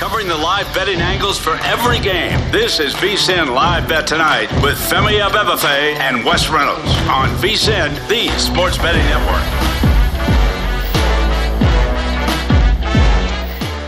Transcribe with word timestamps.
Covering 0.00 0.28
the 0.28 0.36
live 0.38 0.72
betting 0.72 0.98
angles 0.98 1.38
for 1.38 1.56
every 1.56 1.98
game. 2.00 2.38
This 2.50 2.80
is 2.80 2.94
VSIN 2.94 3.54
Live 3.54 3.86
Bet 3.86 4.06
Tonight 4.06 4.50
with 4.62 4.78
Femi 4.78 5.20
Abebefe 5.20 5.68
and 5.68 6.24
Wes 6.24 6.48
Reynolds 6.48 6.90
on 7.06 7.28
VSIN, 7.36 8.08
the 8.08 8.30
sports 8.38 8.78
betting 8.78 9.02
network. 9.02 9.44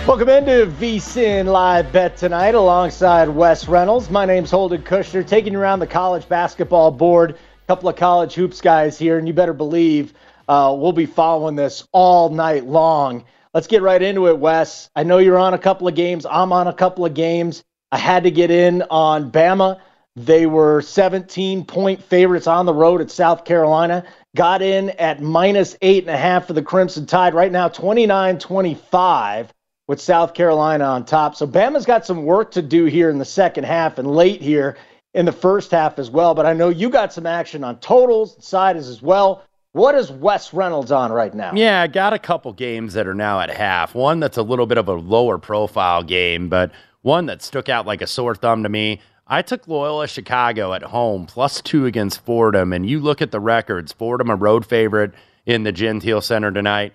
Welcome 0.06 0.28
into 0.28 0.66
VSIN 0.78 1.46
Live 1.46 1.90
Bet 1.90 2.18
tonight 2.18 2.54
alongside 2.54 3.30
Wes 3.30 3.66
Reynolds. 3.66 4.10
My 4.10 4.26
name's 4.26 4.50
Holden 4.50 4.82
Kushner, 4.82 5.26
taking 5.26 5.54
you 5.54 5.60
around 5.60 5.78
the 5.78 5.86
college 5.86 6.28
basketball 6.28 6.90
board. 6.90 7.30
A 7.30 7.66
couple 7.66 7.88
of 7.88 7.96
college 7.96 8.34
hoops 8.34 8.60
guys 8.60 8.98
here, 8.98 9.16
and 9.16 9.26
you 9.26 9.32
better 9.32 9.54
believe 9.54 10.12
uh, 10.46 10.76
we'll 10.78 10.92
be 10.92 11.06
following 11.06 11.56
this 11.56 11.88
all 11.90 12.28
night 12.28 12.66
long. 12.66 13.24
Let's 13.54 13.66
get 13.66 13.82
right 13.82 14.00
into 14.00 14.28
it, 14.28 14.38
Wes. 14.38 14.88
I 14.96 15.02
know 15.02 15.18
you're 15.18 15.38
on 15.38 15.52
a 15.52 15.58
couple 15.58 15.86
of 15.86 15.94
games. 15.94 16.24
I'm 16.24 16.52
on 16.54 16.68
a 16.68 16.72
couple 16.72 17.04
of 17.04 17.12
games. 17.12 17.62
I 17.90 17.98
had 17.98 18.24
to 18.24 18.30
get 18.30 18.50
in 18.50 18.82
on 18.90 19.30
Bama. 19.30 19.78
They 20.16 20.46
were 20.46 20.80
17 20.80 21.66
point 21.66 22.02
favorites 22.02 22.46
on 22.46 22.64
the 22.64 22.72
road 22.72 23.02
at 23.02 23.10
South 23.10 23.44
Carolina. 23.44 24.04
Got 24.34 24.62
in 24.62 24.90
at 24.90 25.20
minus 25.20 25.76
eight 25.82 26.04
and 26.04 26.14
a 26.14 26.16
half 26.16 26.46
for 26.46 26.54
the 26.54 26.62
Crimson 26.62 27.04
Tide. 27.04 27.34
Right 27.34 27.52
now, 27.52 27.68
29 27.68 28.38
25 28.38 29.52
with 29.86 30.00
South 30.00 30.32
Carolina 30.32 30.84
on 30.84 31.04
top. 31.04 31.34
So 31.34 31.46
Bama's 31.46 31.84
got 31.84 32.06
some 32.06 32.24
work 32.24 32.52
to 32.52 32.62
do 32.62 32.86
here 32.86 33.10
in 33.10 33.18
the 33.18 33.24
second 33.26 33.64
half 33.64 33.98
and 33.98 34.10
late 34.10 34.40
here 34.40 34.78
in 35.12 35.26
the 35.26 35.32
first 35.32 35.70
half 35.70 35.98
as 35.98 36.10
well. 36.10 36.34
But 36.34 36.46
I 36.46 36.54
know 36.54 36.70
you 36.70 36.88
got 36.88 37.12
some 37.12 37.26
action 37.26 37.64
on 37.64 37.78
totals, 37.80 38.34
and 38.34 38.44
sides 38.44 38.88
as 38.88 39.02
well. 39.02 39.44
What 39.72 39.94
is 39.94 40.10
Wes 40.10 40.52
Reynolds 40.52 40.92
on 40.92 41.12
right 41.12 41.32
now? 41.34 41.52
Yeah, 41.54 41.80
I 41.80 41.86
got 41.86 42.12
a 42.12 42.18
couple 42.18 42.52
games 42.52 42.92
that 42.92 43.06
are 43.06 43.14
now 43.14 43.40
at 43.40 43.48
half. 43.48 43.94
One 43.94 44.20
that's 44.20 44.36
a 44.36 44.42
little 44.42 44.66
bit 44.66 44.76
of 44.76 44.86
a 44.86 44.92
lower 44.92 45.38
profile 45.38 46.02
game, 46.02 46.50
but 46.50 46.72
one 47.00 47.24
that 47.26 47.40
stuck 47.40 47.70
out 47.70 47.86
like 47.86 48.02
a 48.02 48.06
sore 48.06 48.34
thumb 48.34 48.62
to 48.64 48.68
me. 48.68 49.00
I 49.26 49.40
took 49.40 49.66
Loyola 49.66 50.08
Chicago 50.08 50.74
at 50.74 50.82
home 50.82 51.24
plus 51.24 51.62
two 51.62 51.86
against 51.86 52.22
Fordham, 52.22 52.74
and 52.74 52.86
you 52.86 53.00
look 53.00 53.22
at 53.22 53.30
the 53.30 53.40
records. 53.40 53.94
Fordham 53.94 54.28
a 54.28 54.36
road 54.36 54.66
favorite 54.66 55.14
in 55.46 55.62
the 55.62 55.72
Gentile 55.72 56.20
Center 56.20 56.52
tonight. 56.52 56.92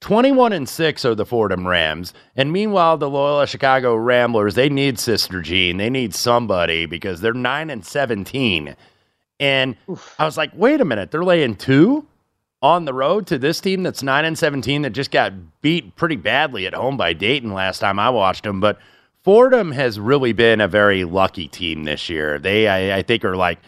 21 0.00 0.52
and 0.52 0.68
6 0.68 1.04
are 1.06 1.14
the 1.14 1.26
Fordham 1.26 1.66
Rams. 1.66 2.12
And 2.36 2.52
meanwhile, 2.52 2.98
the 2.98 3.08
Loyola 3.08 3.46
Chicago 3.46 3.94
Ramblers, 3.96 4.54
they 4.54 4.68
need 4.68 4.98
Sister 4.98 5.40
Jean. 5.40 5.78
They 5.78 5.90
need 5.90 6.14
somebody 6.14 6.84
because 6.84 7.20
they're 7.20 7.32
9 7.32 7.70
and 7.70 7.84
17. 7.84 8.76
And 9.38 9.76
Oof. 9.88 10.14
I 10.18 10.26
was 10.26 10.36
like, 10.36 10.52
wait 10.54 10.80
a 10.80 10.84
minute, 10.84 11.10
they're 11.10 11.24
laying 11.24 11.54
two? 11.54 12.06
On 12.62 12.84
the 12.84 12.92
road 12.92 13.26
to 13.26 13.38
this 13.38 13.60
team 13.60 13.82
that's 13.82 14.02
9 14.02 14.24
and 14.24 14.38
17 14.38 14.82
that 14.82 14.90
just 14.90 15.10
got 15.10 15.32
beat 15.62 15.96
pretty 15.96 16.16
badly 16.16 16.66
at 16.66 16.74
home 16.74 16.96
by 16.96 17.12
Dayton 17.12 17.52
last 17.52 17.78
time 17.78 17.98
I 17.98 18.10
watched 18.10 18.44
them. 18.44 18.60
But 18.60 18.78
Fordham 19.22 19.72
has 19.72 19.98
really 19.98 20.32
been 20.32 20.60
a 20.60 20.68
very 20.68 21.04
lucky 21.04 21.48
team 21.48 21.84
this 21.84 22.08
year. 22.08 22.38
They, 22.38 22.68
I, 22.68 22.98
I 22.98 23.02
think, 23.02 23.24
are 23.24 23.36
like 23.36 23.58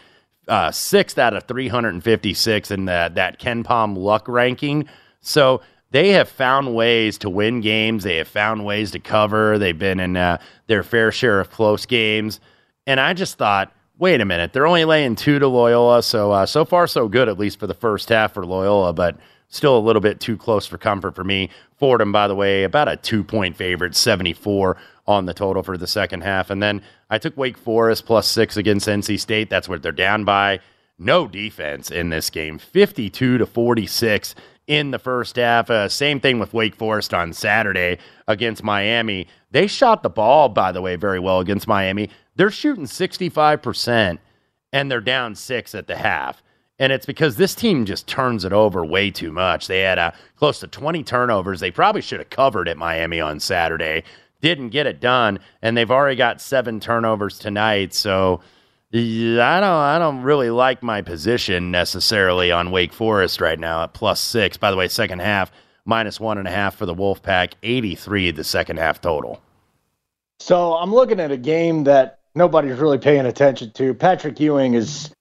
uh, 0.47 0.71
sixth 0.71 1.17
out 1.17 1.33
of 1.33 1.43
356 1.43 2.71
in 2.71 2.85
the, 2.85 3.11
that 3.15 3.39
KenPom 3.39 3.97
luck 3.97 4.27
ranking. 4.27 4.87
So 5.21 5.61
they 5.91 6.09
have 6.09 6.29
found 6.29 6.75
ways 6.75 7.17
to 7.19 7.29
win 7.29 7.61
games. 7.61 8.03
They 8.03 8.17
have 8.17 8.27
found 8.27 8.65
ways 8.65 8.91
to 8.91 8.99
cover. 8.99 9.57
They've 9.57 9.77
been 9.77 9.99
in 9.99 10.17
uh, 10.17 10.39
their 10.67 10.83
fair 10.83 11.11
share 11.11 11.39
of 11.39 11.49
close 11.51 11.85
games. 11.85 12.39
And 12.85 12.99
I 12.99 13.13
just 13.13 13.37
thought, 13.37 13.71
wait 14.03 14.19
a 14.19 14.25
minute, 14.25 14.51
they're 14.51 14.67
only 14.67 14.83
laying 14.83 15.15
two 15.15 15.39
to 15.39 15.47
Loyola, 15.47 16.03
so 16.03 16.33
uh, 16.33 16.45
so 16.45 16.65
far 16.65 16.87
so 16.87 17.07
good 17.07 17.29
at 17.29 17.39
least 17.39 17.57
for 17.57 17.67
the 17.67 17.73
first 17.73 18.09
half 18.09 18.33
for 18.33 18.45
Loyola, 18.45 18.91
but 18.91 19.15
still 19.47 19.77
a 19.77 19.79
little 19.79 20.01
bit 20.01 20.19
too 20.19 20.35
close 20.35 20.67
for 20.67 20.77
comfort 20.77 21.15
for 21.15 21.23
me. 21.23 21.49
Fordham, 21.77 22.11
by 22.11 22.27
the 22.27 22.35
way, 22.35 22.65
about 22.65 22.89
a 22.89 22.97
two 22.97 23.23
point 23.23 23.55
favorite, 23.55 23.95
seventy 23.95 24.33
four 24.33 24.75
on 25.07 25.25
the 25.25 25.33
total 25.33 25.63
for 25.63 25.77
the 25.77 25.87
second 25.87 26.19
half, 26.21 26.49
and 26.49 26.61
then 26.61 26.81
I 27.09 27.17
took 27.17 27.37
Wake 27.37 27.57
Forest 27.57 28.05
plus 28.05 28.27
six 28.27 28.57
against 28.57 28.89
NC 28.89 29.21
State. 29.21 29.49
That's 29.49 29.69
what 29.69 29.81
they're 29.81 29.93
down 29.93 30.25
by. 30.25 30.59
No 30.99 31.25
defense 31.25 31.89
in 31.89 32.09
this 32.09 32.29
game, 32.29 32.59
fifty 32.59 33.09
two 33.09 33.37
to 33.37 33.45
forty 33.45 33.87
six 33.87 34.35
in 34.67 34.91
the 34.91 34.99
first 34.99 35.37
half. 35.37 35.69
Uh, 35.69 35.87
same 35.87 36.19
thing 36.19 36.39
with 36.39 36.53
Wake 36.53 36.75
Forest 36.75 37.13
on 37.13 37.31
Saturday 37.31 37.99
against 38.27 38.63
Miami. 38.63 39.27
They 39.53 39.67
shot 39.67 40.01
the 40.01 40.09
ball, 40.09 40.49
by 40.49 40.71
the 40.71 40.81
way, 40.81 40.95
very 40.95 41.19
well 41.19 41.39
against 41.39 41.67
Miami. 41.67 42.09
They're 42.35 42.49
shooting 42.49 42.85
65% 42.85 44.17
and 44.73 44.91
they're 44.91 44.99
down 44.99 45.35
six 45.35 45.75
at 45.75 45.85
the 45.85 45.95
half. 45.95 46.41
And 46.79 46.91
it's 46.91 47.05
because 47.05 47.35
this 47.35 47.53
team 47.53 47.85
just 47.85 48.07
turns 48.07 48.45
it 48.45 48.51
over 48.51 48.83
way 48.83 49.11
too 49.11 49.31
much. 49.31 49.67
They 49.67 49.81
had 49.81 49.99
uh, 49.99 50.11
close 50.37 50.59
to 50.61 50.67
20 50.67 51.03
turnovers. 51.03 51.59
They 51.59 51.69
probably 51.69 52.01
should 52.01 52.19
have 52.19 52.31
covered 52.31 52.67
at 52.67 52.77
Miami 52.77 53.21
on 53.21 53.39
Saturday. 53.39 54.03
Didn't 54.41 54.69
get 54.69 54.87
it 54.87 54.99
done. 54.99 55.37
And 55.61 55.77
they've 55.77 55.91
already 55.91 56.15
got 56.15 56.41
seven 56.41 56.79
turnovers 56.79 57.37
tonight. 57.37 57.93
So 57.93 58.41
I 58.91 59.59
don't, 59.59 59.63
I 59.63 59.99
don't 59.99 60.23
really 60.23 60.49
like 60.49 60.81
my 60.81 61.03
position 61.03 61.69
necessarily 61.69 62.51
on 62.51 62.71
Wake 62.71 62.91
Forest 62.91 63.39
right 63.39 63.59
now 63.59 63.83
at 63.83 63.93
plus 63.93 64.19
six. 64.19 64.57
By 64.57 64.71
the 64.71 64.77
way, 64.77 64.87
second 64.87 65.19
half, 65.19 65.51
minus 65.85 66.19
one 66.19 66.37
and 66.37 66.47
a 66.47 66.51
half 66.51 66.75
for 66.75 66.85
the 66.85 66.95
Wolfpack, 66.95 67.53
83 67.63 68.31
the 68.31 68.43
second 68.43 68.77
half 68.77 69.01
total. 69.01 69.41
So 70.39 70.73
I'm 70.73 70.93
looking 70.93 71.19
at 71.19 71.31
a 71.31 71.37
game 71.37 71.85
that 71.85 72.19
nobody's 72.35 72.77
really 72.77 72.97
paying 72.97 73.25
attention 73.25 73.71
to. 73.71 73.93
Patrick 73.93 74.39
Ewing 74.39 74.73
is 74.73 75.13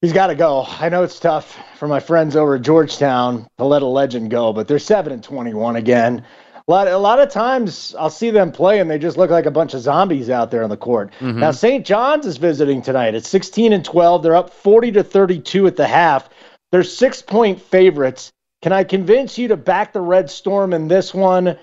he's 0.00 0.12
got 0.12 0.28
to 0.28 0.34
go. 0.34 0.64
I 0.68 0.88
know 0.88 1.02
it's 1.02 1.18
tough 1.18 1.58
for 1.76 1.88
my 1.88 2.00
friends 2.00 2.36
over 2.36 2.56
at 2.56 2.62
Georgetown 2.62 3.46
to 3.58 3.64
let 3.64 3.82
a 3.82 3.86
legend 3.86 4.30
go, 4.30 4.52
but 4.52 4.68
they're 4.68 4.78
seven 4.78 5.12
and 5.12 5.22
twenty-one 5.22 5.76
again. 5.76 6.24
A 6.66 6.70
lot, 6.70 6.88
a 6.88 6.96
lot 6.96 7.18
of 7.18 7.30
times 7.30 7.94
I'll 7.98 8.08
see 8.08 8.30
them 8.30 8.50
play 8.50 8.80
and 8.80 8.90
they 8.90 8.98
just 8.98 9.18
look 9.18 9.30
like 9.30 9.44
a 9.44 9.50
bunch 9.50 9.74
of 9.74 9.80
zombies 9.82 10.30
out 10.30 10.50
there 10.50 10.62
on 10.64 10.70
the 10.70 10.78
court. 10.78 11.12
Mm-hmm. 11.20 11.40
Now 11.40 11.50
St. 11.50 11.84
John's 11.84 12.24
is 12.24 12.38
visiting 12.38 12.80
tonight. 12.80 13.14
It's 13.14 13.28
16 13.28 13.74
and 13.74 13.84
12. 13.84 14.22
They're 14.22 14.34
up 14.34 14.48
40 14.48 14.92
to 14.92 15.04
32 15.04 15.66
at 15.66 15.76
the 15.76 15.86
half. 15.86 16.30
They're 16.72 16.82
six 16.82 17.20
point 17.20 17.60
favorites. 17.60 18.32
Can 18.64 18.72
I 18.72 18.82
convince 18.82 19.36
you 19.36 19.48
to 19.48 19.58
back 19.58 19.92
the 19.92 20.00
Red 20.00 20.30
Storm 20.30 20.72
in 20.72 20.88
this 20.88 21.12
one? 21.12 21.58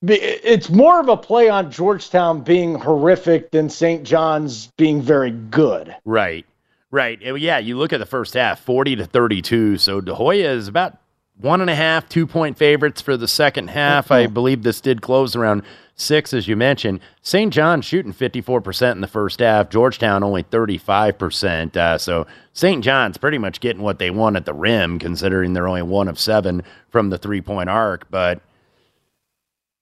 It's 0.00 0.70
more 0.70 1.00
of 1.00 1.08
a 1.08 1.16
play 1.16 1.48
on 1.48 1.72
Georgetown 1.72 2.42
being 2.42 2.76
horrific 2.76 3.50
than 3.50 3.68
St. 3.68 4.04
John's 4.04 4.68
being 4.78 5.02
very 5.02 5.32
good. 5.32 5.96
Right. 6.04 6.46
Right. 6.92 7.20
Yeah, 7.20 7.58
you 7.58 7.76
look 7.76 7.92
at 7.92 7.98
the 7.98 8.06
first 8.06 8.34
half, 8.34 8.60
40 8.60 8.94
to 8.94 9.06
32. 9.06 9.78
So 9.78 10.00
De 10.00 10.14
Hoya 10.14 10.52
is 10.52 10.68
about 10.68 10.98
one 11.40 11.60
and 11.60 11.70
a 11.70 11.74
half, 11.74 12.08
two 12.08 12.26
point 12.26 12.56
favorites 12.56 13.00
for 13.00 13.16
the 13.16 13.28
second 13.28 13.68
half. 13.68 14.10
I 14.10 14.26
believe 14.26 14.62
this 14.62 14.80
did 14.80 15.02
close 15.02 15.36
around 15.36 15.62
six, 15.94 16.32
as 16.32 16.48
you 16.48 16.56
mentioned. 16.56 17.00
St. 17.22 17.52
John 17.52 17.82
shooting 17.82 18.12
54% 18.12 18.92
in 18.92 19.00
the 19.00 19.08
first 19.08 19.40
half, 19.40 19.68
Georgetown 19.68 20.22
only 20.22 20.44
35%. 20.44 21.76
Uh, 21.76 21.98
so 21.98 22.26
St. 22.52 22.82
John's 22.82 23.18
pretty 23.18 23.38
much 23.38 23.60
getting 23.60 23.82
what 23.82 23.98
they 23.98 24.10
want 24.10 24.36
at 24.36 24.44
the 24.44 24.54
rim, 24.54 24.98
considering 24.98 25.52
they're 25.52 25.68
only 25.68 25.82
one 25.82 26.08
of 26.08 26.18
seven 26.18 26.62
from 26.88 27.10
the 27.10 27.18
three 27.18 27.40
point 27.40 27.68
arc. 27.68 28.10
But 28.10 28.40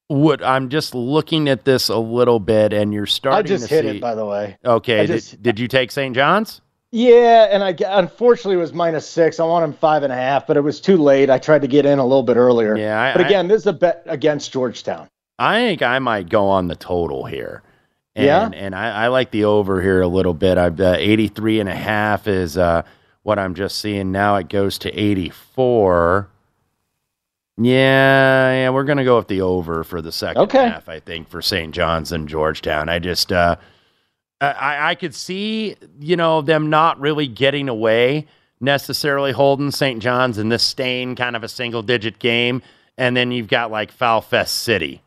what 0.09 0.43
I'm 0.43 0.69
just 0.69 0.95
looking 0.95 1.49
at 1.49 1.65
this 1.65 1.89
a 1.89 1.99
little 1.99 2.41
bit, 2.41 2.73
and 2.73 2.93
you're 2.93 3.07
starting. 3.07 3.39
I 3.39 3.43
just 3.43 3.69
hit 3.69 3.85
see, 3.85 3.97
it, 3.97 4.01
by 4.01 4.15
the 4.15 4.27
way. 4.27 4.59
Okay, 4.65 5.07
just, 5.07 5.31
did, 5.33 5.43
did 5.43 5.61
you 5.61 5.69
take 5.69 5.91
St. 5.91 6.15
John's? 6.15 6.61
Yeah, 6.97 7.49
and 7.51 7.65
I 7.65 7.75
unfortunately 7.99 8.55
it 8.55 8.61
was 8.61 8.73
minus 8.73 9.05
six. 9.05 9.41
I 9.41 9.45
want 9.45 9.65
him 9.65 9.73
five 9.73 10.05
and 10.05 10.13
a 10.13 10.17
half, 10.17 10.47
but 10.47 10.57
it 10.57 10.61
was 10.61 10.81
too 10.81 10.97
late. 10.97 11.29
I 11.29 11.41
tried 11.41 11.63
to 11.63 11.67
get 11.67 11.85
in 11.85 11.99
a 11.99 12.05
little 12.05 12.23
bit 12.23 12.37
earlier. 12.37 12.77
Yeah, 12.77 13.03
I, 13.03 13.13
but 13.13 13.27
again, 13.27 13.47
I, 13.47 13.49
this 13.49 13.63
is 13.63 13.67
a 13.67 13.73
bet 13.73 14.05
against 14.07 14.53
Georgetown. 14.53 15.09
I 15.37 15.57
think 15.57 15.83
I 15.83 15.99
might 15.99 16.29
go 16.29 16.47
on 16.47 16.69
the 16.69 16.77
total 16.77 17.25
here. 17.25 17.65
And, 18.15 18.27
yeah, 18.27 18.49
and 18.55 18.77
I, 18.77 19.07
I 19.07 19.09
like 19.09 19.33
the 19.33 19.43
over 19.43 19.83
here 19.83 20.03
a 20.03 20.07
little 20.07 20.35
bit. 20.35 20.57
I've 20.57 20.81
uh, 20.81 20.95
83 20.97 21.59
and 21.59 21.69
a 21.69 21.75
half 21.75 22.29
is 22.29 22.57
uh, 22.57 22.83
what 23.25 23.41
I'm 23.41 23.57
just 23.57 23.81
seeing 23.81 24.13
now. 24.13 24.37
It 24.37 24.49
goes 24.49 24.79
to 24.79 24.97
84. 24.97 26.29
Yeah, 27.57 28.53
yeah, 28.53 28.71
we're 28.71 28.85
gonna 28.85 29.03
go 29.03 29.17
with 29.17 29.27
the 29.27 29.41
over 29.41 29.83
for 29.83 30.01
the 30.01 30.13
second 30.13 30.43
okay. 30.43 30.69
half. 30.69 30.89
I 30.89 31.01
think 31.01 31.29
for 31.29 31.43
St. 31.43 31.75
John's 31.75 32.13
and 32.13 32.29
Georgetown. 32.29 32.89
I 32.89 33.01
just 33.01 33.33
uh, 33.33 33.57
I, 34.41 34.91
I 34.91 34.95
could 34.95 35.15
see, 35.15 35.77
you 36.01 36.17
know, 36.17 36.43
them 36.43 36.69
not 36.71 37.01
really 37.01 37.27
getting 37.27 37.69
away 37.69 38.27
necessarily 38.61 39.33
holding 39.33 39.71
St. 39.71 40.03
John's 40.03 40.39
and 40.39 40.51
this 40.51 40.63
staying 40.63 41.17
kind 41.17 41.37
of 41.37 41.45
a 41.45 41.49
single 41.49 41.83
digit 41.83 42.19
game. 42.19 42.63
And 42.97 43.17
then 43.17 43.33
you've 43.33 43.49
got 43.49 43.71
like 43.71 43.93
Foul 43.93 44.21
Fest 44.21 44.63
City 44.63 45.03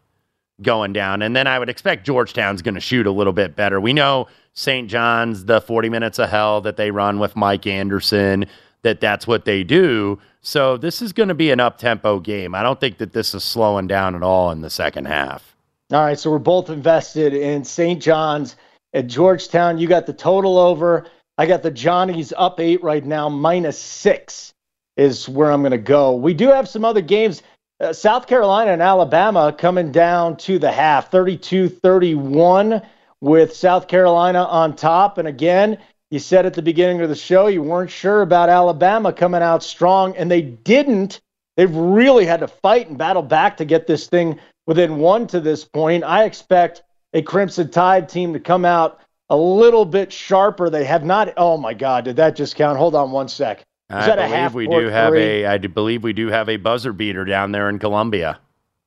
going 0.62 0.94
down. 0.94 1.22
And 1.22 1.36
then 1.36 1.48
I 1.48 1.60
would 1.60 1.70
expect 1.70 2.06
Georgetown's 2.06 2.62
going 2.62 2.76
to 2.76 2.82
shoot 2.82 3.08
a 3.08 3.12
little 3.12 3.34
bit 3.34 3.56
better. 3.56 3.80
We 3.80 3.94
know 3.94 4.28
St. 4.54 4.90
John's, 4.90 5.46
the 5.46 5.62
40 5.62 5.90
minutes 5.90 6.20
of 6.20 6.30
hell 6.30 6.62
that 6.62 6.78
they 6.78 6.92
run 6.92 7.20
with 7.20 7.36
Mike 7.36 7.68
Anderson, 7.68 8.46
that 8.82 9.00
that's 9.00 9.28
what 9.28 9.46
they 9.46 9.64
do. 9.64 10.20
So 10.42 10.78
this 10.78 11.02
is 11.02 11.14
going 11.14 11.30
to 11.30 11.36
be 11.36 11.52
an 11.52 11.60
up 11.60 11.78
tempo 11.78 12.20
game. 12.20 12.56
I 12.56 12.64
don't 12.64 12.80
think 12.80 12.98
that 12.98 13.14
this 13.14 13.34
is 13.34 13.44
slowing 13.44 13.88
down 13.88 14.16
at 14.16 14.24
all 14.24 14.52
in 14.52 14.62
the 14.62 14.70
second 14.70 15.06
half. 15.06 15.56
All 15.92 16.02
right. 16.02 16.20
So 16.20 16.32
we're 16.32 16.40
both 16.40 16.70
invested 16.70 17.34
in 17.34 17.64
St. 17.64 18.02
John's 18.02 18.56
at 18.94 19.07
Georgetown. 19.07 19.78
You 19.78 19.88
got 19.88 20.06
the 20.06 20.13
total 20.13 20.57
over. 20.57 21.06
I 21.38 21.45
got 21.45 21.63
the 21.63 21.72
Johnnies 21.72 22.34
up 22.36 22.60
eight 22.60 22.84
right 22.84 23.06
now, 23.06 23.30
minus 23.30 23.78
six 23.78 24.54
is 24.95 25.30
where 25.30 25.51
I'm 25.51 25.62
going 25.62 25.72
to 25.72 25.78
go. 25.78 26.16
We 26.16 26.34
do 26.34 26.48
have 26.48 26.68
some 26.68 26.84
other 26.84 27.01
games. 27.01 27.44
Uh, 27.80 27.94
South 27.94 28.25
Carolina 28.25 28.72
and 28.72 28.81
Alabama 28.81 29.56
coming 29.56 29.92
down 29.92 30.38
to 30.38 30.57
the 30.57 30.72
half, 30.72 31.12
32 31.12 31.69
31 31.69 32.81
with 33.22 33.56
South 33.56 33.88
Carolina 33.88 34.44
on 34.44 34.75
top. 34.75 35.19
And 35.19 35.28
again, 35.28 35.78
you 36.10 36.19
said 36.19 36.45
at 36.45 36.56
the 36.56 36.62
beginning 36.62 37.01
of 37.01 37.10
the 37.10 37.16
show 37.16 37.48
you 37.48 37.62
weren't 37.62 37.92
sure 37.92 38.22
about 38.22 38.50
Alabama 38.50 39.13
coming 39.13 39.44
out 39.44 39.62
strong, 39.62 40.16
and 40.18 40.31
they 40.31 40.42
didn't. 40.42 41.22
They've 41.56 41.75
really 41.75 42.25
had 42.25 42.40
to 42.40 42.48
fight 42.48 42.88
and 42.88 42.98
battle 42.98 43.24
back 43.24 43.57
to 43.57 43.66
get 43.66 43.86
this 43.88 44.07
thing 44.07 44.40
within 44.66 44.98
one 44.98 45.28
to 45.28 45.40
this 45.40 45.66
point. 45.66 46.04
I 46.04 46.24
expect 46.24 46.83
a 47.13 47.21
Crimson 47.21 47.69
Tide 47.69 48.09
team 48.09 48.33
to 48.33 48.39
come 48.39 48.65
out 48.65 49.00
a 49.30 49.38
little 49.38 49.86
bit 49.86 50.12
sharper. 50.12 50.69
They 50.69 50.86
have 50.86 51.04
not. 51.04 51.33
Oh 51.38 51.57
my 51.57 51.74
God, 51.74 52.06
did 52.06 52.15
that 52.18 52.36
just 52.36 52.56
count? 52.56 52.77
Hold 52.77 52.95
on 52.95 53.12
one 53.12 53.27
sec. 53.27 53.59
Is 53.89 53.95
I 53.95 54.50
believe 54.50 54.54
we 54.54 54.68
do 54.68 54.88
have 54.88 55.13
three? 55.13 55.44
a. 55.44 55.50
I 55.50 55.57
believe 55.57 56.04
we 56.04 56.13
do 56.13 56.27
have 56.27 56.50
a 56.50 56.57
buzzer 56.57 56.92
beater 56.92 57.24
down 57.24 57.51
there 57.51 57.69
in 57.69 57.80
Columbia. 57.80 58.39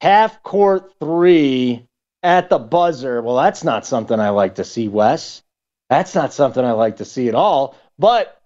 Half 0.03 0.43
court 0.43 0.93
three 1.01 1.87
at 2.23 2.51
the 2.51 2.59
buzzer. 2.59 3.23
Well, 3.23 3.37
that's 3.37 3.65
not 3.65 3.87
something 3.87 4.21
I 4.21 4.31
like 4.31 4.57
to 4.57 4.65
see, 4.65 4.89
Wes. 4.89 5.43
That's 5.89 6.15
not 6.15 6.33
something 6.33 6.65
I 6.65 6.73
like 6.73 6.99
to 6.99 7.05
see 7.05 7.29
at 7.29 7.35
all. 7.35 7.77
But 7.99 8.41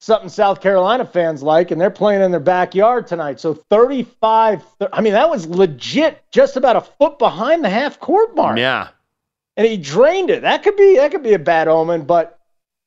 something 0.00 0.28
South 0.28 0.60
Carolina 0.60 1.04
fans 1.04 1.42
like, 1.42 1.70
and 1.70 1.80
they're 1.80 1.90
playing 1.90 2.22
in 2.22 2.32
their 2.32 2.40
backyard 2.40 3.06
tonight. 3.06 3.38
So 3.38 3.54
35. 3.54 4.64
I 4.92 5.00
mean, 5.00 5.12
that 5.12 5.30
was 5.30 5.46
legit, 5.46 6.20
just 6.32 6.56
about 6.56 6.76
a 6.76 6.80
foot 6.80 7.18
behind 7.18 7.64
the 7.64 7.70
half 7.70 8.00
court 8.00 8.34
mark. 8.34 8.58
Yeah, 8.58 8.88
and 9.56 9.66
he 9.66 9.76
drained 9.76 10.30
it. 10.30 10.42
That 10.42 10.62
could 10.62 10.76
be 10.76 10.96
that 10.96 11.10
could 11.10 11.22
be 11.22 11.34
a 11.34 11.38
bad 11.38 11.68
omen, 11.68 12.04
but 12.04 12.38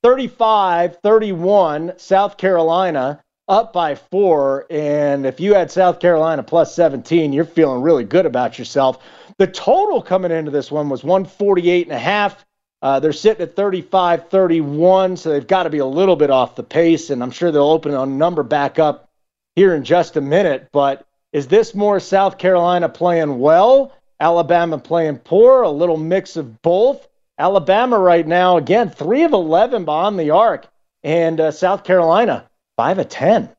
35 0.04 0.98
31 1.02 1.94
South 1.98 2.38
Carolina 2.38 3.22
up 3.48 3.74
by 3.74 3.94
4 3.96 4.66
and 4.72 5.26
if 5.26 5.40
you 5.40 5.54
had 5.54 5.70
South 5.70 6.00
Carolina 6.00 6.42
plus 6.42 6.74
17, 6.76 7.32
you're 7.32 7.46
feeling 7.46 7.82
really 7.82 8.04
good 8.04 8.26
about 8.26 8.58
yourself. 8.58 9.04
The 9.38 9.48
total 9.48 10.02
coming 10.02 10.32
into 10.32 10.52
this 10.52 10.72
one 10.72 10.90
was 10.90 11.04
148 11.04 11.88
and 11.88 11.96
a 11.96 12.00
half. 12.00 12.44
Uh, 12.82 13.00
they're 13.00 13.14
sitting 13.14 13.44
at 13.44 13.56
35 13.56 14.30
31, 14.30 15.18
so 15.18 15.30
they've 15.30 15.48
got 15.48 15.64
to 15.64 15.70
be 15.70 15.80
a 15.80 15.86
little 15.86 16.16
bit 16.16 16.30
off 16.30 16.56
the 16.56 16.64
pace, 16.64 17.10
and 17.10 17.24
I'm 17.24 17.32
sure 17.32 17.52
they'll 17.52 17.64
open 17.64 17.94
a 17.94 18.06
number 18.06 18.44
back 18.44 18.80
up 18.80 19.10
here 19.56 19.74
in 19.74 19.84
just 19.84 20.18
a 20.18 20.22
minute. 20.22 20.70
But 20.72 21.06
is 21.34 21.48
this 21.48 21.74
more 21.74 22.00
South 22.00 22.38
Carolina 22.38 22.88
playing 22.90 23.40
well 23.40 23.92
Alabama 24.20 24.78
playing 24.78 25.18
poor, 25.20 25.64
a 25.64 25.70
little 25.70 25.98
mix 25.98 26.38
of 26.38 26.62
both. 26.62 27.08
Alabama 27.38 28.00
right 28.00 28.26
now, 28.26 28.58
again, 28.58 28.90
three 28.90 29.24
of 29.24 29.34
11 29.34 29.84
behind 29.84 30.18
the 30.18 30.30
arc, 30.30 30.68
and 31.04 31.40
uh, 31.40 31.52
South 31.52 31.84
Carolina, 31.84 32.50
five 32.78 32.98
of 32.98 33.10
10. 33.10 33.50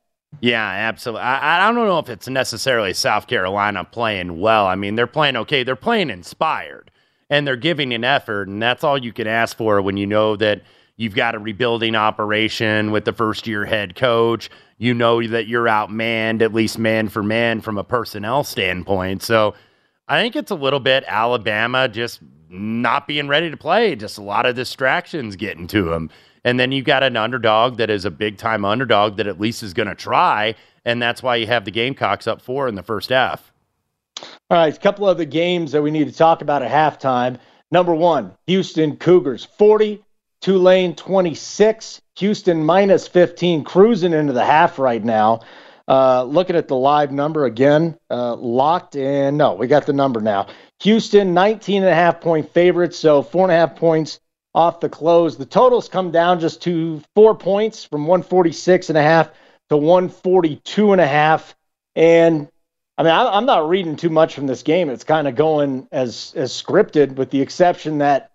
Yeah, 0.41 0.65
absolutely. 0.65 1.21
I, 1.21 1.67
I 1.67 1.71
don't 1.71 1.87
know 1.87 1.99
if 1.99 2.09
it's 2.09 2.27
necessarily 2.27 2.93
South 2.93 3.27
Carolina 3.27 3.83
playing 3.83 4.39
well. 4.39 4.67
I 4.67 4.75
mean, 4.75 4.95
they're 4.95 5.07
playing 5.07 5.35
okay. 5.37 5.63
They're 5.63 5.75
playing 5.75 6.09
inspired 6.09 6.91
and 7.29 7.45
they're 7.45 7.55
giving 7.55 7.93
an 7.93 8.03
effort, 8.03 8.47
and 8.47 8.61
that's 8.61 8.83
all 8.83 8.97
you 8.97 9.11
can 9.11 9.27
ask 9.27 9.57
for 9.57 9.81
when 9.81 9.97
you 9.97 10.07
know 10.07 10.35
that 10.37 10.61
you've 10.95 11.15
got 11.15 11.35
a 11.35 11.39
rebuilding 11.39 11.95
operation 11.95 12.91
with 12.91 13.05
the 13.05 13.13
first 13.13 13.47
year 13.47 13.65
head 13.65 13.95
coach. 13.95 14.49
You 14.77 14.93
know 14.93 15.25
that 15.25 15.47
you're 15.47 15.65
outmanned, 15.65 16.41
at 16.41 16.53
least 16.53 16.77
man 16.77 17.09
for 17.09 17.23
man, 17.23 17.61
from 17.61 17.77
a 17.77 17.83
personnel 17.83 18.43
standpoint. 18.43 19.23
So 19.23 19.55
I 20.07 20.21
think 20.21 20.35
it's 20.35 20.51
a 20.51 20.55
little 20.55 20.79
bit 20.79 21.03
Alabama 21.07 21.89
just 21.89 22.21
not 22.49 23.07
being 23.07 23.27
ready 23.27 23.49
to 23.51 23.57
play, 23.57 23.95
just 23.95 24.17
a 24.17 24.21
lot 24.21 24.45
of 24.45 24.55
distractions 24.55 25.35
getting 25.35 25.67
to 25.67 25.83
them. 25.83 26.09
And 26.45 26.57
then 26.57 26.71
you 26.71 26.81
got 26.81 27.03
an 27.03 27.17
underdog 27.17 27.77
that 27.77 27.89
is 27.89 28.05
a 28.05 28.11
big 28.11 28.37
time 28.37 28.63
underdog 28.63 29.17
that 29.17 29.27
at 29.27 29.39
least 29.39 29.63
is 29.63 29.73
going 29.73 29.89
to 29.89 29.95
try. 29.95 30.55
And 30.85 31.01
that's 31.01 31.21
why 31.21 31.35
you 31.35 31.47
have 31.47 31.65
the 31.65 31.71
Gamecocks 31.71 32.25
up 32.25 32.41
four 32.41 32.69
in 32.69 32.75
the 32.75 32.83
first 32.83 33.09
half. 33.09 33.51
All 34.49 34.57
right, 34.57 34.75
a 34.75 34.79
couple 34.79 35.09
of 35.09 35.17
the 35.17 35.25
games 35.25 35.73
that 35.73 35.81
we 35.81 35.91
need 35.91 36.07
to 36.07 36.13
talk 36.13 36.41
about 36.41 36.63
at 36.63 36.71
halftime. 36.71 37.37
Number 37.69 37.93
one, 37.93 38.33
Houston 38.47 38.95
Cougars 38.95 39.43
40, 39.57 40.01
Tulane 40.39 40.95
26, 40.95 42.01
Houston 42.15 42.63
minus 42.63 43.09
15, 43.09 43.65
cruising 43.65 44.13
into 44.13 44.31
the 44.31 44.45
half 44.45 44.79
right 44.79 45.03
now. 45.03 45.41
Uh, 45.87 46.23
looking 46.23 46.57
at 46.57 46.67
the 46.67 46.75
live 46.75 47.13
number 47.13 47.45
again, 47.45 47.97
uh, 48.09 48.35
locked 48.35 48.95
in. 48.95 49.37
No, 49.37 49.53
we 49.53 49.67
got 49.67 49.85
the 49.85 49.93
number 49.93 50.19
now. 50.19 50.47
Houston, 50.81 51.33
19 51.33 51.83
and 51.83 51.91
a 51.91 51.95
half 51.95 52.19
point 52.19 52.51
favorites, 52.51 52.97
so 52.97 53.21
four 53.21 53.43
and 53.43 53.51
a 53.53 53.55
half 53.55 53.77
points 53.77 54.19
off 54.53 54.79
the 54.79 54.89
close. 54.89 55.37
The 55.37 55.45
totals 55.45 55.87
come 55.87 56.11
down 56.11 56.39
just 56.39 56.61
to 56.63 57.01
four 57.15 57.35
points 57.35 57.85
from 57.85 58.01
146 58.01 58.89
and 58.89 58.97
a 58.97 59.01
half 59.01 59.31
to 59.69 59.77
142 59.77 60.91
and 60.91 60.99
a 60.99 61.07
half. 61.07 61.55
And 61.95 62.49
I 62.97 63.03
mean, 63.03 63.13
I, 63.13 63.37
I'm 63.37 63.45
not 63.45 63.69
reading 63.69 63.95
too 63.95 64.09
much 64.09 64.33
from 64.33 64.47
this 64.47 64.63
game. 64.63 64.89
It's 64.89 65.03
kind 65.03 65.27
of 65.27 65.35
going 65.35 65.87
as 65.91 66.33
as 66.35 66.51
scripted, 66.51 67.15
with 67.15 67.29
the 67.29 67.41
exception 67.41 67.99
that 67.99 68.31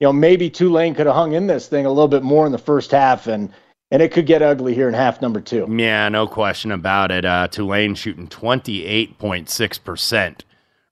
you 0.00 0.06
know 0.06 0.12
maybe 0.12 0.48
Tulane 0.48 0.94
could 0.94 1.06
have 1.06 1.14
hung 1.14 1.32
in 1.32 1.48
this 1.48 1.68
thing 1.68 1.86
a 1.86 1.90
little 1.90 2.08
bit 2.08 2.22
more 2.22 2.46
in 2.46 2.52
the 2.52 2.58
first 2.58 2.92
half 2.92 3.26
and 3.26 3.52
and 3.94 4.02
it 4.02 4.10
could 4.10 4.26
get 4.26 4.42
ugly 4.42 4.74
here 4.74 4.88
in 4.88 4.94
half 4.94 5.22
number 5.22 5.40
two. 5.40 5.68
Yeah, 5.70 6.08
no 6.08 6.26
question 6.26 6.72
about 6.72 7.12
it. 7.12 7.24
Uh, 7.24 7.46
Tulane 7.46 7.94
shooting 7.94 8.26
28.6% 8.26 10.40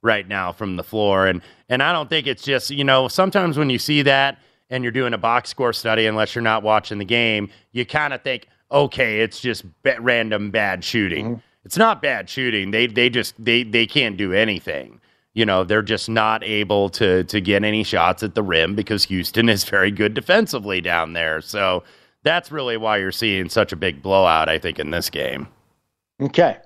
right 0.03 0.29
now 0.29 0.53
from 0.53 0.77
the 0.77 0.85
floor. 0.85 1.27
And 1.27 1.43
and 1.69 1.83
I 1.83 1.93
don't 1.93 2.09
think 2.09 2.29
it's 2.29 2.45
just, 2.45 2.71
you 2.71 2.85
know, 2.85 3.09
sometimes 3.09 3.59
when 3.59 3.71
you 3.71 3.81
see 3.81 4.03
that 4.03 4.39
and 4.71 4.85
you're 4.85 4.93
doing 4.93 5.15
a 5.15 5.19
box 5.19 5.51
score 5.51 5.73
study, 5.73 6.07
unless 6.07 6.37
you're 6.37 6.43
not 6.43 6.63
watching 6.63 6.99
the 6.99 7.05
game, 7.05 7.51
you 7.73 7.85
kind 7.85 8.15
of 8.15 8.23
think, 8.23 8.47
okay, 8.71 9.23
it's 9.23 9.41
just 9.41 9.65
random 9.99 10.53
bad 10.53 10.85
shooting. 10.85 11.27
Mm-hmm. 11.27 11.41
It's 11.65 11.77
not 11.77 12.03
bad 12.03 12.31
shooting. 12.31 12.71
They 12.71 12.87
they 12.87 13.11
just 13.11 13.35
they 13.37 13.65
they 13.65 13.85
can't 13.85 14.17
do 14.17 14.33
anything. 14.33 15.01
You 15.35 15.45
know, 15.45 15.65
they're 15.65 15.83
just 15.83 16.09
not 16.09 16.45
able 16.45 16.89
to 16.91 17.25
to 17.25 17.41
get 17.41 17.65
any 17.65 17.83
shots 17.83 18.23
at 18.23 18.37
the 18.37 18.45
rim 18.45 18.77
because 18.77 19.03
Houston 19.07 19.49
is 19.49 19.65
very 19.65 19.91
good 19.91 20.15
defensively 20.15 20.81
down 20.81 21.15
there. 21.15 21.41
So 21.41 21.83
that's 22.25 22.53
really 22.53 22.77
why 22.77 22.99
you're 22.99 23.13
seeing 23.13 23.49
such 23.49 23.73
a 23.73 23.77
big 23.77 24.03
blowout, 24.03 24.49
I 24.49 24.59
think, 24.59 24.79
in 24.79 24.91
this 24.91 25.11
game. 25.11 25.49
Okay. 26.21 26.59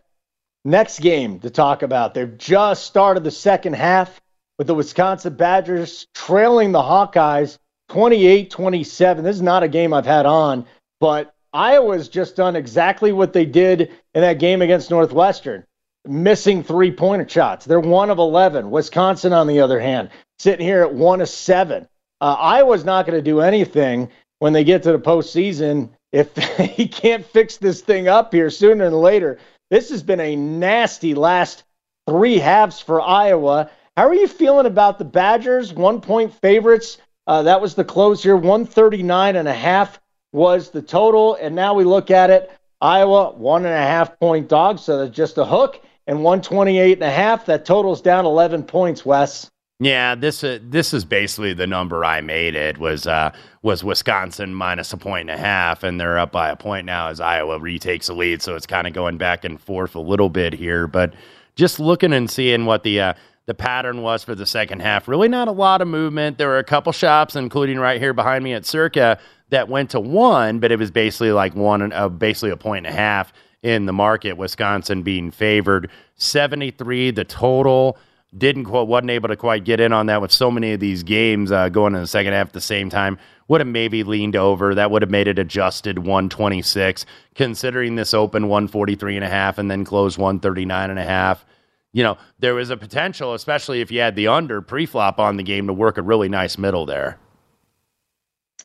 Next 0.65 1.01
game 1.01 1.39
to 1.41 1.51
talk 1.51 1.83
about. 1.83 2.15
They've 2.15 2.37
just 2.37 2.87
started 2.87 3.25
the 3.25 3.31
second 3.31 3.75
half 3.75 4.21
with 4.59 4.67
the 4.67 4.75
Wisconsin 4.75 5.35
Badgers 5.35 6.07
trailing 6.15 6.73
the 6.73 6.83
Hawkeyes 6.83 7.59
28 7.89 8.51
27. 8.51 9.25
This 9.25 9.37
is 9.37 9.43
not 9.43 9.63
a 9.63 9.69
game 9.69 9.95
I've 9.95 10.07
had 10.07 10.27
on, 10.27 10.67
but 11.01 11.35
Iowa's 11.53 12.09
just 12.09 12.37
done 12.37 12.57
exactly 12.57 13.13
what 13.13 13.33
they 13.33 13.47
did 13.47 13.93
in 14.15 14.21
that 14.21 14.39
game 14.39 14.61
against 14.61 14.91
Northwestern, 14.91 15.65
missing 16.05 16.63
three 16.63 16.91
pointer 16.91 17.29
shots. 17.29 17.65
They're 17.65 17.81
one 17.81 18.11
of 18.11 18.19
11. 18.19 18.71
Wisconsin, 18.71 19.33
on 19.33 19.47
the 19.47 19.61
other 19.61 19.81
hand, 19.81 20.11
sitting 20.39 20.67
here 20.67 20.83
at 20.83 20.93
one 20.93 21.21
of 21.21 21.29
seven. 21.29 21.89
Uh, 22.21 22.35
Iowa's 22.35 22.85
not 22.85 23.07
going 23.07 23.19
to 23.19 23.23
do 23.23 23.41
anything 23.41 24.11
when 24.39 24.53
they 24.53 24.65
get 24.65 24.83
to 24.83 24.93
the 24.93 24.99
postseason 24.99 25.91
if 26.13 26.35
he 26.77 26.89
can't 26.89 27.25
fix 27.25 27.57
this 27.57 27.81
thing 27.81 28.09
up 28.09 28.33
here 28.33 28.51
sooner 28.51 28.85
than 28.85 28.99
later. 28.99 29.39
This 29.71 29.91
has 29.91 30.03
been 30.03 30.21
a 30.21 30.37
nasty 30.37 31.15
last 31.15 31.65
three 32.09 32.39
halves 32.39 32.81
for 32.81 33.01
Iowa. 33.01 33.71
How 33.97 34.09
are 34.09 34.15
you 34.15 34.29
feeling 34.29 34.67
about 34.67 34.99
the 34.99 35.05
Badgers? 35.05 35.73
One 35.73 36.01
point 36.01 36.33
favorites. 36.35 36.99
Uh, 37.27 37.43
that 37.43 37.61
was 37.61 37.75
the 37.75 37.85
close 37.85 38.23
here. 38.23 38.37
139 38.37 39.37
and 39.37 39.49
a 39.49 39.53
half 39.53 40.01
was 40.33 40.71
the 40.71 40.83
total. 40.83 41.35
And 41.35 41.55
now 41.55 41.75
we 41.75 41.85
look 41.85 42.11
at 42.11 42.31
it. 42.31 42.51
Iowa, 42.81 43.33
one 43.33 43.65
and 43.65 43.75
a 43.75 43.79
half 43.79 44.19
point 44.21 44.49
dog. 44.49 44.79
So 44.79 44.99
that's 44.99 45.17
just 45.17 45.39
a 45.39 45.45
hook. 45.45 45.81
And 46.07 46.23
128 46.23 46.93
and 46.93 47.03
a 47.03 47.11
half. 47.11 47.47
That 47.47 47.65
totals 47.65 48.01
down 48.01 48.27
11 48.27 48.65
points, 48.65 49.05
Wes. 49.05 49.51
Yeah, 49.79 50.15
this 50.15 50.43
uh, 50.43 50.59
this 50.63 50.95
is 50.95 51.05
basically 51.05 51.53
the 51.53 51.67
number 51.67 52.03
I 52.03 52.23
made. 52.23 52.55
It 52.55 52.79
was 52.79 53.07
uh, 53.07 53.31
was 53.61 53.85
Wisconsin 53.85 54.55
minus 54.55 54.93
a 54.95 54.97
point 54.97 55.29
and 55.29 55.39
a 55.39 55.43
half, 55.43 55.83
and 55.83 56.01
they're 56.01 56.19
up 56.19 56.33
by 56.33 56.49
a 56.49 56.57
point 56.57 56.87
now 56.87 57.09
as 57.09 57.21
Iowa 57.21 57.59
retakes 57.59 58.07
the 58.07 58.15
lead. 58.15 58.41
So 58.41 58.55
it's 58.55 58.67
kind 58.67 58.87
of 58.87 58.95
going 58.95 59.19
back 59.19 59.45
and 59.45 59.61
forth 59.61 59.95
a 59.95 60.01
little 60.01 60.31
bit 60.31 60.55
here, 60.55 60.87
but 60.87 61.13
just 61.57 61.79
looking 61.79 62.15
and 62.15 62.31
seeing 62.31 62.65
what 62.65 62.85
the 62.85 63.01
uh, 63.01 63.15
the 63.45 63.53
pattern 63.53 64.01
was 64.01 64.25
for 64.25 64.35
the 64.35 64.47
second 64.47 64.81
half. 64.81 65.09
Really, 65.09 65.29
not 65.29 65.47
a 65.47 65.53
lot 65.53 65.83
of 65.83 65.89
movement. 65.89 66.39
There 66.39 66.49
were 66.49 66.59
a 66.59 66.65
couple 66.65 66.93
shops, 66.93 67.37
including 67.37 67.79
right 67.79 68.01
here 68.01 68.15
behind 68.15 68.45
me 68.45 68.55
at 68.55 68.65
Circa, 68.65 69.19
that 69.51 69.69
went 69.69 69.91
to 69.91 70.01
one, 70.01 70.59
but 70.59 70.73
it 70.73 70.79
was 70.79 70.91
basically 70.91 71.33
like 71.33 71.55
one, 71.55 71.93
uh, 71.93 72.09
basically 72.09 72.51
a 72.51 72.57
point 72.57 72.87
and 72.87 72.95
a 72.95 72.99
half 72.99 73.31
in 73.63 73.85
the 73.85 73.93
market. 73.93 74.39
Wisconsin 74.39 75.03
being 75.03 75.31
favored, 75.31 75.91
seventy 76.15 76.71
three 76.71 77.11
the 77.11 77.25
total 77.25 77.99
didn't 78.37 78.65
quite 78.65 78.87
wasn't 78.87 79.11
able 79.11 79.29
to 79.29 79.37
quite 79.37 79.65
get 79.65 79.81
in 79.81 79.93
on 79.93 80.07
that 80.07 80.21
with 80.21 80.33
so 80.33 80.51
many 80.51 80.73
of 80.73 80.81
these 80.81 81.03
games 81.03 81.53
uh, 81.53 81.69
going 81.69 81.95
in 81.95 82.01
the 82.01 82.07
second 82.07 82.33
half 82.33 82.49
at 82.49 82.53
the 82.53 82.61
same 82.61 82.91
time. 82.91 83.19
Would 83.49 83.61
have 83.61 83.69
maybe 83.69 84.03
leaned 84.03 84.35
over. 84.35 84.75
That 84.75 84.91
would 84.91 85.03
have 85.03 85.11
made 85.11 85.29
it 85.29 85.39
adjusted 85.39 85.99
126, 85.99 87.07
considering 87.35 87.95
this 87.95 88.13
open 88.13 88.49
143 88.49 89.17
and 89.17 89.25
a 89.25 89.29
half 89.29 89.59
and 89.59 89.71
then 89.71 89.85
close 89.85 90.19
139 90.19 90.91
and 90.91 90.99
a 90.99 91.05
half. 91.05 91.45
You 91.93 92.03
know, 92.03 92.19
there 92.41 92.55
was 92.55 92.71
a 92.71 92.77
potential, 92.77 93.35
especially 93.35 93.81
if 93.81 93.91
you 93.91 94.01
had 94.01 94.17
the 94.17 94.27
under 94.29 94.61
pre-flop 94.61 95.21
on 95.21 95.37
the 95.37 95.45
game, 95.45 95.69
to 95.69 95.73
work 95.73 95.97
a 95.97 96.03
really 96.03 96.29
nice 96.29 96.59
middle 96.59 96.87
there. 96.87 97.19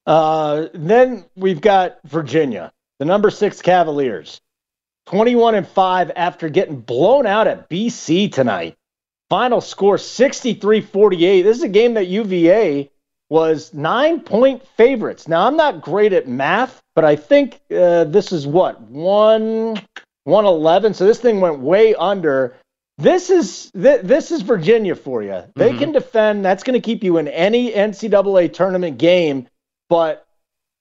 Uh, 0.05 0.65
then 0.73 1.25
we've 1.35 1.61
got 1.61 1.99
Virginia, 2.05 2.73
the 2.97 3.05
number 3.05 3.29
six 3.29 3.61
Cavaliers, 3.61 4.41
21 5.05 5.55
and 5.55 5.67
five 5.67 6.11
after 6.15 6.49
getting 6.49 6.81
blown 6.81 7.27
out 7.27 7.47
at 7.47 7.69
BC 7.69 8.31
tonight. 8.31 8.75
Final 9.31 9.61
score 9.61 9.97
63 9.97 10.81
48. 10.81 11.43
This 11.43 11.55
is 11.55 11.63
a 11.63 11.69
game 11.69 11.93
that 11.93 12.07
UVA 12.07 12.91
was 13.29 13.73
nine 13.73 14.19
point 14.19 14.67
favorites. 14.75 15.25
Now, 15.25 15.47
I'm 15.47 15.55
not 15.55 15.79
great 15.79 16.11
at 16.11 16.27
math, 16.27 16.81
but 16.95 17.05
I 17.05 17.15
think 17.15 17.61
uh, 17.73 18.03
this 18.03 18.33
is 18.33 18.45
what? 18.45 18.81
1 18.81 19.81
111. 20.25 20.93
So 20.93 21.05
this 21.05 21.21
thing 21.21 21.39
went 21.39 21.59
way 21.59 21.95
under. 21.95 22.57
This 22.97 23.29
is 23.29 23.71
th- 23.71 24.01
this 24.01 24.31
is 24.31 24.41
Virginia 24.41 24.95
for 24.95 25.23
you. 25.23 25.45
They 25.55 25.69
mm-hmm. 25.69 25.79
can 25.79 25.91
defend. 25.93 26.43
That's 26.43 26.63
going 26.63 26.73
to 26.73 26.85
keep 26.85 27.01
you 27.01 27.17
in 27.17 27.29
any 27.29 27.71
NCAA 27.71 28.51
tournament 28.51 28.97
game. 28.97 29.47
But 29.87 30.25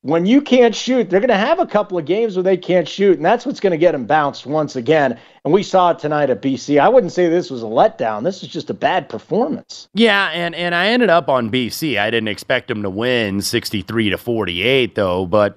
when 0.03 0.25
you 0.25 0.41
can't 0.41 0.75
shoot, 0.75 1.11
they're 1.11 1.21
going 1.21 1.29
to 1.29 1.37
have 1.37 1.59
a 1.59 1.67
couple 1.67 1.99
of 1.99 2.07
games 2.07 2.35
where 2.35 2.43
they 2.43 2.57
can't 2.57 2.89
shoot, 2.89 3.17
and 3.17 3.25
that's 3.25 3.45
what's 3.45 3.61
going 3.61 3.73
to 3.73 3.79
get 3.79 3.93
them 3.93 4.07
bounced 4.07 4.47
once 4.47 4.75
again. 4.75 5.19
And 5.45 5.53
we 5.53 5.63
saw 5.63 5.91
it 5.91 5.99
tonight 5.99 6.31
at 6.31 6.41
BC. 6.41 6.81
I 6.81 6.89
wouldn't 6.89 7.13
say 7.13 7.29
this 7.29 7.51
was 7.51 7.63
a 7.63 7.67
letdown. 7.67 8.25
This 8.25 8.43
is 8.43 8.49
just 8.49 8.71
a 8.71 8.75
bad 8.75 9.09
performance. 9.11 9.89
Yeah, 9.93 10.29
and 10.29 10.55
and 10.55 10.75
I 10.75 10.87
ended 10.87 11.11
up 11.11 11.29
on 11.29 11.51
BC. 11.51 11.99
I 11.99 12.11
didn't 12.11 12.29
expect 12.29 12.69
them 12.69 12.83
to 12.83 12.91
win 12.91 13.43
63 13.43 14.11
to 14.11 14.19
48 14.19 14.95
though, 14.95 15.27
but 15.27 15.57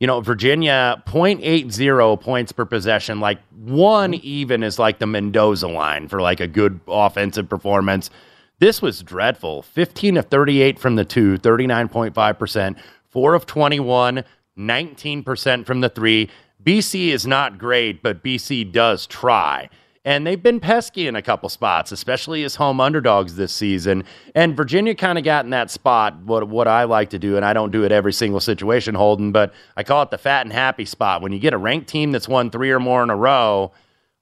you 0.00 0.08
know, 0.08 0.20
Virginia 0.20 1.02
0.80 1.06 2.20
points 2.20 2.52
per 2.52 2.64
possession, 2.64 3.20
like 3.20 3.38
one 3.54 4.12
mm-hmm. 4.12 4.20
even 4.24 4.62
is 4.64 4.78
like 4.78 4.98
the 4.98 5.06
Mendoza 5.06 5.68
line 5.68 6.08
for 6.08 6.20
like 6.20 6.40
a 6.40 6.48
good 6.48 6.80
offensive 6.88 7.48
performance. 7.48 8.10
This 8.58 8.82
was 8.82 9.02
dreadful. 9.02 9.62
15 9.62 10.16
of 10.16 10.26
38 10.26 10.78
from 10.78 10.96
the 10.96 11.04
two, 11.04 11.38
39.5%. 11.38 12.76
Four 13.14 13.34
of 13.34 13.46
21, 13.46 14.24
19% 14.58 15.66
from 15.66 15.80
the 15.80 15.88
three. 15.88 16.28
BC 16.64 17.10
is 17.10 17.28
not 17.28 17.58
great, 17.58 18.02
but 18.02 18.24
BC 18.24 18.72
does 18.72 19.06
try. 19.06 19.70
And 20.04 20.26
they've 20.26 20.42
been 20.42 20.58
pesky 20.58 21.06
in 21.06 21.14
a 21.14 21.22
couple 21.22 21.48
spots, 21.48 21.92
especially 21.92 22.42
as 22.42 22.56
home 22.56 22.80
underdogs 22.80 23.36
this 23.36 23.52
season. 23.52 24.02
And 24.34 24.56
Virginia 24.56 24.96
kind 24.96 25.16
of 25.16 25.22
got 25.22 25.44
in 25.44 25.52
that 25.52 25.70
spot, 25.70 26.18
what, 26.24 26.48
what 26.48 26.66
I 26.66 26.84
like 26.84 27.10
to 27.10 27.18
do, 27.20 27.36
and 27.36 27.44
I 27.44 27.52
don't 27.52 27.70
do 27.70 27.84
it 27.84 27.92
every 27.92 28.12
single 28.12 28.40
situation, 28.40 28.96
Holden, 28.96 29.30
but 29.30 29.54
I 29.76 29.84
call 29.84 30.02
it 30.02 30.10
the 30.10 30.18
fat 30.18 30.44
and 30.44 30.52
happy 30.52 30.84
spot. 30.84 31.22
When 31.22 31.30
you 31.30 31.38
get 31.38 31.54
a 31.54 31.58
ranked 31.58 31.88
team 31.88 32.10
that's 32.10 32.28
won 32.28 32.50
three 32.50 32.72
or 32.72 32.80
more 32.80 33.04
in 33.04 33.10
a 33.10 33.16
row, 33.16 33.70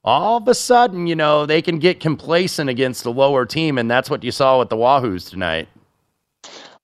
all 0.04 0.36
of 0.36 0.46
a 0.48 0.54
sudden, 0.54 1.06
you 1.06 1.16
know, 1.16 1.46
they 1.46 1.62
can 1.62 1.78
get 1.78 1.98
complacent 1.98 2.68
against 2.68 3.06
a 3.06 3.10
lower 3.10 3.46
team, 3.46 3.78
and 3.78 3.90
that's 3.90 4.10
what 4.10 4.22
you 4.22 4.32
saw 4.32 4.58
with 4.58 4.68
the 4.68 4.76
Wahoos 4.76 5.30
tonight. 5.30 5.68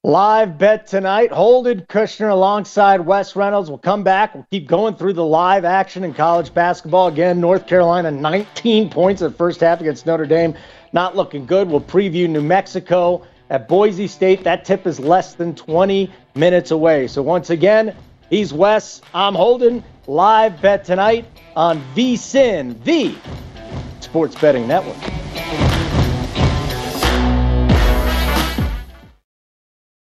Live 0.08 0.56
bet 0.56 0.86
tonight. 0.86 1.30
Holden 1.30 1.82
Kushner 1.82 2.30
alongside 2.30 3.02
Wes 3.02 3.36
Reynolds. 3.36 3.68
We'll 3.68 3.76
come 3.76 4.04
back. 4.04 4.34
We'll 4.34 4.46
keep 4.50 4.66
going 4.66 4.96
through 4.96 5.12
the 5.12 5.22
live 5.22 5.66
action 5.66 6.02
in 6.02 6.14
college 6.14 6.54
basketball. 6.54 7.08
Again, 7.08 7.42
North 7.42 7.66
Carolina 7.66 8.10
19 8.10 8.88
points 8.88 9.20
in 9.20 9.30
the 9.30 9.36
first 9.36 9.60
half 9.60 9.82
against 9.82 10.06
Notre 10.06 10.24
Dame. 10.24 10.54
Not 10.94 11.14
looking 11.14 11.44
good. 11.44 11.68
We'll 11.68 11.82
preview 11.82 12.26
New 12.26 12.40
Mexico 12.40 13.26
at 13.50 13.68
Boise 13.68 14.06
State. 14.06 14.44
That 14.44 14.64
tip 14.64 14.86
is 14.86 14.98
less 14.98 15.34
than 15.34 15.54
20 15.54 16.10
minutes 16.34 16.70
away. 16.70 17.06
So 17.06 17.20
once 17.20 17.50
again, 17.50 17.94
he's 18.30 18.50
Wes. 18.50 19.02
I'm 19.12 19.34
Holden. 19.34 19.84
Live 20.06 20.62
bet 20.62 20.86
tonight 20.86 21.26
on 21.54 21.82
VSIN, 21.94 22.82
the 22.82 23.14
Sports 24.00 24.40
Betting 24.40 24.66
Network. 24.66 25.67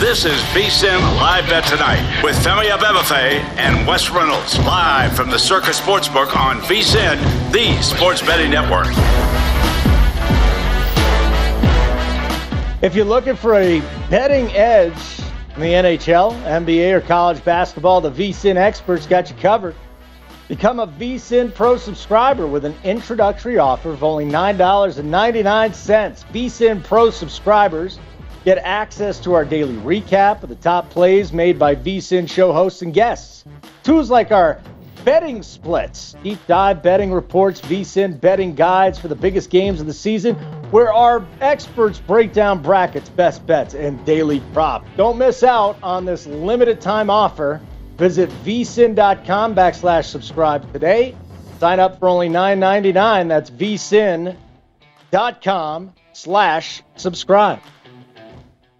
This 0.00 0.24
is 0.24 0.40
VSIN 0.54 0.98
Live 1.16 1.46
Bet 1.50 1.66
Tonight 1.66 2.22
with 2.24 2.34
Femi 2.36 2.70
Abebefe 2.70 3.42
and 3.58 3.86
Wes 3.86 4.08
Reynolds 4.08 4.58
live 4.60 5.14
from 5.14 5.28
the 5.28 5.38
Circa 5.38 5.72
Sportsbook 5.72 6.34
on 6.34 6.56
VSIN, 6.60 7.52
the 7.52 7.82
sports 7.82 8.22
betting 8.22 8.50
network. 8.50 8.86
If 12.82 12.94
you're 12.94 13.04
looking 13.04 13.36
for 13.36 13.56
a 13.56 13.80
betting 14.08 14.50
edge 14.52 15.20
in 15.54 15.60
the 15.60 15.74
NHL, 15.74 16.32
NBA, 16.44 16.94
or 16.94 17.02
college 17.02 17.44
basketball, 17.44 18.00
the 18.00 18.10
VSIN 18.10 18.56
experts 18.56 19.06
got 19.06 19.28
you 19.28 19.36
covered. 19.36 19.74
Become 20.48 20.80
a 20.80 20.86
VSIN 20.86 21.54
Pro 21.54 21.76
subscriber 21.76 22.46
with 22.46 22.64
an 22.64 22.74
introductory 22.84 23.58
offer 23.58 23.90
of 23.90 24.02
only 24.02 24.24
$9.99. 24.24 26.24
VSIN 26.32 26.84
Pro 26.84 27.10
subscribers 27.10 27.98
Get 28.44 28.58
access 28.58 29.18
to 29.20 29.34
our 29.34 29.44
daily 29.44 29.76
recap 29.76 30.42
of 30.42 30.48
the 30.48 30.54
top 30.56 30.88
plays 30.90 31.32
made 31.32 31.58
by 31.58 31.74
VSIN 31.74 32.28
show 32.28 32.52
hosts 32.52 32.80
and 32.82 32.94
guests. 32.94 33.44
Tools 33.82 34.10
like 34.10 34.32
our 34.32 34.60
betting 35.04 35.42
splits, 35.42 36.14
deep 36.22 36.38
dive 36.46 36.82
betting 36.82 37.12
reports, 37.12 37.60
VSIN 37.60 38.18
betting 38.20 38.54
guides 38.54 38.98
for 38.98 39.08
the 39.08 39.14
biggest 39.14 39.50
games 39.50 39.80
of 39.80 39.86
the 39.86 39.92
season, 39.92 40.34
where 40.70 40.92
our 40.92 41.26
experts 41.40 41.98
break 41.98 42.32
down 42.32 42.62
brackets, 42.62 43.08
best 43.10 43.46
bets, 43.46 43.74
and 43.74 44.04
daily 44.06 44.40
prop. 44.52 44.84
Don't 44.96 45.18
miss 45.18 45.42
out 45.42 45.76
on 45.82 46.04
this 46.04 46.26
limited 46.26 46.80
time 46.80 47.10
offer. 47.10 47.60
Visit 47.96 48.30
vsin.com 48.44 49.54
backslash 49.54 50.06
subscribe 50.06 50.72
today. 50.72 51.14
Sign 51.58 51.78
up 51.78 51.98
for 51.98 52.08
only 52.08 52.30
$9.99. 52.30 53.28
That's 53.28 53.50
vsin.com 53.50 54.36
slash 56.14 56.82
subscribe. 56.96 57.60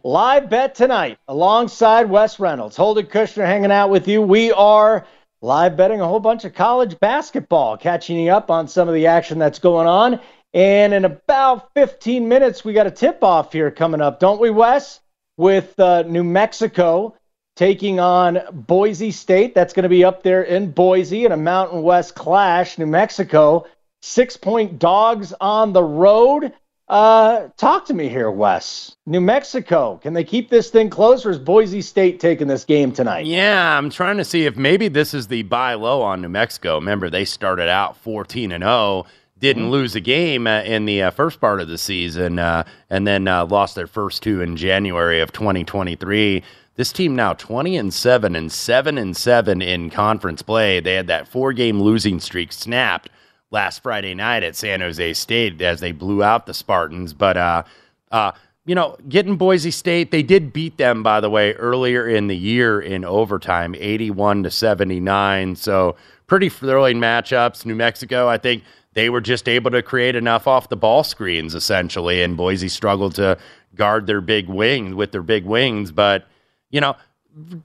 Live 0.02 0.48
bet 0.48 0.74
tonight 0.74 1.18
alongside 1.28 2.08
Wes 2.08 2.40
Reynolds. 2.40 2.74
Holden 2.74 3.04
Kushner 3.04 3.44
hanging 3.44 3.70
out 3.70 3.90
with 3.90 4.08
you. 4.08 4.22
We 4.22 4.50
are 4.50 5.06
live 5.42 5.76
betting 5.76 6.00
a 6.00 6.08
whole 6.08 6.20
bunch 6.20 6.46
of 6.46 6.54
college 6.54 6.98
basketball, 7.00 7.76
catching 7.76 8.18
you 8.18 8.32
up 8.32 8.50
on 8.50 8.66
some 8.66 8.88
of 8.88 8.94
the 8.94 9.08
action 9.08 9.38
that's 9.38 9.58
going 9.58 9.86
on. 9.86 10.20
And 10.54 10.94
in 10.94 11.04
about 11.04 11.74
15 11.74 12.26
minutes, 12.26 12.64
we 12.64 12.72
got 12.72 12.86
a 12.86 12.90
tip 12.90 13.22
off 13.22 13.52
here 13.52 13.70
coming 13.70 14.00
up, 14.00 14.20
don't 14.20 14.40
we, 14.40 14.48
Wes? 14.48 15.00
With 15.36 15.78
uh, 15.78 16.02
New 16.02 16.24
Mexico 16.24 17.14
taking 17.56 18.00
on 18.00 18.40
Boise 18.52 19.10
State. 19.10 19.54
That's 19.54 19.74
going 19.74 19.82
to 19.82 19.90
be 19.90 20.04
up 20.04 20.22
there 20.22 20.42
in 20.42 20.70
Boise 20.70 21.26
in 21.26 21.32
a 21.32 21.36
Mountain 21.36 21.82
West 21.82 22.14
clash. 22.14 22.78
New 22.78 22.86
Mexico, 22.86 23.66
six 24.00 24.38
point 24.38 24.78
dogs 24.78 25.34
on 25.42 25.74
the 25.74 25.84
road. 25.84 26.54
Uh, 26.90 27.48
talk 27.56 27.84
to 27.84 27.94
me 27.94 28.08
here, 28.08 28.32
Wes. 28.32 28.96
New 29.06 29.20
Mexico, 29.20 30.00
can 30.02 30.12
they 30.12 30.24
keep 30.24 30.50
this 30.50 30.70
thing 30.70 30.90
close, 30.90 31.24
or 31.24 31.30
is 31.30 31.38
Boise 31.38 31.82
State 31.82 32.18
taking 32.18 32.48
this 32.48 32.64
game 32.64 32.90
tonight? 32.90 33.26
Yeah, 33.26 33.78
I'm 33.78 33.90
trying 33.90 34.16
to 34.16 34.24
see 34.24 34.44
if 34.44 34.56
maybe 34.56 34.88
this 34.88 35.14
is 35.14 35.28
the 35.28 35.44
buy 35.44 35.74
low 35.74 36.02
on 36.02 36.20
New 36.20 36.28
Mexico. 36.28 36.74
Remember, 36.74 37.08
they 37.08 37.24
started 37.24 37.68
out 37.68 37.96
14 37.98 38.50
and 38.50 38.64
0, 38.64 39.06
didn't 39.38 39.62
mm-hmm. 39.62 39.70
lose 39.70 39.94
a 39.94 40.00
game 40.00 40.48
uh, 40.48 40.62
in 40.62 40.84
the 40.84 41.04
uh, 41.04 41.10
first 41.12 41.40
part 41.40 41.60
of 41.60 41.68
the 41.68 41.78
season, 41.78 42.40
uh, 42.40 42.64
and 42.90 43.06
then 43.06 43.28
uh, 43.28 43.46
lost 43.46 43.76
their 43.76 43.86
first 43.86 44.24
two 44.24 44.40
in 44.40 44.56
January 44.56 45.20
of 45.20 45.30
2023. 45.30 46.42
This 46.74 46.92
team 46.92 47.14
now 47.14 47.34
20 47.34 47.76
and 47.76 47.94
7 47.94 48.34
and 48.34 48.50
7 48.50 48.98
and 48.98 49.16
7 49.16 49.62
in 49.62 49.90
conference 49.90 50.42
play. 50.42 50.80
They 50.80 50.94
had 50.94 51.06
that 51.06 51.28
four 51.28 51.52
game 51.52 51.80
losing 51.80 52.18
streak 52.18 52.50
snapped 52.50 53.10
last 53.50 53.82
Friday 53.82 54.14
night 54.14 54.42
at 54.42 54.56
San 54.56 54.80
Jose 54.80 55.12
State 55.14 55.60
as 55.60 55.80
they 55.80 55.92
blew 55.92 56.22
out 56.22 56.46
the 56.46 56.54
Spartans. 56.54 57.12
But 57.12 57.36
uh, 57.36 57.62
uh, 58.10 58.32
you 58.66 58.74
know, 58.74 58.96
getting 59.08 59.36
Boise 59.36 59.70
State, 59.70 60.10
they 60.10 60.22
did 60.22 60.52
beat 60.52 60.76
them, 60.76 61.02
by 61.02 61.20
the 61.20 61.30
way, 61.30 61.54
earlier 61.54 62.06
in 62.06 62.26
the 62.26 62.36
year 62.36 62.80
in 62.80 63.04
overtime, 63.04 63.74
81 63.76 64.44
to 64.44 64.50
79. 64.50 65.56
So 65.56 65.96
pretty 66.26 66.48
thrilling 66.48 66.98
matchups. 66.98 67.64
New 67.64 67.74
Mexico, 67.74 68.28
I 68.28 68.38
think 68.38 68.62
they 68.92 69.08
were 69.08 69.20
just 69.20 69.48
able 69.48 69.70
to 69.70 69.82
create 69.82 70.14
enough 70.14 70.46
off 70.46 70.68
the 70.68 70.76
ball 70.76 71.02
screens, 71.02 71.54
essentially, 71.54 72.22
and 72.22 72.36
Boise 72.36 72.68
struggled 72.68 73.14
to 73.16 73.38
guard 73.74 74.06
their 74.06 74.20
big 74.20 74.48
wing 74.48 74.94
with 74.94 75.10
their 75.12 75.22
big 75.22 75.44
wings. 75.44 75.90
But, 75.90 76.26
you 76.70 76.80
know, 76.80 76.96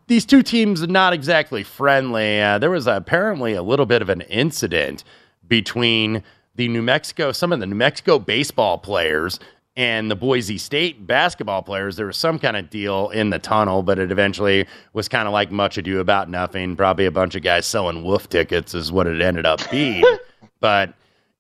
these 0.07 0.25
two 0.25 0.43
teams 0.43 0.81
are 0.81 0.87
not 0.87 1.13
exactly 1.13 1.63
friendly. 1.63 2.41
Uh, 2.41 2.57
there 2.57 2.69
was 2.69 2.87
apparently 2.87 3.53
a 3.53 3.63
little 3.63 3.85
bit 3.85 4.01
of 4.01 4.09
an 4.09 4.21
incident 4.21 5.03
between 5.47 6.23
the 6.55 6.67
New 6.67 6.81
Mexico, 6.81 7.31
some 7.31 7.51
of 7.51 7.59
the 7.59 7.65
New 7.65 7.75
Mexico 7.75 8.19
baseball 8.19 8.77
players 8.77 9.39
and 9.77 10.09
the 10.09 10.15
Boise 10.15 10.57
State 10.57 11.05
basketball 11.05 11.61
players, 11.61 11.97
there 11.97 12.05
was 12.05 12.15
some 12.17 12.39
kind 12.39 12.55
of 12.55 12.69
deal 12.69 13.09
in 13.09 13.29
the 13.29 13.39
tunnel, 13.39 13.83
but 13.83 13.99
it 13.99 14.09
eventually 14.09 14.65
was 14.93 15.09
kind 15.09 15.27
of 15.27 15.33
like 15.33 15.51
much 15.51 15.77
ado 15.77 15.99
about 15.99 16.29
nothing. 16.29 16.77
Probably 16.77 17.05
a 17.05 17.11
bunch 17.11 17.35
of 17.35 17.43
guys 17.43 17.65
selling 17.65 18.03
wolf 18.03 18.29
tickets 18.29 18.73
is 18.73 18.91
what 18.91 19.05
it 19.05 19.21
ended 19.21 19.45
up 19.45 19.59
being. 19.69 20.05
but 20.61 20.93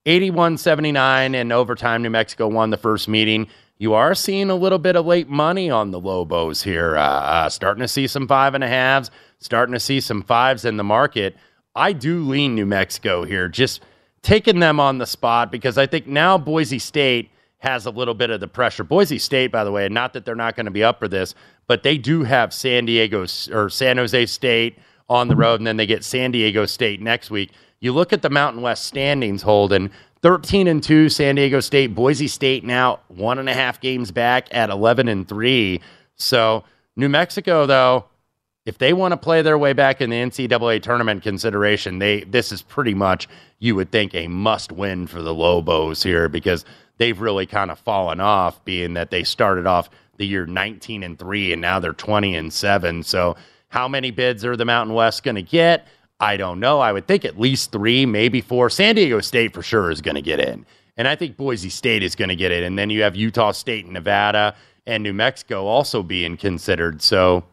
81 0.05 0.57
79 0.57 1.33
in 1.33 1.51
overtime, 1.51 2.03
New 2.03 2.09
Mexico 2.09 2.47
won 2.47 2.71
the 2.71 2.77
first 2.77 3.07
meeting. 3.07 3.47
You 3.77 3.93
are 3.93 4.15
seeing 4.15 4.49
a 4.49 4.55
little 4.55 4.79
bit 4.79 4.95
of 4.95 5.05
late 5.05 5.29
money 5.29 5.69
on 5.69 5.91
the 5.91 5.99
Lobos 5.99 6.61
here. 6.63 6.97
Uh, 6.97 7.01
uh, 7.01 7.49
starting 7.49 7.81
to 7.81 7.87
see 7.87 8.07
some 8.07 8.27
five 8.27 8.53
and 8.53 8.63
a 8.63 8.67
halves, 8.67 9.11
starting 9.39 9.73
to 9.73 9.79
see 9.79 9.99
some 9.99 10.21
fives 10.23 10.65
in 10.65 10.77
the 10.77 10.83
market. 10.83 11.35
I 11.75 11.93
do 11.93 12.23
lean 12.23 12.55
New 12.55 12.65
Mexico 12.65 13.23
here, 13.23 13.49
just 13.49 13.81
taking 14.25 14.59
them 14.59 14.79
on 14.79 14.97
the 14.97 15.05
spot 15.05 15.51
because 15.51 15.77
I 15.77 15.85
think 15.85 16.07
now 16.07 16.35
Boise 16.35 16.79
State 16.79 17.29
has 17.59 17.85
a 17.85 17.91
little 17.91 18.15
bit 18.15 18.31
of 18.31 18.39
the 18.39 18.47
pressure. 18.47 18.83
Boise 18.83 19.19
State, 19.19 19.51
by 19.51 19.63
the 19.63 19.71
way, 19.71 19.87
not 19.87 20.13
that 20.13 20.25
they're 20.25 20.33
not 20.33 20.55
going 20.55 20.65
to 20.65 20.71
be 20.71 20.83
up 20.83 20.97
for 20.97 21.07
this, 21.07 21.35
but 21.67 21.83
they 21.83 21.95
do 21.95 22.23
have 22.23 22.51
San 22.51 22.85
Diego 22.85 23.27
or 23.51 23.69
San 23.69 23.97
Jose 23.97 24.25
State 24.25 24.79
on 25.07 25.27
the 25.27 25.35
road, 25.35 25.59
and 25.59 25.67
then 25.67 25.77
they 25.77 25.85
get 25.85 26.03
San 26.03 26.31
Diego 26.31 26.65
State 26.65 27.01
next 27.01 27.29
week. 27.29 27.51
You 27.79 27.93
look 27.93 28.13
at 28.13 28.23
the 28.23 28.29
Mountain 28.31 28.63
West 28.63 28.85
standings, 28.85 29.43
Holden. 29.43 29.91
13 30.23 30.65
and 30.67 30.81
2, 30.81 31.07
San 31.09 31.35
Diego 31.35 31.59
State. 31.59 31.93
Boise 31.93 32.27
State 32.27 32.63
now 32.63 33.01
one 33.09 33.37
and 33.37 33.47
a 33.47 33.53
half 33.53 33.79
games 33.79 34.09
back 34.09 34.47
at 34.49 34.71
11 34.71 35.07
and 35.07 35.27
3. 35.27 35.79
So, 36.15 36.63
New 36.95 37.09
Mexico, 37.09 37.67
though, 37.67 38.05
if 38.65 38.79
they 38.79 38.93
want 38.93 39.11
to 39.11 39.17
play 39.17 39.41
their 39.41 39.57
way 39.57 39.73
back 39.73 40.01
in 40.01 40.09
the 40.09 40.15
NCAA 40.15 40.81
tournament 40.81 41.21
consideration, 41.21 41.99
they 41.99 42.21
this 42.21 42.51
is 42.51 42.61
pretty 42.61 42.93
much 42.93 43.27
you 43.59 43.75
would 43.75 43.91
think 43.91 44.15
a 44.15 44.27
must 44.27 44.71
win 44.71 45.07
for 45.07 45.21
the 45.21 45.33
Lobos 45.33 46.01
here 46.01 46.27
because 46.27 46.65
they've 46.97 47.19
really 47.19 47.45
kind 47.45 47.71
of 47.71 47.79
fallen 47.79 48.19
off, 48.19 48.63
being 48.65 48.93
that 48.95 49.11
they 49.11 49.23
started 49.23 49.67
off 49.67 49.89
the 50.17 50.25
year 50.25 50.45
19 50.45 51.03
and 51.03 51.19
3 51.19 51.53
and 51.53 51.61
now 51.61 51.79
they're 51.79 51.93
20 51.93 52.35
and 52.35 52.51
7. 52.51 53.03
So, 53.03 53.35
how 53.69 53.87
many 53.87 54.11
bids 54.11 54.45
are 54.45 54.55
the 54.55 54.65
Mountain 54.65 54.95
West 54.95 55.23
going 55.23 55.35
to 55.35 55.41
get? 55.41 55.87
I 56.19 56.37
don't 56.37 56.59
know. 56.59 56.79
I 56.79 56.93
would 56.93 57.07
think 57.07 57.25
at 57.25 57.39
least 57.39 57.71
three, 57.71 58.05
maybe 58.05 58.39
four. 58.39 58.69
San 58.69 58.95
Diego 58.95 59.19
State 59.19 59.53
for 59.53 59.61
sure 59.61 59.91
is 59.91 60.01
going 60.01 60.15
to 60.15 60.21
get 60.21 60.39
in. 60.39 60.65
And 60.97 61.09
I 61.09 61.15
think 61.15 61.35
Boise 61.35 61.69
State 61.69 62.03
is 62.03 62.15
going 62.15 62.29
to 62.29 62.37
get 62.37 62.53
in. 62.53 62.63
And 62.63 62.79
then 62.79 62.89
you 62.89 63.01
have 63.03 63.17
Utah 63.17 63.51
State 63.51 63.83
and 63.83 63.93
Nevada 63.93 64.55
and 64.87 65.03
New 65.03 65.13
Mexico 65.13 65.65
also 65.65 66.01
being 66.01 66.37
considered. 66.37 67.01
So 67.01 67.43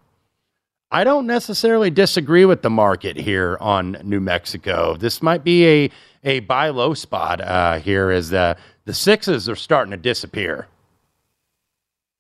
I 0.92 1.04
don't 1.04 1.26
necessarily 1.26 1.90
disagree 1.90 2.44
with 2.44 2.60
the 2.60 2.68
market 2.68 3.16
here 3.16 3.56
on 3.60 3.96
New 4.04 4.20
Mexico. 4.20 4.94
This 4.94 5.22
might 5.22 5.42
be 5.42 5.66
a, 5.66 5.90
a 6.22 6.40
buy 6.40 6.68
low 6.68 6.92
spot 6.92 7.40
uh, 7.40 7.78
here 7.78 8.10
as 8.10 8.28
the 8.28 8.56
the 8.84 8.92
sixes 8.92 9.48
are 9.48 9.56
starting 9.56 9.92
to 9.92 9.96
disappear. 9.96 10.66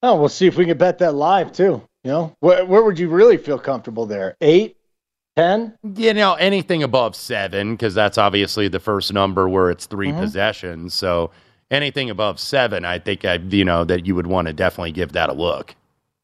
Oh, 0.02 0.18
we'll 0.18 0.28
see 0.30 0.46
if 0.46 0.56
we 0.56 0.64
can 0.64 0.78
bet 0.78 0.98
that 0.98 1.14
live 1.14 1.52
too. 1.52 1.82
You 2.02 2.10
know, 2.10 2.36
where, 2.40 2.64
where 2.64 2.82
would 2.82 2.98
you 2.98 3.08
really 3.08 3.36
feel 3.36 3.58
comfortable 3.58 4.06
there? 4.06 4.36
Eight, 4.40 4.76
ten? 5.36 5.76
You 5.94 6.14
know, 6.14 6.34
anything 6.34 6.82
above 6.82 7.14
seven, 7.14 7.74
because 7.74 7.94
that's 7.94 8.16
obviously 8.16 8.68
the 8.68 8.80
first 8.80 9.12
number 9.12 9.48
where 9.48 9.70
it's 9.70 9.86
3 9.86 10.08
mm-hmm. 10.08 10.20
possessions. 10.20 10.94
So 10.94 11.30
anything 11.70 12.10
above 12.10 12.40
seven, 12.40 12.84
I 12.84 12.98
think 12.98 13.24
I, 13.24 13.34
you 13.34 13.64
know, 13.64 13.84
that 13.84 14.06
you 14.06 14.14
would 14.14 14.26
want 14.26 14.48
to 14.48 14.52
definitely 14.52 14.92
give 14.92 15.12
that 15.12 15.28
a 15.28 15.32
look. 15.32 15.76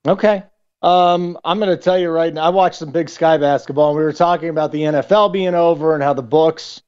Okay. 0.06 0.42
Um, 0.82 1.38
I'm 1.44 1.58
going 1.58 1.76
to 1.76 1.82
tell 1.82 1.98
you 1.98 2.10
right 2.10 2.32
now. 2.32 2.44
I 2.44 2.48
watched 2.50 2.76
some 2.76 2.90
Big 2.90 3.08
Sky 3.08 3.36
basketball, 3.36 3.90
and 3.90 3.98
we 3.98 4.04
were 4.04 4.12
talking 4.12 4.48
about 4.48 4.72
the 4.72 4.82
NFL 4.82 5.32
being 5.32 5.54
over 5.54 5.94
and 5.94 6.02
how 6.02 6.14
the 6.14 6.22
books 6.22 6.82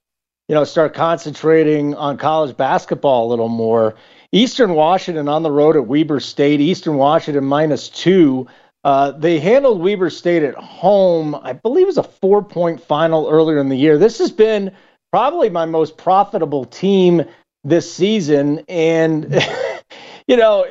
you 0.50 0.54
know, 0.54 0.64
start 0.64 0.94
concentrating 0.94 1.94
on 1.94 2.16
college 2.16 2.56
basketball 2.56 3.28
a 3.28 3.30
little 3.30 3.48
more. 3.48 3.94
Eastern 4.32 4.74
Washington 4.74 5.28
on 5.28 5.44
the 5.44 5.50
road 5.50 5.76
at 5.76 5.86
Weber 5.86 6.18
State. 6.18 6.60
Eastern 6.60 6.96
Washington 6.96 7.44
minus 7.44 7.88
two. 7.88 8.48
Uh, 8.82 9.12
they 9.12 9.38
handled 9.38 9.80
Weber 9.80 10.10
State 10.10 10.42
at 10.42 10.56
home. 10.56 11.36
I 11.36 11.52
believe 11.52 11.84
it 11.84 11.86
was 11.86 11.98
a 11.98 12.02
four 12.02 12.42
point 12.42 12.82
final 12.82 13.28
earlier 13.28 13.60
in 13.60 13.68
the 13.68 13.76
year. 13.76 13.96
This 13.96 14.18
has 14.18 14.32
been 14.32 14.74
probably 15.12 15.50
my 15.50 15.66
most 15.66 15.96
profitable 15.96 16.64
team 16.64 17.22
this 17.62 17.94
season. 17.94 18.64
And, 18.68 19.32
you 20.26 20.36
know, 20.36 20.66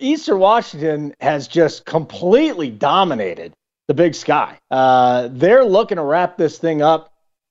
Eastern 0.00 0.38
Washington 0.38 1.14
has 1.20 1.48
just 1.48 1.84
completely 1.84 2.70
dominated 2.70 3.52
the 3.88 3.94
big 3.94 4.14
sky. 4.14 4.58
Uh, 4.70 5.28
they're 5.30 5.64
looking 5.64 5.96
to 5.96 6.02
wrap 6.02 6.36
this 6.36 6.58
thing 6.58 6.82
up 6.82 7.10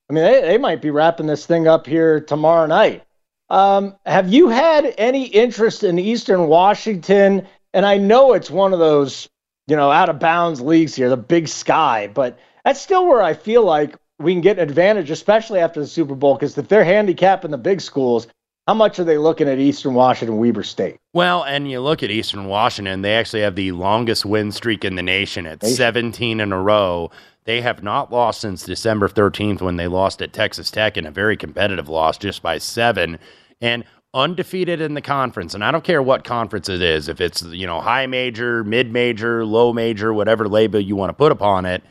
I 0.09 0.13
mean, 0.13 0.23
they, 0.23 0.41
they 0.41 0.57
might 0.57 0.81
be 0.81 0.89
wrapping 0.89 1.27
this 1.27 1.45
thing 1.45 1.67
up 1.67 1.85
here 1.85 2.19
tomorrow 2.19 2.65
night. 2.65 3.03
Um, 3.49 3.95
have 4.05 4.31
you 4.31 4.49
had 4.49 4.93
any 4.97 5.25
interest 5.25 5.83
in 5.83 5.99
Eastern 5.99 6.47
Washington? 6.47 7.47
And 7.73 7.85
I 7.85 7.97
know 7.97 8.33
it's 8.33 8.49
one 8.49 8.73
of 8.73 8.79
those, 8.79 9.29
you 9.67 9.75
know, 9.75 9.91
out 9.91 10.09
of 10.09 10.19
bounds 10.19 10.61
leagues 10.61 10.95
here, 10.95 11.09
the 11.09 11.17
big 11.17 11.47
sky, 11.47 12.09
but 12.13 12.39
that's 12.65 12.81
still 12.81 13.05
where 13.05 13.21
I 13.21 13.33
feel 13.33 13.63
like 13.63 13.95
we 14.17 14.33
can 14.33 14.41
get 14.41 14.57
an 14.57 14.67
advantage, 14.67 15.11
especially 15.11 15.59
after 15.59 15.79
the 15.79 15.87
Super 15.87 16.15
Bowl, 16.15 16.33
because 16.33 16.57
if 16.57 16.67
they're 16.67 16.83
handicapping 16.83 17.51
the 17.51 17.57
big 17.57 17.79
schools, 17.79 18.27
how 18.69 18.75
much 18.75 18.99
are 18.99 19.03
they 19.03 19.17
looking 19.17 19.49
at 19.49 19.57
Eastern 19.57 19.95
Washington, 19.95 20.37
Weber 20.37 20.61
State? 20.61 20.97
Well, 21.11 21.43
and 21.43 21.71
you 21.71 21.81
look 21.81 22.03
at 22.03 22.11
Eastern 22.11 22.45
Washington, 22.45 23.01
they 23.01 23.15
actually 23.15 23.41
have 23.41 23.55
the 23.55 23.71
longest 23.71 24.27
win 24.27 24.51
streak 24.51 24.85
in 24.85 24.93
the 24.93 25.01
nation 25.01 25.47
at 25.47 25.65
17 25.65 26.39
in 26.39 26.53
a 26.53 26.61
row. 26.61 27.09
They 27.45 27.61
have 27.61 27.81
not 27.81 28.11
lost 28.11 28.41
since 28.41 28.63
December 28.63 29.09
13th 29.09 29.59
when 29.59 29.77
they 29.77 29.87
lost 29.87 30.21
at 30.21 30.33
Texas 30.33 30.69
Tech 30.69 30.97
in 30.97 31.07
a 31.07 31.11
very 31.11 31.35
competitive 31.35 31.89
loss 31.89 32.19
just 32.19 32.43
by 32.43 32.59
seven. 32.59 33.17
And 33.59 33.85
undefeated 34.13 34.81
in 34.81 34.93
the 34.93 35.01
conference. 35.01 35.55
And 35.55 35.63
I 35.63 35.71
don't 35.71 35.83
care 35.83 36.03
what 36.03 36.23
conference 36.23 36.69
it 36.69 36.83
is, 36.83 37.09
if 37.09 37.19
it's, 37.19 37.41
you 37.41 37.65
know, 37.65 37.81
high 37.81 38.05
major, 38.05 38.63
mid 38.63 38.93
major, 38.93 39.47
low 39.47 39.73
major, 39.73 40.13
whatever 40.13 40.47
label 40.47 40.79
you 40.79 40.95
want 40.95 41.09
to 41.09 41.15
put 41.15 41.31
upon 41.31 41.65
it. 41.65 41.81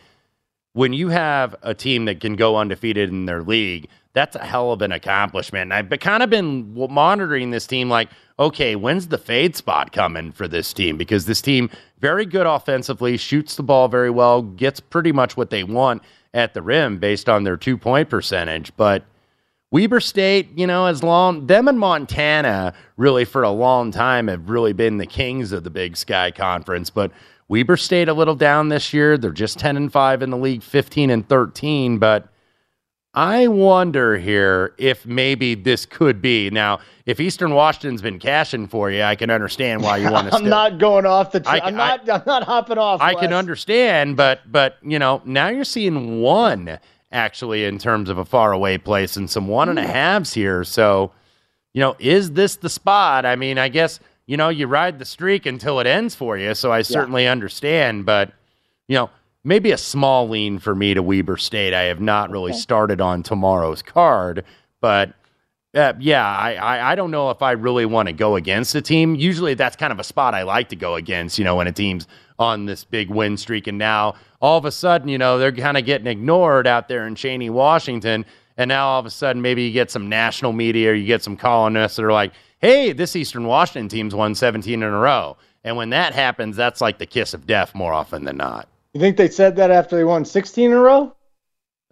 When 0.75 0.93
you 0.93 1.09
have 1.09 1.57
a 1.62 1.75
team 1.75 2.05
that 2.05 2.21
can 2.21 2.37
go 2.37 2.57
undefeated 2.57 3.09
in 3.09 3.27
their 3.27 3.43
league, 3.43 3.88
that's 4.12 4.37
a 4.37 4.44
hell 4.44 4.73
of 4.73 4.83
an 4.83 4.92
accomplishment. 4.92 5.73
And 5.73 5.75
I've 5.75 6.01
kind 6.01 6.23
of 6.23 6.31
been 6.31 6.75
monitoring 6.75 7.51
this 7.51 7.66
team 7.66 7.88
like, 7.88 8.09
okay, 8.38 8.77
when's 8.77 9.09
the 9.09 9.18
fade 9.18 9.57
spot 9.57 9.92
coming 9.92 10.33
for 10.33 10.49
this 10.49 10.73
team? 10.73 10.97
Because 10.97 11.27
this 11.27 11.40
team, 11.40 11.71
very 12.01 12.25
good 12.25 12.47
offensively, 12.47 13.16
shoots 13.16 13.57
the 13.57 13.62
ball 13.62 13.88
very 13.88 14.11
well, 14.11 14.42
gets 14.42 14.81
pretty 14.81 15.12
much 15.12 15.37
what 15.37 15.51
they 15.51 15.64
want 15.64 16.03
at 16.35 16.55
the 16.55 16.62
rim 16.62 16.99
based 16.99 17.29
on 17.29 17.44
their 17.44 17.57
two 17.57 17.77
point 17.77 18.09
percentage. 18.09 18.75
But 18.77 19.05
Weber 19.71 20.01
State, 20.01 20.49
you 20.57 20.66
know, 20.66 20.87
as 20.87 21.03
long 21.03 21.47
them 21.47 21.68
and 21.68 21.79
Montana 21.79 22.73
really 22.97 23.25
for 23.25 23.42
a 23.42 23.51
long 23.51 23.90
time 23.90 24.29
have 24.29 24.49
really 24.49 24.73
been 24.73 24.97
the 24.97 25.07
kings 25.07 25.53
of 25.53 25.64
the 25.64 25.71
Big 25.71 25.97
Sky 25.97 26.31
Conference. 26.31 26.88
But 26.88 27.12
Weber 27.49 27.77
State 27.77 28.09
a 28.09 28.14
little 28.14 28.35
down 28.35 28.68
this 28.68 28.92
year. 28.92 29.18
They're 29.18 29.31
just 29.31 29.59
10 29.59 29.77
and 29.77 29.92
5 29.92 30.23
in 30.23 30.31
the 30.31 30.37
league, 30.37 30.62
15 30.62 31.11
and 31.11 31.29
13, 31.29 31.99
but 31.99 32.29
I 33.18 33.48
wonder 33.48 34.16
here 34.16 34.74
if 34.78 35.04
maybe 35.04 35.57
this 35.57 35.85
could 35.85 36.22
be 36.22 36.50
now. 36.50 36.78
If 37.04 37.18
Eastern 37.18 37.52
Washington's 37.52 38.00
been 38.00 38.20
cashing 38.20 38.68
for 38.68 38.92
you, 38.92 39.02
I 39.02 39.16
can 39.16 39.28
understand 39.28 39.83
why 39.83 39.96
you 39.96 40.04
want 40.12 40.28
to. 40.28 40.35
I'm 40.35 40.42
still, 40.42 40.50
not 40.50 40.78
going 40.78 41.04
off 41.04 41.33
the. 41.33 41.40
T- 41.40 41.48
I, 41.48 41.66
am 41.66 41.74
not. 41.74 42.09
I, 42.09 42.14
am 42.14 42.22
not 42.24 42.44
hopping 42.44 42.78
off. 42.78 43.00
I 43.00 43.14
Wes. 43.14 43.22
can 43.24 43.33
understand, 43.33 44.16
but 44.16 44.42
but 44.52 44.76
you 44.83 45.00
know 45.00 45.20
now 45.24 45.48
you're 45.48 45.64
seeing 45.64 46.20
one 46.20 46.78
actually 47.11 47.64
in 47.64 47.78
terms 47.78 48.09
of 48.09 48.18
a 48.18 48.24
far 48.24 48.52
away 48.52 48.78
place 48.78 49.16
and 49.16 49.28
some 49.28 49.48
one 49.48 49.68
and 49.68 49.81
a 49.81 49.85
hmm. 49.85 49.90
halves 49.90 50.33
here. 50.33 50.62
So 50.62 51.11
you 51.74 51.81
know, 51.81 51.96
is 51.98 52.31
this 52.31 52.54
the 52.54 52.70
spot? 52.70 53.26
I 53.26 53.35
mean, 53.35 53.59
I 53.59 53.68
guess 53.68 53.98
you 54.26 54.37
know 54.37 54.48
you 54.48 54.68
ride 54.68 55.00
the 55.00 55.04
streak 55.04 55.44
until 55.44 55.81
it 55.81 55.88
ends 55.88 56.14
for 56.14 56.38
you. 56.38 56.54
So 56.54 56.70
I 56.70 56.83
certainly 56.83 57.24
yeah. 57.24 57.33
understand, 57.33 58.07
but 58.07 58.33
you 58.87 58.94
know 58.94 59.11
maybe 59.44 59.70
a 59.70 59.79
small 59.79 60.29
lean 60.29 60.59
for 60.59 60.74
me 60.74 60.94
to 60.94 61.03
Weber 61.03 61.37
State. 61.37 61.74
I 61.74 61.85
have 61.85 62.01
not 62.01 62.31
really 62.31 62.53
okay. 62.53 62.61
started 62.61 63.01
on 63.01 63.22
tomorrow's 63.22 63.83
card, 63.83 64.44
but 64.81 65.14
uh, 65.74 65.92
yeah, 65.98 66.27
I, 66.27 66.55
I, 66.55 66.92
I 66.92 66.94
don't 66.94 67.11
know 67.11 67.31
if 67.31 67.42
I 67.42 67.53
really 67.53 67.85
want 67.85 68.09
to 68.09 68.12
go 68.12 68.37
against 68.37 68.74
a 68.74 68.81
team. 68.81 69.14
Usually 69.14 69.55
that's 69.55 69.77
kind 69.77 69.92
of 69.92 69.98
a 69.98 70.05
spot 70.05 70.35
I 70.35 70.42
like 70.42 70.70
to 70.70 70.77
go 70.77 70.94
against, 70.94 71.38
you 71.38 71.44
know, 71.44 71.57
when 71.57 71.66
a 71.66 71.72
team's 71.72 72.07
on 72.38 72.66
this 72.66 72.85
big 72.85 73.11
win 73.11 73.37
streak. 73.37 73.66
And 73.66 73.77
now 73.77 74.14
all 74.40 74.57
of 74.57 74.64
a 74.64 74.72
sudden, 74.72 75.09
you 75.09 75.18
know, 75.18 75.38
they're 75.38 75.53
kind 75.53 75.77
of 75.77 75.85
getting 75.85 76.07
ignored 76.07 76.66
out 76.66 76.88
there 76.88 77.07
in 77.07 77.14
Cheney, 77.14 77.51
Washington. 77.51 78.24
And 78.57 78.68
now 78.68 78.88
all 78.88 79.01
of 79.01 79.07
a 79.07 79.11
sudden, 79.11 79.42
maybe 79.42 79.62
you 79.62 79.72
get 79.72 79.90
some 79.90 80.09
national 80.09 80.53
media 80.53 80.90
or 80.90 80.94
you 80.94 81.07
get 81.07 81.22
some 81.22 81.37
columnists 81.37 81.96
that 81.96 82.05
are 82.05 82.12
like, 82.12 82.33
hey, 82.61 82.92
this 82.92 83.14
Eastern 83.14 83.44
Washington 83.44 83.88
team's 83.88 84.14
won 84.14 84.35
17 84.35 84.74
in 84.74 84.83
a 84.83 84.90
row. 84.90 85.37
And 85.64 85.77
when 85.77 85.90
that 85.90 86.14
happens, 86.14 86.57
that's 86.57 86.81
like 86.81 86.98
the 86.98 87.07
kiss 87.07 87.35
of 87.35 87.46
death 87.46 87.74
more 87.74 87.92
often 87.92 88.24
than 88.24 88.38
not. 88.38 88.68
You 88.94 89.01
think 89.01 89.16
they 89.16 89.29
said 89.29 89.57
that 89.57 89.70
after 89.70 89.96
they 89.96 90.05
won 90.05 90.24
16 90.24 90.70
in 90.70 90.77
a 90.77 90.81
row? 90.81 91.14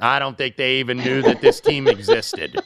I 0.00 0.18
don't 0.18 0.37
think 0.37 0.56
they 0.56 0.76
even 0.76 0.98
knew 0.98 1.22
that 1.22 1.40
this 1.40 1.61
team 1.61 1.87
existed. 1.88 2.61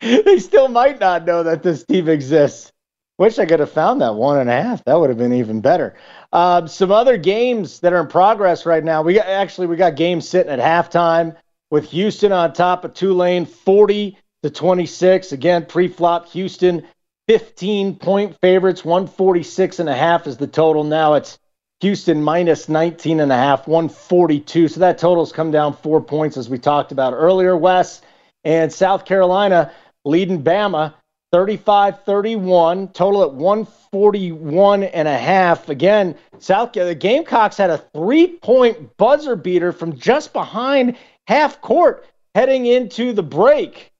they 0.00 0.38
still 0.38 0.68
might 0.68 1.00
not 1.00 1.24
know 1.24 1.42
that 1.42 1.62
this 1.62 1.84
team 1.84 2.08
exists. 2.08 2.72
Wish 3.18 3.38
I 3.40 3.46
could 3.46 3.58
have 3.58 3.72
found 3.72 4.00
that 4.00 4.14
one 4.14 4.38
and 4.38 4.48
a 4.48 4.62
half. 4.62 4.84
That 4.84 4.94
would 4.94 5.10
have 5.10 5.18
been 5.18 5.32
even 5.32 5.60
better. 5.60 5.96
Um, 6.32 6.68
some 6.68 6.92
other 6.92 7.16
games 7.16 7.80
that 7.80 7.92
are 7.92 8.00
in 8.00 8.06
progress 8.06 8.64
right 8.64 8.84
now. 8.84 9.02
We 9.02 9.14
got 9.14 9.26
actually 9.26 9.66
we 9.66 9.74
got 9.74 9.96
games 9.96 10.28
sitting 10.28 10.52
at 10.52 10.60
halftime 10.60 11.34
with 11.70 11.90
Houston 11.90 12.30
on 12.30 12.52
top 12.52 12.84
of 12.84 12.94
Tulane, 12.94 13.44
40 13.44 14.16
to 14.44 14.50
26. 14.50 15.32
Again, 15.32 15.66
pre-flop 15.66 16.28
Houston, 16.28 16.86
15 17.26 17.96
point 17.96 18.36
favorites, 18.40 18.84
146 18.84 19.80
and 19.80 19.88
a 19.88 19.96
half 19.96 20.28
is 20.28 20.36
the 20.36 20.46
total. 20.46 20.84
Now 20.84 21.14
it's 21.14 21.40
Houston 21.80 22.22
minus 22.22 22.68
19 22.68 23.20
and 23.20 23.30
a 23.30 23.36
half, 23.36 23.68
142. 23.68 24.68
So 24.68 24.80
that 24.80 24.98
total's 24.98 25.32
come 25.32 25.50
down 25.50 25.76
four 25.76 26.00
points 26.00 26.36
as 26.36 26.48
we 26.48 26.58
talked 26.58 26.90
about 26.90 27.12
earlier. 27.12 27.56
Wes 27.56 28.02
and 28.44 28.72
South 28.72 29.04
Carolina 29.04 29.72
leading 30.04 30.42
Bama 30.42 30.94
35 31.30 32.04
31, 32.04 32.88
total 32.88 33.22
at 33.22 33.32
141 33.32 34.84
and 34.84 35.06
a 35.06 35.18
half. 35.18 35.68
Again, 35.68 36.16
South 36.38 36.72
the 36.72 36.94
Gamecocks 36.94 37.56
had 37.56 37.70
a 37.70 37.78
three 37.94 38.26
point 38.26 38.96
buzzer 38.96 39.36
beater 39.36 39.72
from 39.72 39.96
just 39.96 40.32
behind 40.32 40.96
half 41.26 41.60
court 41.60 42.06
heading 42.34 42.66
into 42.66 43.12
the 43.12 43.22
break. 43.22 43.92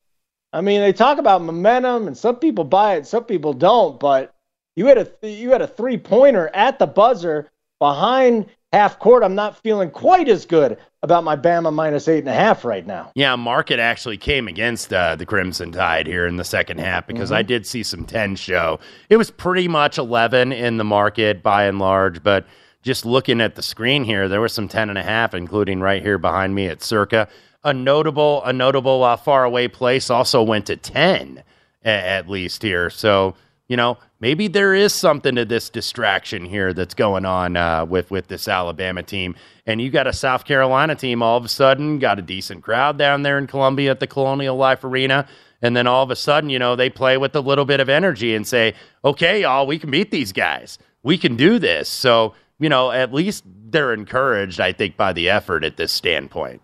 I 0.53 0.63
mean, 0.63 0.81
they 0.81 0.95
talk 0.95 1.19
about 1.19 1.43
momentum, 1.43 2.07
and 2.07 2.17
some 2.17 2.37
people 2.37 2.65
buy 2.65 2.97
it, 2.97 3.07
some 3.07 3.25
people 3.25 3.53
don't. 3.53 4.01
But 4.01 4.35
you 4.75 4.87
had 4.87 4.99
a 4.99 5.29
you 5.29 5.51
had 5.51 5.61
a 5.63 5.67
three 5.67 5.99
pointer 5.99 6.51
at 6.55 6.79
the 6.79 6.87
buzzer 6.87 7.51
behind 7.79 8.47
half 8.73 8.99
court. 8.99 9.23
I'm 9.23 9.35
not 9.35 9.57
feeling 9.63 9.91
quite 9.91 10.29
as 10.29 10.45
good 10.45 10.79
about 11.03 11.25
my 11.25 11.37
Bama 11.37 11.73
minus 11.73 12.09
eight 12.09 12.21
and 12.21 12.29
a 12.29 12.35
half 12.35 12.65
right 12.65 12.87
now. 12.87 13.13
Yeah, 13.15 13.37
market 13.37 13.79
actually 13.79 14.19
came 14.19 14.49
against 14.49 14.93
uh, 14.93 15.17
the 15.17 15.27
Crimson 15.27 15.73
Tide 15.73 16.07
here 16.07 16.27
in 16.27 16.37
the 16.37 16.45
second 16.45 16.79
half 16.79 17.07
because 17.07 17.31
mm-hmm. 17.31 17.39
I 17.39 17.43
did 17.43 17.67
see 17.67 17.83
some 17.83 18.05
10 18.05 18.37
show. 18.37 18.81
It 19.09 19.17
was 19.17 19.31
pretty 19.31 19.69
much 19.69 19.99
11 19.99 20.53
in 20.53 20.77
the 20.77 20.85
market 20.85 21.43
by 21.43 21.65
and 21.65 21.79
large, 21.79 22.23
but 22.23 22.47
just 22.83 23.05
looking 23.05 23.41
at 23.41 23.55
the 23.55 23.63
screen 23.63 24.05
here, 24.05 24.29
there 24.29 24.41
was 24.41 24.53
some 24.53 24.69
10 24.69 24.89
and 24.89 24.99
a 24.99 25.03
half, 25.03 25.35
including 25.35 25.81
right 25.81 26.03
here 26.03 26.19
behind 26.19 26.55
me 26.55 26.67
at 26.67 26.83
Circa. 26.83 27.29
A 27.65 27.73
notable, 27.73 28.43
a 28.45 28.53
notable 28.53 29.03
uh, 29.05 29.17
far 29.17 29.45
away 29.45 29.69
place 29.69 30.11
also 30.11 30.43
went 30.43 30.67
to 30.67 30.77
10 30.77 31.43
at 31.85 32.29
least 32.29 32.63
here. 32.63 32.91
So, 32.91 33.35
you 33.69 33.77
know, 33.77 33.99
maybe 34.19 34.49
there 34.49 34.75
is 34.75 34.95
something 34.95 35.35
to 35.35 35.45
this 35.45 35.69
distraction 35.69 36.47
here 36.47 36.73
that's 36.73 36.95
going 36.95 37.27
on 37.27 37.57
uh, 37.57 37.85
with 37.85 38.11
with 38.11 38.29
this 38.29 38.49
Alabama 38.49 39.03
team. 39.03 39.37
And 39.67 39.81
you 39.81 39.91
got 39.91 40.07
a 40.07 40.13
South 40.13 40.47
Carolina 40.47 40.95
team 40.95 41.23
all 41.23 41.37
of 41.37 41.45
a 41.45 41.49
sudden 41.49 41.99
got 41.99 42.19
a 42.19 42.23
decent 42.23 42.63
crowd 42.63 42.97
down 42.97 43.23
there 43.23 43.39
in 43.39 43.47
Columbia 43.47 43.91
at 43.91 44.01
the 44.01 44.07
Colonial 44.07 44.57
Life 44.57 44.85
Arena. 44.85 45.29
And 45.61 45.77
then 45.77 45.87
all 45.87 46.03
of 46.03 46.11
a 46.11 46.17
sudden, 46.17 46.51
you 46.51 46.59
know, 46.59 46.77
they 46.77 46.89
play 46.89 47.19
with 47.19 47.35
a 47.37 47.41
little 47.41 47.65
bit 47.65 47.81
of 47.81 47.89
energy 47.89 48.35
and 48.35 48.47
say, 48.47 48.75
okay, 49.05 49.43
y'all, 49.43 49.67
we 49.67 49.79
can 49.79 49.91
beat 49.91 50.11
these 50.11 50.33
guys. 50.33 50.79
We 51.03 51.19
can 51.19 51.37
do 51.37 51.59
this. 51.59 51.89
So, 51.89 52.35
you 52.59 52.69
know, 52.69 52.91
at 52.91 53.13
least 53.13 53.45
they're 53.47 53.93
encouraged, 53.93 54.61
I 54.61 54.73
think, 54.73 54.97
by 54.97 55.13
the 55.13 55.29
effort 55.29 55.65
at 55.65 55.77
this 55.77 55.93
standpoint. 55.93 56.63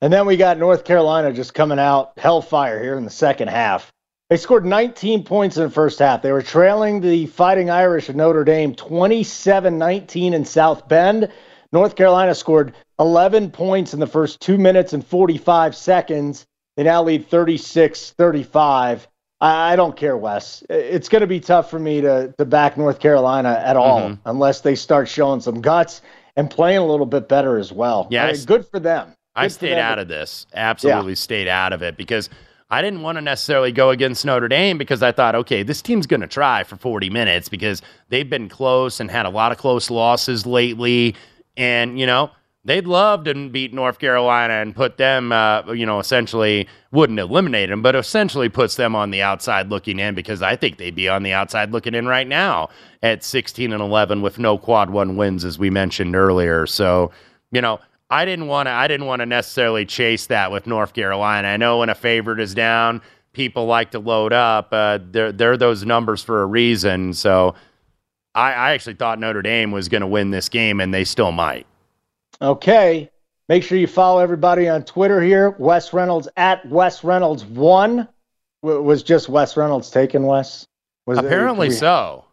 And 0.00 0.12
then 0.12 0.26
we 0.26 0.36
got 0.36 0.58
North 0.58 0.84
Carolina 0.84 1.32
just 1.32 1.54
coming 1.54 1.78
out 1.78 2.18
hellfire 2.18 2.82
here 2.82 2.96
in 2.96 3.04
the 3.04 3.10
second 3.10 3.48
half. 3.48 3.92
They 4.32 4.38
scored 4.38 4.64
19 4.64 5.24
points 5.24 5.58
in 5.58 5.64
the 5.64 5.68
first 5.68 5.98
half. 5.98 6.22
They 6.22 6.32
were 6.32 6.40
trailing 6.40 7.02
the 7.02 7.26
Fighting 7.26 7.68
Irish 7.68 8.08
of 8.08 8.16
Notre 8.16 8.44
Dame 8.44 8.74
27 8.74 9.76
19 9.76 10.32
in 10.32 10.46
South 10.46 10.88
Bend. 10.88 11.30
North 11.70 11.96
Carolina 11.96 12.34
scored 12.34 12.72
11 12.98 13.50
points 13.50 13.92
in 13.92 14.00
the 14.00 14.06
first 14.06 14.40
two 14.40 14.56
minutes 14.56 14.94
and 14.94 15.06
45 15.06 15.76
seconds. 15.76 16.46
They 16.78 16.84
now 16.84 17.02
lead 17.02 17.28
36 17.28 18.12
35. 18.12 19.06
I, 19.42 19.76
don't 19.76 19.98
care, 19.98 20.16
Wes. 20.16 20.64
It's 20.70 21.10
going 21.10 21.20
to 21.20 21.26
be 21.26 21.40
tough 21.40 21.68
for 21.68 21.78
me 21.78 22.00
to, 22.00 22.34
to 22.38 22.46
back 22.46 22.78
North 22.78 23.00
Carolina 23.00 23.62
at 23.62 23.76
all 23.76 24.00
mm-hmm. 24.00 24.14
unless 24.24 24.62
they 24.62 24.76
start 24.76 25.08
showing 25.10 25.40
some 25.42 25.60
guts 25.60 26.00
and 26.36 26.50
playing 26.50 26.78
a 26.78 26.86
little 26.86 27.04
bit 27.04 27.28
better 27.28 27.58
as 27.58 27.70
well. 27.70 28.08
Yeah, 28.10 28.24
I 28.24 28.32
mean, 28.32 28.44
good 28.46 28.66
for 28.66 28.80
them. 28.80 29.08
Good 29.08 29.14
I 29.34 29.48
stayed 29.48 29.76
out 29.76 29.98
of 29.98 30.08
this. 30.08 30.46
Absolutely 30.54 31.12
yeah. 31.12 31.16
stayed 31.16 31.48
out 31.48 31.74
of 31.74 31.82
it 31.82 31.98
because– 31.98 32.30
I 32.72 32.80
didn't 32.80 33.02
want 33.02 33.16
to 33.16 33.22
necessarily 33.22 33.70
go 33.70 33.90
against 33.90 34.24
Notre 34.24 34.48
Dame 34.48 34.78
because 34.78 35.02
I 35.02 35.12
thought, 35.12 35.34
okay, 35.34 35.62
this 35.62 35.82
team's 35.82 36.06
going 36.06 36.22
to 36.22 36.26
try 36.26 36.64
for 36.64 36.76
40 36.76 37.10
minutes 37.10 37.50
because 37.50 37.82
they've 38.08 38.28
been 38.28 38.48
close 38.48 38.98
and 38.98 39.10
had 39.10 39.26
a 39.26 39.28
lot 39.28 39.52
of 39.52 39.58
close 39.58 39.90
losses 39.90 40.46
lately. 40.46 41.14
And, 41.54 42.00
you 42.00 42.06
know, 42.06 42.30
they'd 42.64 42.86
love 42.86 43.24
to 43.24 43.50
beat 43.50 43.74
North 43.74 43.98
Carolina 43.98 44.54
and 44.54 44.74
put 44.74 44.96
them, 44.96 45.32
uh, 45.32 45.70
you 45.74 45.84
know, 45.84 45.98
essentially 45.98 46.66
wouldn't 46.92 47.18
eliminate 47.18 47.68
them, 47.68 47.82
but 47.82 47.94
essentially 47.94 48.48
puts 48.48 48.76
them 48.76 48.96
on 48.96 49.10
the 49.10 49.20
outside 49.20 49.68
looking 49.68 49.98
in 49.98 50.14
because 50.14 50.40
I 50.40 50.56
think 50.56 50.78
they'd 50.78 50.94
be 50.94 51.10
on 51.10 51.24
the 51.24 51.34
outside 51.34 51.72
looking 51.72 51.94
in 51.94 52.06
right 52.06 52.26
now 52.26 52.70
at 53.02 53.22
16 53.22 53.70
and 53.70 53.82
11 53.82 54.22
with 54.22 54.38
no 54.38 54.56
quad 54.56 54.88
one 54.88 55.18
wins, 55.18 55.44
as 55.44 55.58
we 55.58 55.68
mentioned 55.68 56.16
earlier. 56.16 56.66
So, 56.66 57.10
you 57.50 57.60
know, 57.60 57.80
I 58.12 58.26
didn't 58.26 58.46
want 58.46 58.66
to. 58.66 58.70
I 58.70 58.88
didn't 58.88 59.06
want 59.06 59.20
to 59.20 59.26
necessarily 59.26 59.86
chase 59.86 60.26
that 60.26 60.52
with 60.52 60.66
North 60.66 60.92
Carolina. 60.92 61.48
I 61.48 61.56
know 61.56 61.78
when 61.78 61.88
a 61.88 61.94
favorite 61.94 62.40
is 62.40 62.54
down, 62.54 63.00
people 63.32 63.64
like 63.64 63.92
to 63.92 63.98
load 63.98 64.34
up. 64.34 64.68
Uh, 64.70 64.98
they're 65.10 65.32
they're 65.32 65.56
those 65.56 65.86
numbers 65.86 66.22
for 66.22 66.42
a 66.42 66.46
reason. 66.46 67.14
So 67.14 67.54
I, 68.34 68.52
I 68.52 68.72
actually 68.72 68.96
thought 68.96 69.18
Notre 69.18 69.40
Dame 69.40 69.70
was 69.70 69.88
going 69.88 70.02
to 70.02 70.06
win 70.06 70.30
this 70.30 70.50
game, 70.50 70.78
and 70.78 70.92
they 70.92 71.04
still 71.04 71.32
might. 71.32 71.66
Okay. 72.42 73.10
Make 73.48 73.62
sure 73.62 73.78
you 73.78 73.86
follow 73.86 74.20
everybody 74.20 74.68
on 74.68 74.84
Twitter 74.84 75.22
here. 75.22 75.56
Wes 75.58 75.94
Reynolds 75.94 76.28
at 76.36 76.66
Wes 76.68 77.02
Reynolds 77.02 77.46
one. 77.46 78.06
Was 78.60 79.02
just 79.02 79.30
Wes 79.30 79.56
Reynolds 79.56 79.90
taken, 79.90 80.24
Wes? 80.24 80.66
Was 81.06 81.18
Apparently 81.18 81.68
it, 81.68 81.72
so. 81.72 82.26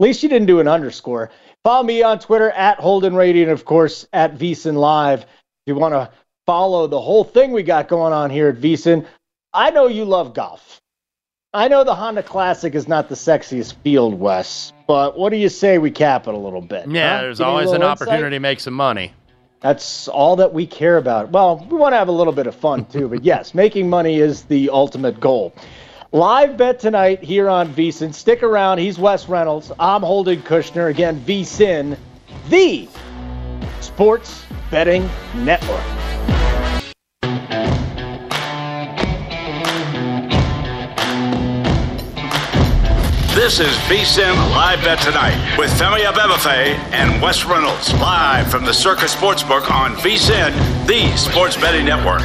At 0.00 0.04
least 0.04 0.22
you 0.22 0.30
didn't 0.30 0.46
do 0.46 0.58
an 0.58 0.68
underscore. 0.68 1.30
Follow 1.64 1.84
me 1.84 2.02
on 2.02 2.18
Twitter 2.18 2.50
at 2.50 2.78
Holden 2.80 3.14
Radio 3.14 3.44
and, 3.44 3.52
of 3.52 3.64
course, 3.64 4.06
at 4.12 4.36
VSiN 4.36 4.74
Live. 4.74 5.20
If 5.22 5.28
you 5.66 5.74
want 5.76 5.94
to 5.94 6.10
follow 6.44 6.88
the 6.88 7.00
whole 7.00 7.22
thing 7.22 7.52
we 7.52 7.62
got 7.62 7.86
going 7.86 8.12
on 8.12 8.30
here 8.30 8.48
at 8.48 8.56
VSiN, 8.56 9.06
I 9.52 9.70
know 9.70 9.86
you 9.86 10.04
love 10.04 10.34
golf. 10.34 10.80
I 11.54 11.68
know 11.68 11.84
the 11.84 11.94
Honda 11.94 12.24
Classic 12.24 12.74
is 12.74 12.88
not 12.88 13.08
the 13.08 13.14
sexiest 13.14 13.74
field, 13.84 14.18
Wes, 14.18 14.72
but 14.88 15.16
what 15.16 15.30
do 15.30 15.36
you 15.36 15.48
say 15.50 15.78
we 15.78 15.90
cap 15.92 16.26
it 16.26 16.34
a 16.34 16.36
little 16.38 16.62
bit? 16.62 16.90
Yeah, 16.90 17.16
huh? 17.16 17.22
there's 17.22 17.38
Give 17.38 17.46
always 17.46 17.68
an 17.70 17.76
insight? 17.76 18.08
opportunity 18.08 18.36
to 18.36 18.40
make 18.40 18.58
some 18.58 18.74
money. 18.74 19.12
That's 19.60 20.08
all 20.08 20.34
that 20.36 20.52
we 20.52 20.66
care 20.66 20.96
about. 20.96 21.30
Well, 21.30 21.64
we 21.70 21.76
want 21.76 21.92
to 21.92 21.96
have 21.98 22.08
a 22.08 22.12
little 22.12 22.32
bit 22.32 22.48
of 22.48 22.56
fun 22.56 22.86
too, 22.86 23.06
but 23.06 23.22
yes, 23.22 23.54
making 23.54 23.88
money 23.88 24.18
is 24.18 24.42
the 24.44 24.70
ultimate 24.70 25.20
goal. 25.20 25.54
Live 26.14 26.58
bet 26.58 26.78
tonight 26.78 27.24
here 27.24 27.48
on 27.48 27.72
VSiN. 27.72 28.12
Stick 28.12 28.42
around. 28.42 28.76
He's 28.76 28.98
Wes 28.98 29.30
Reynolds. 29.30 29.72
I'm 29.80 30.02
Holden 30.02 30.42
Kushner. 30.42 30.90
Again, 30.90 31.18
VSiN, 31.22 31.96
the 32.50 32.86
Sports 33.80 34.44
Betting 34.70 35.08
Network. 35.36 35.82
This 43.34 43.58
is 43.58 43.74
VSiN 43.88 44.34
Live 44.50 44.84
Bet 44.84 45.00
Tonight 45.00 45.56
with 45.56 45.70
Femi 45.70 46.04
Abebefe 46.04 46.74
and 46.92 47.22
Wes 47.22 47.46
Reynolds. 47.46 47.90
Live 47.94 48.50
from 48.50 48.66
the 48.66 48.74
Circa 48.74 49.06
Sportsbook 49.06 49.70
on 49.70 49.94
VSiN, 49.94 50.52
the 50.86 51.16
Sports 51.16 51.56
Betting 51.56 51.86
Network. 51.86 52.20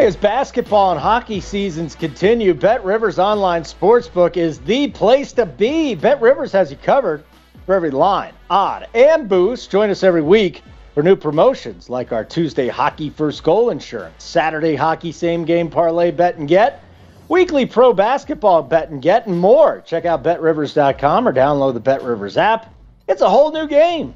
As 0.00 0.16
basketball 0.16 0.92
and 0.92 0.98
hockey 0.98 1.40
seasons 1.40 1.94
continue, 1.94 2.54
Bet 2.54 2.82
Rivers 2.82 3.18
Online 3.18 3.64
Sportsbook 3.64 4.38
is 4.38 4.58
the 4.60 4.88
place 4.88 5.34
to 5.34 5.44
be. 5.44 5.94
Bet 5.94 6.22
Rivers 6.22 6.52
has 6.52 6.70
you 6.70 6.78
covered 6.78 7.22
for 7.66 7.74
every 7.74 7.90
line, 7.90 8.32
odd, 8.48 8.88
and 8.94 9.28
boost. 9.28 9.70
Join 9.70 9.90
us 9.90 10.02
every 10.02 10.22
week 10.22 10.62
for 10.94 11.02
new 11.02 11.14
promotions 11.14 11.90
like 11.90 12.12
our 12.12 12.24
Tuesday 12.24 12.66
hockey 12.66 13.10
first 13.10 13.42
goal 13.42 13.68
insurance, 13.68 14.24
Saturday 14.24 14.74
hockey 14.74 15.12
same 15.12 15.44
game 15.44 15.68
parlay 15.68 16.10
bet 16.10 16.38
and 16.38 16.48
get, 16.48 16.82
weekly 17.28 17.66
pro 17.66 17.92
basketball 17.92 18.62
bet 18.62 18.88
and 18.88 19.02
get, 19.02 19.26
and 19.26 19.38
more. 19.38 19.82
Check 19.82 20.06
out 20.06 20.22
betrivers.com 20.22 21.28
or 21.28 21.32
download 21.34 21.74
the 21.74 21.80
Bet 21.80 22.02
Rivers 22.02 22.38
app. 22.38 22.74
It's 23.06 23.20
a 23.20 23.28
whole 23.28 23.52
new 23.52 23.68
game. 23.68 24.14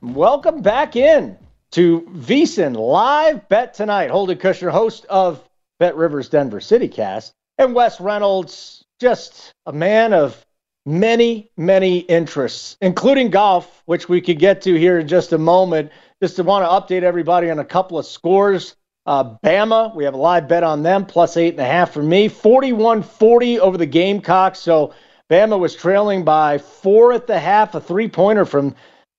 Welcome 0.00 0.62
back 0.62 0.96
in 0.96 1.38
to 1.74 2.02
VSiN 2.02 2.76
live 2.76 3.48
bet 3.48 3.74
tonight. 3.74 4.10
Holden 4.10 4.38
Kushner, 4.38 4.70
host 4.70 5.06
of 5.06 5.42
Bet 5.80 5.96
Rivers 5.96 6.28
Denver 6.28 6.60
City 6.60 6.86
Cast, 6.88 7.32
and 7.58 7.74
Wes 7.74 8.00
Reynolds, 8.00 8.84
just 9.00 9.52
a 9.66 9.72
man 9.72 10.12
of 10.12 10.46
many, 10.86 11.50
many 11.56 11.98
interests, 11.98 12.76
including 12.80 13.30
golf, 13.30 13.82
which 13.86 14.08
we 14.08 14.20
could 14.20 14.38
get 14.38 14.62
to 14.62 14.74
here 14.78 15.00
in 15.00 15.08
just 15.08 15.32
a 15.32 15.38
moment. 15.38 15.90
Just 16.22 16.36
to 16.36 16.44
want 16.44 16.64
to 16.64 16.94
update 16.94 17.02
everybody 17.02 17.50
on 17.50 17.58
a 17.58 17.64
couple 17.64 17.98
of 17.98 18.06
scores 18.06 18.76
Uh, 19.06 19.36
Bama, 19.44 19.94
we 19.94 20.04
have 20.04 20.14
a 20.14 20.18
live 20.18 20.48
bet 20.48 20.62
on 20.62 20.82
them, 20.82 21.04
plus 21.04 21.36
eight 21.36 21.54
and 21.54 21.60
a 21.60 21.64
half 21.64 21.92
for 21.92 22.02
me. 22.02 22.28
41 22.28 23.02
40 23.02 23.60
over 23.60 23.76
the 23.76 23.84
Gamecocks. 23.84 24.60
So 24.60 24.94
Bama 25.30 25.58
was 25.58 25.74
trailing 25.74 26.24
by 26.24 26.58
four 26.58 27.12
at 27.12 27.26
the 27.26 27.38
half, 27.38 27.74
a 27.74 27.80
three 27.80 28.08
pointer 28.08 28.46
from 28.46 28.74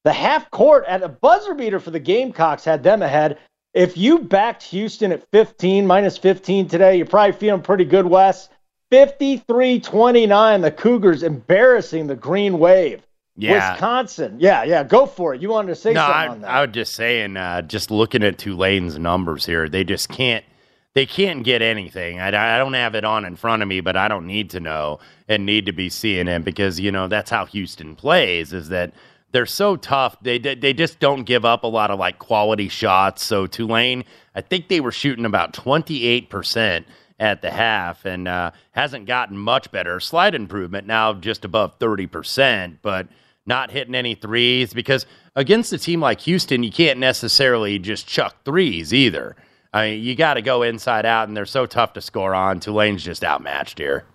the 0.06 0.14
half 0.14 0.50
court 0.52 0.86
at 0.88 1.04
a 1.04 1.10
buzzer 1.10 1.56
beater 1.56 1.80
for 1.80 1.90
the 1.92 2.00
Gamecocks 2.00 2.64
had 2.64 2.84
them 2.84 3.02
ahead. 3.02 3.40
If 3.74 3.98
you 3.98 4.20
backed 4.20 4.64
Houston 4.64 5.12
at 5.12 5.30
15, 5.32 5.86
minus 5.86 6.18
15 6.18 6.70
today, 6.70 6.96
you're 6.96 7.08
probably 7.08 7.34
feeling 7.34 7.62
pretty 7.62 7.86
good, 7.86 8.06
Wes. 8.06 8.48
53 8.92 9.80
29, 9.80 10.62
the 10.62 10.72
Cougars 10.72 11.24
embarrassing 11.24 12.06
the 12.06 12.16
Green 12.16 12.60
Wave. 12.60 13.02
Yeah. 13.36 13.72
Wisconsin. 13.72 14.38
Yeah, 14.40 14.64
yeah, 14.64 14.84
go 14.84 15.08
for 15.08 15.34
it. 15.34 15.42
You 15.42 15.50
wanted 15.50 15.70
to 15.70 15.76
say 15.76 15.92
no, 15.92 16.02
something 16.02 16.16
I, 16.16 16.28
on 16.28 16.42
that. 16.42 16.52
I 16.52 16.62
was 16.62 16.72
just 16.72 16.94
saying, 16.94 17.36
uh, 17.36 17.64
just 17.64 17.90
looking 17.90 18.24
at 18.24 18.38
Tulane's 18.38 18.98
numbers 18.98 19.46
here, 19.46 19.68
they 19.68 19.84
just 19.84 20.08
can't. 20.08 20.46
They 20.94 21.06
can't 21.06 21.44
get 21.44 21.62
anything. 21.62 22.22
I, 22.22 22.28
I 22.28 22.58
don't 22.58 22.72
have 22.72 22.96
it 22.96 23.04
on 23.04 23.26
in 23.26 23.36
front 23.36 23.62
of 23.62 23.68
me, 23.68 23.82
but 23.82 23.98
I 23.98 24.08
don't 24.08 24.28
need 24.28 24.52
to 24.52 24.62
know 24.62 25.00
and 25.28 25.46
need 25.46 25.66
to 25.66 25.74
be 25.74 25.90
seeing 25.90 26.30
it 26.30 26.46
because 26.46 26.80
you 26.80 26.90
know 26.90 27.10
that's 27.10 27.30
how 27.30 27.46
Houston 27.48 27.98
plays. 27.98 28.54
Is 28.54 28.70
that 28.70 28.94
they're 29.36 29.46
so 29.46 29.76
tough. 29.76 30.16
They 30.22 30.38
they 30.38 30.72
just 30.72 31.00
don't 31.02 31.26
give 31.26 31.44
up 31.44 31.66
a 31.66 31.68
lot 31.68 31.92
of 31.92 32.00
like 32.00 32.20
quality 32.20 32.70
shots. 32.70 33.26
So 33.26 33.48
Tulane, 33.48 34.06
I 34.34 34.40
think 34.40 34.70
they 34.70 34.80
were 34.80 34.94
shooting 34.94 35.26
about 35.26 35.54
twenty 35.54 36.06
eight 36.06 36.30
percent 36.30 36.88
at 37.20 37.42
the 37.42 37.52
half 37.52 38.06
and 38.06 38.30
uh, 38.30 38.52
hasn't 38.72 39.08
gotten 39.08 39.38
much 39.38 39.72
better. 39.72 40.00
Slight 40.00 40.36
improvement 40.36 40.88
now, 40.88 41.14
just 41.14 41.44
above 41.44 41.76
thirty 41.80 42.08
percent, 42.08 42.80
but 42.82 43.10
not 43.46 43.72
hitting 43.72 43.94
any 43.94 44.16
threes 44.16 44.74
because 44.74 45.06
against 45.36 45.74
a 45.74 45.78
team 45.78 46.00
like 46.00 46.22
Houston, 46.22 46.64
you 46.64 46.72
can't 46.72 46.98
necessarily 46.98 47.78
just 47.78 48.08
chuck 48.08 48.38
threes 48.46 48.94
either. 48.94 49.36
I 49.74 49.90
mean, 49.90 50.04
you 50.04 50.16
got 50.16 50.36
to 50.36 50.42
go 50.42 50.64
inside 50.64 51.06
out, 51.06 51.28
and 51.28 51.36
they're 51.36 51.46
so 51.46 51.66
tough 51.66 51.92
to 51.94 52.02
score 52.02 52.34
on. 52.34 52.62
Tulane's 52.62 53.04
just 53.04 53.22
outmatched 53.22 53.80
here. 53.80 54.06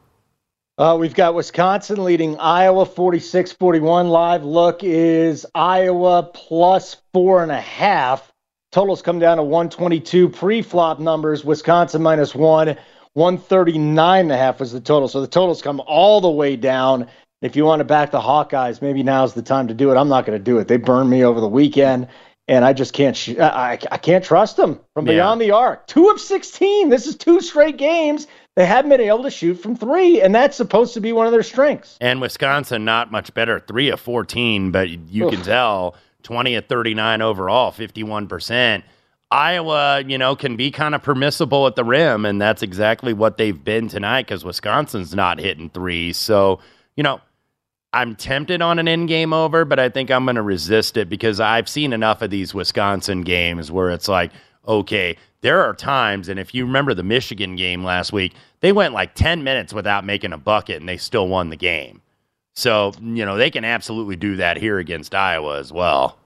Uh, 0.81 0.97
we've 0.97 1.13
got 1.13 1.35
Wisconsin 1.35 2.03
leading 2.03 2.39
Iowa 2.39 2.87
46 2.87 3.53
41. 3.53 4.09
Live 4.09 4.45
look 4.45 4.83
is 4.83 5.45
Iowa 5.55 6.23
plus 6.23 6.97
four 7.13 7.43
and 7.43 7.53
a 7.53 7.61
half. 7.61 8.33
Totals 8.73 9.03
come 9.03 9.19
down 9.19 9.37
to 9.37 9.43
122. 9.43 10.31
Pre 10.31 10.63
flop 10.63 10.99
numbers 10.99 11.45
Wisconsin 11.45 12.01
minus 12.01 12.35
one. 12.35 12.79
139 13.13 14.21
and 14.23 14.33
a 14.33 14.37
half 14.39 14.59
was 14.59 14.73
the 14.73 14.81
total. 14.81 15.07
So 15.07 15.21
the 15.21 15.27
totals 15.27 15.61
come 15.61 15.83
all 15.87 16.23
the 16.23 16.31
way 16.31 16.57
down. 16.57 17.09
If 17.43 17.57
you 17.57 17.67
want 17.67 17.81
to 17.81 17.85
back 17.85 18.11
the 18.11 18.21
Hawkeyes, 18.21 18.81
maybe 18.81 19.03
now's 19.03 19.35
the 19.35 19.43
time 19.43 19.69
to 19.69 19.75
do 19.75 19.91
it. 19.91 19.99
I'm 19.99 20.09
not 20.09 20.25
going 20.25 20.39
to 20.39 20.43
do 20.43 20.57
it. 20.61 20.67
They 20.67 20.79
burned 20.79 21.11
me 21.11 21.25
over 21.25 21.43
the 21.43 21.49
weekend, 21.49 22.09
and 22.49 22.65
I 22.65 22.73
just 22.73 22.95
can't. 22.95 23.15
Sh- 23.15 23.37
I, 23.39 23.79
I 23.93 23.99
can't 23.99 24.25
trust 24.25 24.57
them 24.57 24.81
from 24.95 25.07
Yeah. 25.07 25.13
beyond 25.13 25.43
the 25.43 25.51
arc. 25.51 25.87
Two 25.89 26.09
of 26.09 26.19
16. 26.19 26.89
This 26.89 27.07
is 27.07 27.17
two 27.17 27.43
straight 27.43 27.77
games. 27.77 28.27
They 28.61 28.67
haven't 28.67 28.91
been 28.91 29.01
able 29.01 29.23
to 29.23 29.31
shoot 29.31 29.55
from 29.55 29.75
three, 29.75 30.21
and 30.21 30.35
that's 30.35 30.55
supposed 30.55 30.93
to 30.93 31.01
be 31.01 31.15
one 31.15 31.25
of 31.25 31.33
their 31.33 31.43
strengths. 31.43 31.97
And 31.99 32.21
Wisconsin, 32.21 32.85
not 32.85 33.11
much 33.11 33.33
better. 33.33 33.59
Three 33.59 33.89
of 33.89 34.01
14, 34.01 34.71
but 34.71 34.91
you 34.91 35.31
can 35.31 35.41
tell 35.41 35.95
20 36.25 36.57
of 36.57 36.67
39 36.67 37.23
overall, 37.23 37.73
51%. 37.73 38.83
Iowa, 39.31 40.05
you 40.07 40.19
know, 40.19 40.37
can 40.37 40.57
be 40.57 40.71
kind 40.71 40.95
of 40.95 41.03
permissible 41.03 41.67
at 41.69 41.75
the 41.75 41.85
rim, 41.85 42.27
and 42.27 42.39
that's 42.39 42.63
exactly 42.63 43.15
what 43.15 43.39
they've 43.39 43.65
been 43.65 43.89
tonight 43.89 44.27
because 44.27 44.45
Wisconsin's 44.45 45.15
not 45.15 45.39
hitting 45.39 45.71
threes. 45.71 46.19
So, 46.19 46.61
you 46.97 47.03
know, 47.03 47.23
I'm 47.95 48.15
tempted 48.15 48.61
on 48.61 48.79
an 48.79 48.89
in 48.89 49.07
game 49.07 49.33
over, 49.33 49.65
but 49.65 49.79
I 49.79 49.89
think 49.89 50.11
I'm 50.11 50.27
going 50.27 50.37
to 50.37 50.43
resist 50.43 50.99
it 50.99 51.09
because 51.09 51.41
I've 51.41 51.67
seen 51.67 51.95
enough 51.95 52.21
of 52.21 52.29
these 52.29 52.53
Wisconsin 52.53 53.23
games 53.23 53.73
where 53.73 53.89
it's 53.89 54.07
like, 54.07 54.33
okay, 54.69 55.17
there 55.43 55.63
are 55.63 55.75
times, 55.75 56.29
and 56.29 56.39
if 56.39 56.55
you 56.55 56.67
remember 56.67 56.95
the 56.95 57.03
Michigan 57.03 57.57
game 57.57 57.83
last 57.85 58.13
week, 58.13 58.35
they 58.61 58.73
went 58.73 58.95
like 58.95 59.15
10 59.15 59.43
minutes 59.43 59.73
without 59.73 60.05
making 60.05 60.33
a 60.33 60.39
bucket 60.39 60.81
and 60.81 60.89
they 60.89 60.97
still 60.97 61.29
won 61.29 61.51
the 61.51 61.57
game. 61.57 62.03
So, 62.55 62.93
you 63.01 63.25
know, 63.25 63.37
they 63.37 63.51
can 63.51 63.65
absolutely 63.65 64.17
do 64.17 64.37
that 64.37 64.59
here 64.59 64.79
against 64.79 65.15
Iowa 65.15 65.59
as 65.59 65.73
well. 65.73 66.19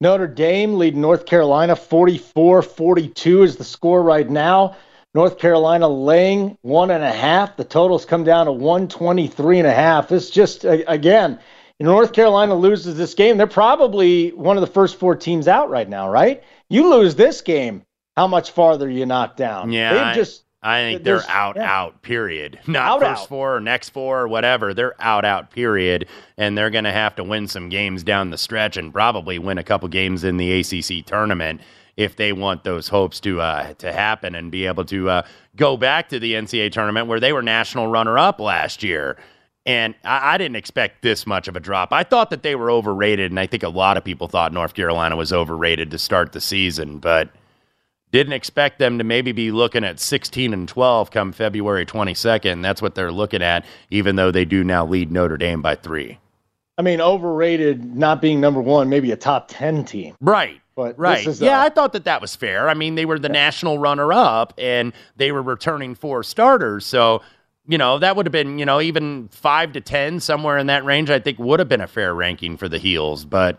Notre 0.00 0.26
Dame 0.26 0.76
leading 0.76 1.00
North 1.00 1.24
Carolina 1.24 1.76
44 1.76 2.62
42 2.62 3.42
is 3.42 3.56
the 3.56 3.64
score 3.64 4.02
right 4.02 4.28
now. 4.28 4.76
North 5.14 5.38
Carolina 5.38 5.88
laying 5.88 6.58
one 6.60 6.90
and 6.90 7.02
a 7.02 7.12
half. 7.12 7.56
The 7.56 7.64
totals 7.64 8.04
come 8.04 8.22
down 8.22 8.46
to 8.46 8.52
123 8.52 9.60
and 9.60 9.66
a 9.66 9.72
half. 9.72 10.12
It's 10.12 10.28
just, 10.28 10.66
again, 10.66 11.38
North 11.80 12.12
Carolina 12.12 12.54
loses 12.54 12.96
this 12.96 13.14
game. 13.14 13.38
They're 13.38 13.46
probably 13.46 14.30
one 14.32 14.58
of 14.58 14.60
the 14.60 14.66
first 14.66 14.98
four 14.98 15.16
teams 15.16 15.48
out 15.48 15.70
right 15.70 15.88
now, 15.88 16.10
right? 16.10 16.42
You 16.68 16.90
lose 16.90 17.14
this 17.14 17.40
game, 17.40 17.82
how 18.16 18.26
much 18.26 18.50
farther 18.52 18.88
you 18.88 19.06
knock 19.06 19.36
down? 19.36 19.70
Yeah, 19.72 19.92
They've 19.92 20.02
I- 20.02 20.14
just, 20.14 20.42
I 20.62 20.82
think 20.82 21.04
they're 21.04 21.22
out, 21.28 21.56
yeah. 21.56 21.70
out, 21.82 22.02
period. 22.02 22.58
Not 22.66 22.82
Out, 22.82 23.00
first 23.00 23.22
out. 23.22 23.28
four 23.28 23.56
or 23.56 23.60
next 23.60 23.90
four 23.90 24.20
or 24.22 24.26
whatever. 24.28 24.74
They're 24.74 25.00
out, 25.00 25.24
out, 25.24 25.50
period. 25.52 26.08
And 26.38 26.58
they're 26.58 26.70
going 26.70 26.84
to 26.84 26.92
have 26.92 27.14
to 27.16 27.24
win 27.24 27.46
some 27.46 27.68
games 27.68 28.02
down 28.02 28.30
the 28.30 28.38
stretch 28.38 28.76
and 28.76 28.92
probably 28.92 29.38
win 29.38 29.58
a 29.58 29.62
couple 29.62 29.86
games 29.88 30.24
in 30.24 30.38
the 30.38 30.60
ACC 30.60 31.06
tournament 31.06 31.60
if 31.96 32.16
they 32.16 32.32
want 32.32 32.64
those 32.64 32.88
hopes 32.88 33.20
to 33.20 33.40
uh, 33.40 33.74
to 33.74 33.92
happen 33.92 34.34
and 34.34 34.50
be 34.50 34.66
able 34.66 34.84
to 34.86 35.08
uh, 35.08 35.22
go 35.54 35.76
back 35.76 36.08
to 36.08 36.18
the 36.18 36.32
NCAA 36.34 36.72
tournament 36.72 37.06
where 37.06 37.20
they 37.20 37.32
were 37.32 37.42
national 37.42 37.86
runner 37.86 38.18
up 38.18 38.40
last 38.40 38.82
year. 38.82 39.16
And 39.66 39.94
I, 40.04 40.34
I 40.34 40.38
didn't 40.38 40.56
expect 40.56 41.00
this 41.02 41.26
much 41.26 41.46
of 41.48 41.54
a 41.56 41.60
drop. 41.60 41.92
I 41.92 42.02
thought 42.02 42.30
that 42.30 42.42
they 42.42 42.54
were 42.56 42.70
overrated, 42.72 43.30
and 43.30 43.38
I 43.38 43.46
think 43.46 43.62
a 43.62 43.68
lot 43.68 43.96
of 43.96 44.04
people 44.04 44.26
thought 44.26 44.52
North 44.52 44.74
Carolina 44.74 45.16
was 45.16 45.32
overrated 45.32 45.90
to 45.92 45.98
start 45.98 46.32
the 46.32 46.40
season, 46.40 46.98
but 46.98 47.30
didn't 48.12 48.32
expect 48.32 48.78
them 48.78 48.98
to 48.98 49.04
maybe 49.04 49.32
be 49.32 49.50
looking 49.50 49.84
at 49.84 49.98
16 50.00 50.52
and 50.52 50.68
12 50.68 51.10
come 51.10 51.32
February 51.32 51.84
22nd. 51.84 52.62
That's 52.62 52.80
what 52.80 52.94
they're 52.94 53.12
looking 53.12 53.42
at, 53.42 53.64
even 53.90 54.16
though 54.16 54.30
they 54.30 54.44
do 54.44 54.64
now 54.64 54.86
lead 54.86 55.10
Notre 55.10 55.36
Dame 55.36 55.60
by 55.62 55.74
three. 55.74 56.18
I 56.78 56.82
mean, 56.82 57.00
overrated 57.00 57.96
not 57.96 58.20
being 58.20 58.40
number 58.40 58.60
one, 58.60 58.88
maybe 58.88 59.10
a 59.10 59.16
top 59.16 59.48
10 59.48 59.84
team. 59.84 60.14
Right. 60.20 60.60
But 60.74 60.98
Right. 60.98 61.26
is, 61.26 61.40
yeah, 61.40 61.60
uh, 61.60 61.64
I 61.64 61.68
thought 61.70 61.94
that 61.94 62.04
that 62.04 62.20
was 62.20 62.36
fair. 62.36 62.68
I 62.68 62.74
mean, 62.74 62.96
they 62.96 63.06
were 63.06 63.18
the 63.18 63.30
national 63.30 63.78
runner 63.78 64.12
up 64.12 64.52
and 64.58 64.92
they 65.16 65.32
were 65.32 65.42
returning 65.42 65.94
four 65.94 66.22
starters. 66.22 66.84
So, 66.84 67.22
you 67.66 67.78
know, 67.78 67.98
that 67.98 68.14
would 68.14 68.26
have 68.26 68.32
been, 68.32 68.58
you 68.58 68.66
know, 68.66 68.82
even 68.82 69.28
five 69.28 69.72
to 69.72 69.80
10, 69.80 70.20
somewhere 70.20 70.58
in 70.58 70.66
that 70.66 70.84
range, 70.84 71.08
I 71.08 71.18
think 71.18 71.38
would 71.38 71.60
have 71.60 71.68
been 71.68 71.80
a 71.80 71.86
fair 71.86 72.14
ranking 72.14 72.58
for 72.58 72.68
the 72.68 72.78
Heels. 72.78 73.24
But 73.24 73.58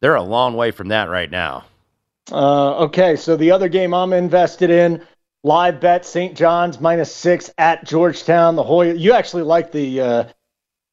they're 0.00 0.14
a 0.14 0.22
long 0.22 0.54
way 0.54 0.70
from 0.70 0.88
that 0.88 1.08
right 1.08 1.30
now. 1.30 1.64
Uh, 2.32 2.76
okay, 2.78 3.16
so 3.16 3.36
the 3.36 3.50
other 3.50 3.68
game 3.68 3.94
I'm 3.94 4.12
invested 4.12 4.70
in, 4.70 5.02
live 5.44 5.80
bet 5.80 6.04
St. 6.04 6.36
John's 6.36 6.80
minus 6.80 7.14
six 7.14 7.50
at 7.58 7.84
Georgetown. 7.84 8.56
The 8.56 8.62
Hoya. 8.62 8.94
You 8.94 9.12
actually 9.12 9.44
like 9.44 9.72
the 9.72 10.00
uh, 10.00 10.24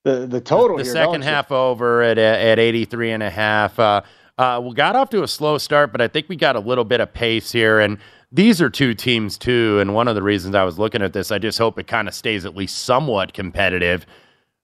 the 0.06 0.28
the 0.28 0.40
total 0.40 0.78
the 0.78 0.84
here, 0.84 0.94
second 0.94 1.24
half 1.24 1.52
over 1.52 2.02
at 2.02 2.18
at 2.18 2.60
83 2.60 3.12
and 3.12 3.24
a 3.24 3.30
half 3.30 3.78
uh, 3.78 4.02
uh, 4.38 4.62
we 4.64 4.74
got 4.74 4.96
off 4.96 5.10
to 5.10 5.24
a 5.24 5.28
slow 5.28 5.58
start 5.58 5.92
but 5.92 6.00
i 6.00 6.08
think 6.08 6.30
we 6.30 6.38
got 6.38 6.56
a 6.56 6.60
little 6.60 6.86
bit 6.86 7.02
of 7.02 7.12
pace 7.14 7.52
here 7.52 7.80
and 7.80 7.98
these 8.32 8.62
are 8.62 8.70
two 8.70 8.94
teams 8.94 9.38
too 9.38 9.80
and 9.80 9.94
one 9.94 10.08
of 10.08 10.16
the 10.16 10.22
reasons 10.22 10.56
i 10.56 10.64
was 10.64 10.80
looking 10.80 11.02
at 11.02 11.12
this 11.12 11.32
i 11.32 11.40
just 11.40 11.58
hope 11.58 11.78
it 11.78 11.88
kind 11.88 12.08
of 12.08 12.14
stays 12.14 12.46
at 12.46 12.56
least 12.56 12.78
somewhat 12.84 13.34
competitive 13.34 14.06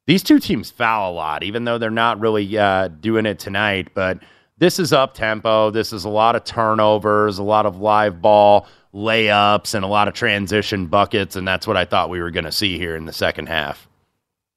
these 0.06 0.24
two 0.24 0.40
teams 0.40 0.70
foul 0.70 1.12
a 1.12 1.14
lot 1.14 1.44
even 1.44 1.66
though 1.66 1.80
they're 1.80 1.90
not 1.90 2.20
really 2.20 2.58
uh, 2.58 2.88
doing 2.88 3.26
it 3.26 3.40
tonight 3.40 3.90
but 3.94 4.20
this 4.62 4.80
is 4.80 4.94
up 4.94 5.14
tempo 5.14 5.70
this 5.72 5.92
is 5.92 6.06
a 6.06 6.10
lot 6.10 6.38
of 6.38 6.46
turnovers 6.46 7.40
a 7.40 7.44
lot 7.44 7.66
of 7.66 7.82
live 7.82 8.22
ball 8.22 8.68
layups 8.94 9.74
and 9.74 9.84
a 9.84 9.88
lot 9.88 10.08
of 10.08 10.14
transition 10.14 10.86
buckets 10.86 11.36
and 11.36 11.46
that's 11.48 11.68
what 11.68 11.76
i 11.76 11.84
thought 11.84 12.10
we 12.10 12.22
were 12.22 12.32
going 12.32 12.46
to 12.46 12.52
see 12.52 12.78
here 12.78 12.96
in 12.96 13.06
the 13.06 13.14
second 13.14 13.48
half 13.48 13.88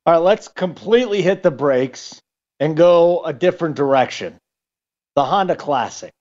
All 0.07 0.13
right, 0.15 0.19
let's 0.21 0.49
completely 0.49 1.23
hit 1.23 1.43
the 1.43 1.51
brakes 1.51 2.21
and 2.61 2.77
go 2.77 3.25
a 3.25 3.33
different 3.33 3.77
direction. 3.77 4.39
The 5.17 5.25
Honda 5.25 5.57
Classic, 5.57 6.13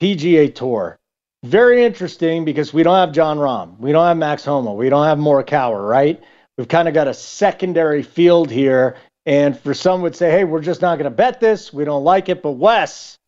PGA 0.00 0.54
Tour. 0.54 0.98
Very 1.44 1.84
interesting 1.84 2.44
because 2.44 2.72
we 2.72 2.82
don't 2.82 2.96
have 2.96 3.12
Jon 3.12 3.38
Rahm. 3.38 3.78
We 3.78 3.92
don't 3.92 4.06
have 4.06 4.16
Max 4.16 4.44
Homa. 4.44 4.72
We 4.74 4.88
don't 4.88 5.06
have 5.06 5.18
Morikawa, 5.18 5.88
right? 5.88 6.22
We've 6.56 6.68
kind 6.68 6.86
of 6.86 6.94
got 6.94 7.08
a 7.08 7.14
secondary 7.14 8.02
field 8.02 8.50
here. 8.50 8.96
And 9.26 9.58
for 9.58 9.74
some 9.74 10.02
would 10.02 10.14
say, 10.14 10.30
hey, 10.30 10.44
we're 10.44 10.60
just 10.60 10.82
not 10.82 10.96
going 10.96 11.10
to 11.10 11.16
bet 11.16 11.40
this. 11.40 11.72
We 11.72 11.84
don't 11.84 12.04
like 12.04 12.28
it. 12.28 12.42
But 12.42 12.52
Wes, 12.52 13.18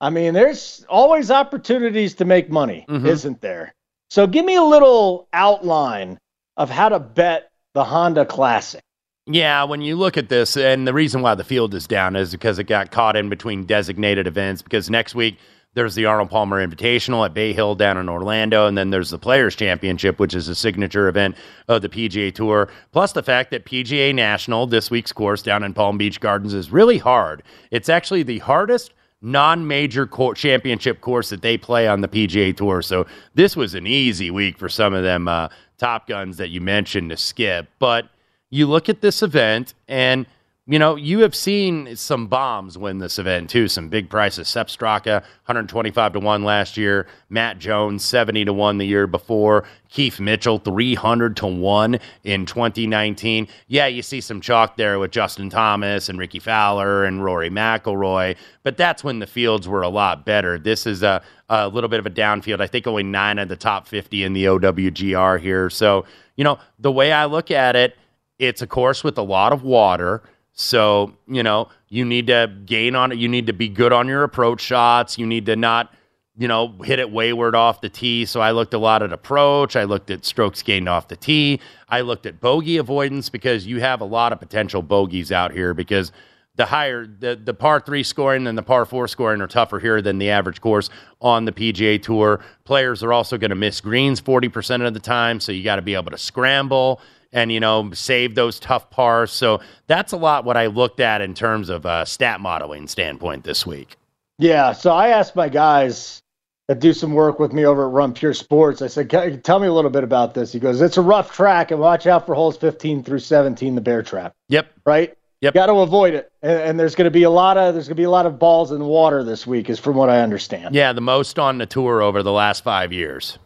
I 0.00 0.10
mean, 0.10 0.34
there's 0.34 0.84
always 0.88 1.30
opportunities 1.30 2.14
to 2.14 2.24
make 2.24 2.50
money, 2.50 2.86
Mhm. 2.88 3.06
isn't 3.06 3.40
there? 3.40 3.74
So 4.08 4.26
give 4.26 4.44
me 4.44 4.56
a 4.56 4.62
little 4.62 5.28
outline 5.32 6.18
of 6.56 6.70
how 6.70 6.88
to 6.88 6.98
bet 6.98 7.50
the 7.74 7.84
Honda 7.84 8.24
Classic. 8.24 8.82
Yeah, 9.26 9.64
when 9.64 9.82
you 9.82 9.96
look 9.96 10.16
at 10.16 10.28
this, 10.28 10.56
and 10.56 10.86
the 10.86 10.94
reason 10.94 11.22
why 11.22 11.34
the 11.34 11.44
field 11.44 11.74
is 11.74 11.86
down 11.86 12.16
is 12.16 12.32
because 12.32 12.58
it 12.58 12.64
got 12.64 12.90
caught 12.90 13.14
in 13.16 13.28
between 13.28 13.64
designated 13.64 14.26
events. 14.26 14.62
Because 14.62 14.90
next 14.90 15.14
week 15.14 15.38
there's 15.74 15.94
the 15.94 16.06
Arnold 16.06 16.30
Palmer 16.30 16.66
Invitational 16.66 17.24
at 17.24 17.32
Bay 17.32 17.52
Hill 17.52 17.76
down 17.76 17.96
in 17.96 18.08
Orlando, 18.08 18.66
and 18.66 18.76
then 18.76 18.90
there's 18.90 19.10
the 19.10 19.18
Players 19.18 19.54
Championship, 19.54 20.18
which 20.18 20.34
is 20.34 20.48
a 20.48 20.54
signature 20.54 21.06
event 21.06 21.36
of 21.68 21.82
the 21.82 21.88
PGA 21.88 22.32
Tour. 22.34 22.68
Plus 22.90 23.12
the 23.12 23.22
fact 23.22 23.52
that 23.52 23.64
PGA 23.66 24.12
National, 24.12 24.66
this 24.66 24.90
week's 24.90 25.12
course 25.12 25.42
down 25.42 25.62
in 25.62 25.74
Palm 25.74 25.96
Beach 25.96 26.18
Gardens, 26.18 26.54
is 26.54 26.72
really 26.72 26.98
hard. 26.98 27.44
It's 27.70 27.88
actually 27.88 28.24
the 28.24 28.38
hardest 28.40 28.92
non-major 29.22 30.08
championship 30.34 31.00
course 31.00 31.28
that 31.30 31.42
they 31.42 31.58
play 31.58 31.86
on 31.86 32.00
the 32.00 32.08
PGA 32.08 32.56
Tour. 32.56 32.82
So 32.82 33.06
this 33.34 33.56
was 33.56 33.74
an 33.74 33.86
easy 33.86 34.30
week 34.30 34.58
for 34.58 34.68
some 34.68 34.94
of 34.94 35.02
them 35.02 35.28
uh, 35.28 35.48
top 35.78 36.08
guns 36.08 36.36
that 36.38 36.48
you 36.48 36.60
mentioned 36.60 37.10
to 37.10 37.16
skip. 37.16 37.68
But 37.78 38.08
you 38.50 38.66
look 38.66 38.88
at 38.88 39.00
this 39.00 39.22
event 39.22 39.74
and– 39.88 40.26
you 40.70 40.78
know, 40.78 40.94
you 40.94 41.18
have 41.20 41.34
seen 41.34 41.96
some 41.96 42.28
bombs 42.28 42.78
win 42.78 42.98
this 42.98 43.18
event 43.18 43.50
too. 43.50 43.66
Some 43.66 43.88
big 43.88 44.08
prices. 44.08 44.46
Sepp 44.46 44.68
Straka, 44.68 45.22
125 45.46 46.12
to 46.12 46.20
1 46.20 46.44
last 46.44 46.76
year. 46.76 47.08
Matt 47.28 47.58
Jones, 47.58 48.04
70 48.04 48.44
to 48.44 48.52
1 48.52 48.78
the 48.78 48.86
year 48.86 49.08
before. 49.08 49.64
Keith 49.88 50.20
Mitchell, 50.20 50.60
300 50.60 51.36
to 51.38 51.48
1 51.48 51.98
in 52.22 52.46
2019. 52.46 53.48
Yeah, 53.66 53.88
you 53.88 54.00
see 54.00 54.20
some 54.20 54.40
chalk 54.40 54.76
there 54.76 55.00
with 55.00 55.10
Justin 55.10 55.50
Thomas 55.50 56.08
and 56.08 56.20
Rickie 56.20 56.38
Fowler 56.38 57.02
and 57.02 57.24
Rory 57.24 57.50
McIlroy, 57.50 58.36
but 58.62 58.76
that's 58.76 59.02
when 59.02 59.18
the 59.18 59.26
fields 59.26 59.66
were 59.66 59.82
a 59.82 59.88
lot 59.88 60.24
better. 60.24 60.56
This 60.56 60.86
is 60.86 61.02
a, 61.02 61.20
a 61.48 61.66
little 61.66 61.90
bit 61.90 61.98
of 61.98 62.06
a 62.06 62.10
downfield. 62.10 62.60
I 62.60 62.68
think 62.68 62.86
only 62.86 63.02
nine 63.02 63.40
of 63.40 63.48
the 63.48 63.56
top 63.56 63.88
50 63.88 64.22
in 64.22 64.34
the 64.34 64.44
OWGR 64.44 65.40
here. 65.40 65.68
So, 65.68 66.04
you 66.36 66.44
know, 66.44 66.60
the 66.78 66.92
way 66.92 67.10
I 67.10 67.24
look 67.24 67.50
at 67.50 67.74
it, 67.74 67.96
it's 68.38 68.62
a 68.62 68.68
course 68.68 69.02
with 69.02 69.18
a 69.18 69.22
lot 69.22 69.52
of 69.52 69.64
water. 69.64 70.22
So, 70.60 71.14
you 71.26 71.42
know, 71.42 71.68
you 71.88 72.04
need 72.04 72.26
to 72.26 72.52
gain 72.66 72.94
on 72.94 73.12
it. 73.12 73.18
You 73.18 73.28
need 73.28 73.46
to 73.46 73.54
be 73.54 73.66
good 73.66 73.94
on 73.94 74.06
your 74.06 74.24
approach 74.24 74.60
shots. 74.60 75.16
You 75.18 75.26
need 75.26 75.46
to 75.46 75.56
not, 75.56 75.90
you 76.36 76.48
know, 76.48 76.74
hit 76.84 76.98
it 76.98 77.10
wayward 77.10 77.54
off 77.54 77.80
the 77.80 77.88
tee. 77.88 78.26
So 78.26 78.42
I 78.42 78.50
looked 78.50 78.74
a 78.74 78.78
lot 78.78 79.02
at 79.02 79.10
approach. 79.10 79.74
I 79.74 79.84
looked 79.84 80.10
at 80.10 80.26
strokes 80.26 80.60
gained 80.62 80.86
off 80.86 81.08
the 81.08 81.16
tee. 81.16 81.60
I 81.88 82.02
looked 82.02 82.26
at 82.26 82.40
bogey 82.40 82.76
avoidance 82.76 83.30
because 83.30 83.66
you 83.66 83.80
have 83.80 84.02
a 84.02 84.04
lot 84.04 84.34
of 84.34 84.38
potential 84.38 84.82
bogeys 84.82 85.32
out 85.32 85.52
here 85.52 85.72
because 85.72 86.12
the 86.56 86.66
higher 86.66 87.06
the, 87.06 87.40
the 87.42 87.54
par 87.54 87.80
three 87.80 88.02
scoring 88.02 88.46
and 88.46 88.58
the 88.58 88.62
par 88.62 88.84
four 88.84 89.08
scoring 89.08 89.40
are 89.40 89.46
tougher 89.46 89.78
here 89.78 90.02
than 90.02 90.18
the 90.18 90.28
average 90.28 90.60
course 90.60 90.90
on 91.22 91.46
the 91.46 91.52
PGA 91.52 92.02
Tour. 92.02 92.44
Players 92.64 93.02
are 93.02 93.14
also 93.14 93.38
going 93.38 93.48
to 93.48 93.56
miss 93.56 93.80
greens 93.80 94.20
40% 94.20 94.86
of 94.86 94.92
the 94.92 95.00
time. 95.00 95.40
So 95.40 95.52
you 95.52 95.64
got 95.64 95.76
to 95.76 95.82
be 95.82 95.94
able 95.94 96.10
to 96.10 96.18
scramble 96.18 97.00
and 97.32 97.52
you 97.52 97.60
know 97.60 97.90
save 97.92 98.34
those 98.34 98.58
tough 98.58 98.90
pars. 98.90 99.32
So 99.32 99.60
that's 99.86 100.12
a 100.12 100.16
lot 100.16 100.44
what 100.44 100.56
I 100.56 100.66
looked 100.66 101.00
at 101.00 101.20
in 101.20 101.34
terms 101.34 101.68
of 101.68 101.84
a 101.84 102.06
stat 102.06 102.40
modeling 102.40 102.88
standpoint 102.88 103.44
this 103.44 103.66
week. 103.66 103.96
Yeah, 104.38 104.72
so 104.72 104.92
I 104.92 105.08
asked 105.08 105.36
my 105.36 105.48
guys 105.48 106.22
that 106.68 106.80
do 106.80 106.92
some 106.92 107.14
work 107.14 107.38
with 107.38 107.52
me 107.52 107.66
over 107.66 107.86
at 107.86 107.92
Run 107.92 108.12
Pure 108.12 108.34
Sports. 108.34 108.80
I 108.80 108.86
said, 108.86 109.10
"Tell 109.44 109.58
me 109.58 109.66
a 109.66 109.72
little 109.72 109.90
bit 109.90 110.04
about 110.04 110.34
this." 110.34 110.52
He 110.52 110.58
goes, 110.58 110.80
"It's 110.80 110.96
a 110.96 111.02
rough 111.02 111.32
track, 111.32 111.70
and 111.70 111.80
watch 111.80 112.06
out 112.06 112.26
for 112.26 112.34
holes 112.34 112.56
15 112.56 113.02
through 113.02 113.18
17, 113.18 113.74
the 113.74 113.80
bear 113.80 114.02
trap." 114.02 114.34
Yep. 114.48 114.72
Right. 114.86 115.16
Yep. 115.40 115.54
Got 115.54 115.66
to 115.66 115.74
avoid 115.74 116.14
it, 116.14 116.30
and, 116.42 116.60
and 116.60 116.80
there's 116.80 116.94
going 116.94 117.06
to 117.06 117.10
be 117.10 117.22
a 117.22 117.30
lot 117.30 117.56
of 117.56 117.74
there's 117.74 117.88
going 117.88 117.96
to 117.96 118.00
be 118.00 118.04
a 118.04 118.10
lot 118.10 118.26
of 118.26 118.38
balls 118.38 118.72
in 118.72 118.78
the 118.78 118.84
water 118.84 119.24
this 119.24 119.46
week, 119.46 119.70
is 119.70 119.78
from 119.78 119.96
what 119.96 120.10
I 120.10 120.20
understand. 120.20 120.74
Yeah, 120.74 120.92
the 120.92 121.00
most 121.00 121.38
on 121.38 121.58
the 121.58 121.66
tour 121.66 122.02
over 122.02 122.22
the 122.22 122.32
last 122.32 122.62
five 122.62 122.92
years. 122.92 123.38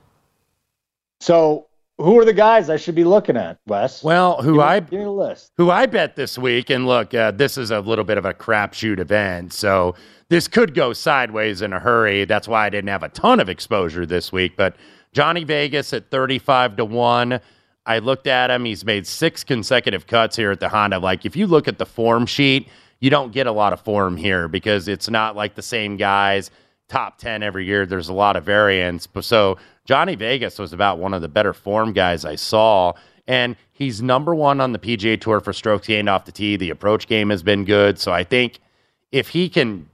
So 1.20 1.66
who 1.98 2.18
are 2.18 2.24
the 2.24 2.32
guys 2.32 2.70
I 2.70 2.76
should 2.76 2.94
be 2.94 3.04
looking 3.04 3.36
at, 3.36 3.58
Wes? 3.66 4.02
Well, 4.02 4.42
who 4.42 4.52
give 4.52 4.56
me, 4.56 4.62
I 4.62 4.80
give 4.80 5.00
me 5.00 5.04
a 5.06 5.10
list. 5.10 5.52
Who 5.56 5.70
I 5.70 5.86
bet 5.86 6.16
this 6.16 6.36
week, 6.36 6.70
and 6.70 6.86
look, 6.86 7.14
uh, 7.14 7.30
this 7.30 7.56
is 7.56 7.70
a 7.70 7.80
little 7.80 8.04
bit 8.04 8.18
of 8.18 8.24
a 8.24 8.34
crapshoot 8.34 8.98
event, 8.98 9.52
so 9.52 9.94
this 10.28 10.48
could 10.48 10.74
go 10.74 10.92
sideways 10.92 11.62
in 11.62 11.72
a 11.72 11.78
hurry. 11.78 12.24
That's 12.24 12.48
why 12.48 12.66
I 12.66 12.70
didn't 12.70 12.88
have 12.88 13.02
a 13.02 13.08
ton 13.10 13.40
of 13.40 13.48
exposure 13.48 14.06
this 14.06 14.32
week. 14.32 14.56
But 14.56 14.76
Johnny 15.12 15.44
Vegas 15.44 15.92
at 15.92 16.10
thirty-five 16.10 16.76
to 16.76 16.84
one. 16.84 17.40
I 17.86 17.98
looked 17.98 18.26
at 18.26 18.50
him. 18.50 18.64
He's 18.64 18.84
made 18.84 19.06
six 19.06 19.44
consecutive 19.44 20.06
cuts 20.06 20.36
here 20.36 20.50
at 20.50 20.58
the 20.58 20.70
Honda. 20.70 20.98
Like 20.98 21.26
if 21.26 21.36
you 21.36 21.46
look 21.46 21.68
at 21.68 21.76
the 21.76 21.84
form 21.84 22.24
sheet, 22.24 22.68
you 23.00 23.10
don't 23.10 23.30
get 23.30 23.46
a 23.46 23.52
lot 23.52 23.74
of 23.74 23.80
form 23.82 24.16
here 24.16 24.48
because 24.48 24.88
it's 24.88 25.10
not 25.10 25.36
like 25.36 25.54
the 25.54 25.62
same 25.62 25.98
guys 25.98 26.50
top 26.88 27.18
10 27.18 27.42
every 27.42 27.66
year. 27.66 27.86
There's 27.86 28.08
a 28.08 28.14
lot 28.14 28.36
of 28.36 28.44
variance. 28.44 29.08
So 29.20 29.58
Johnny 29.84 30.14
Vegas 30.14 30.58
was 30.58 30.72
about 30.72 30.98
one 30.98 31.12
of 31.14 31.22
the 31.22 31.28
better 31.28 31.52
form 31.52 31.92
guys 31.92 32.24
I 32.24 32.36
saw. 32.36 32.92
And 33.26 33.56
he's 33.72 34.02
number 34.02 34.34
one 34.34 34.60
on 34.60 34.72
the 34.72 34.78
PGA 34.78 35.20
Tour 35.20 35.40
for 35.40 35.52
strokes 35.52 35.86
gained 35.86 36.08
off 36.08 36.24
the 36.24 36.32
tee. 36.32 36.56
The 36.56 36.70
approach 36.70 37.06
game 37.06 37.30
has 37.30 37.42
been 37.42 37.64
good. 37.64 37.98
So 37.98 38.12
I 38.12 38.24
think 38.24 38.60
if 39.12 39.28
he 39.28 39.48
can, 39.48 39.88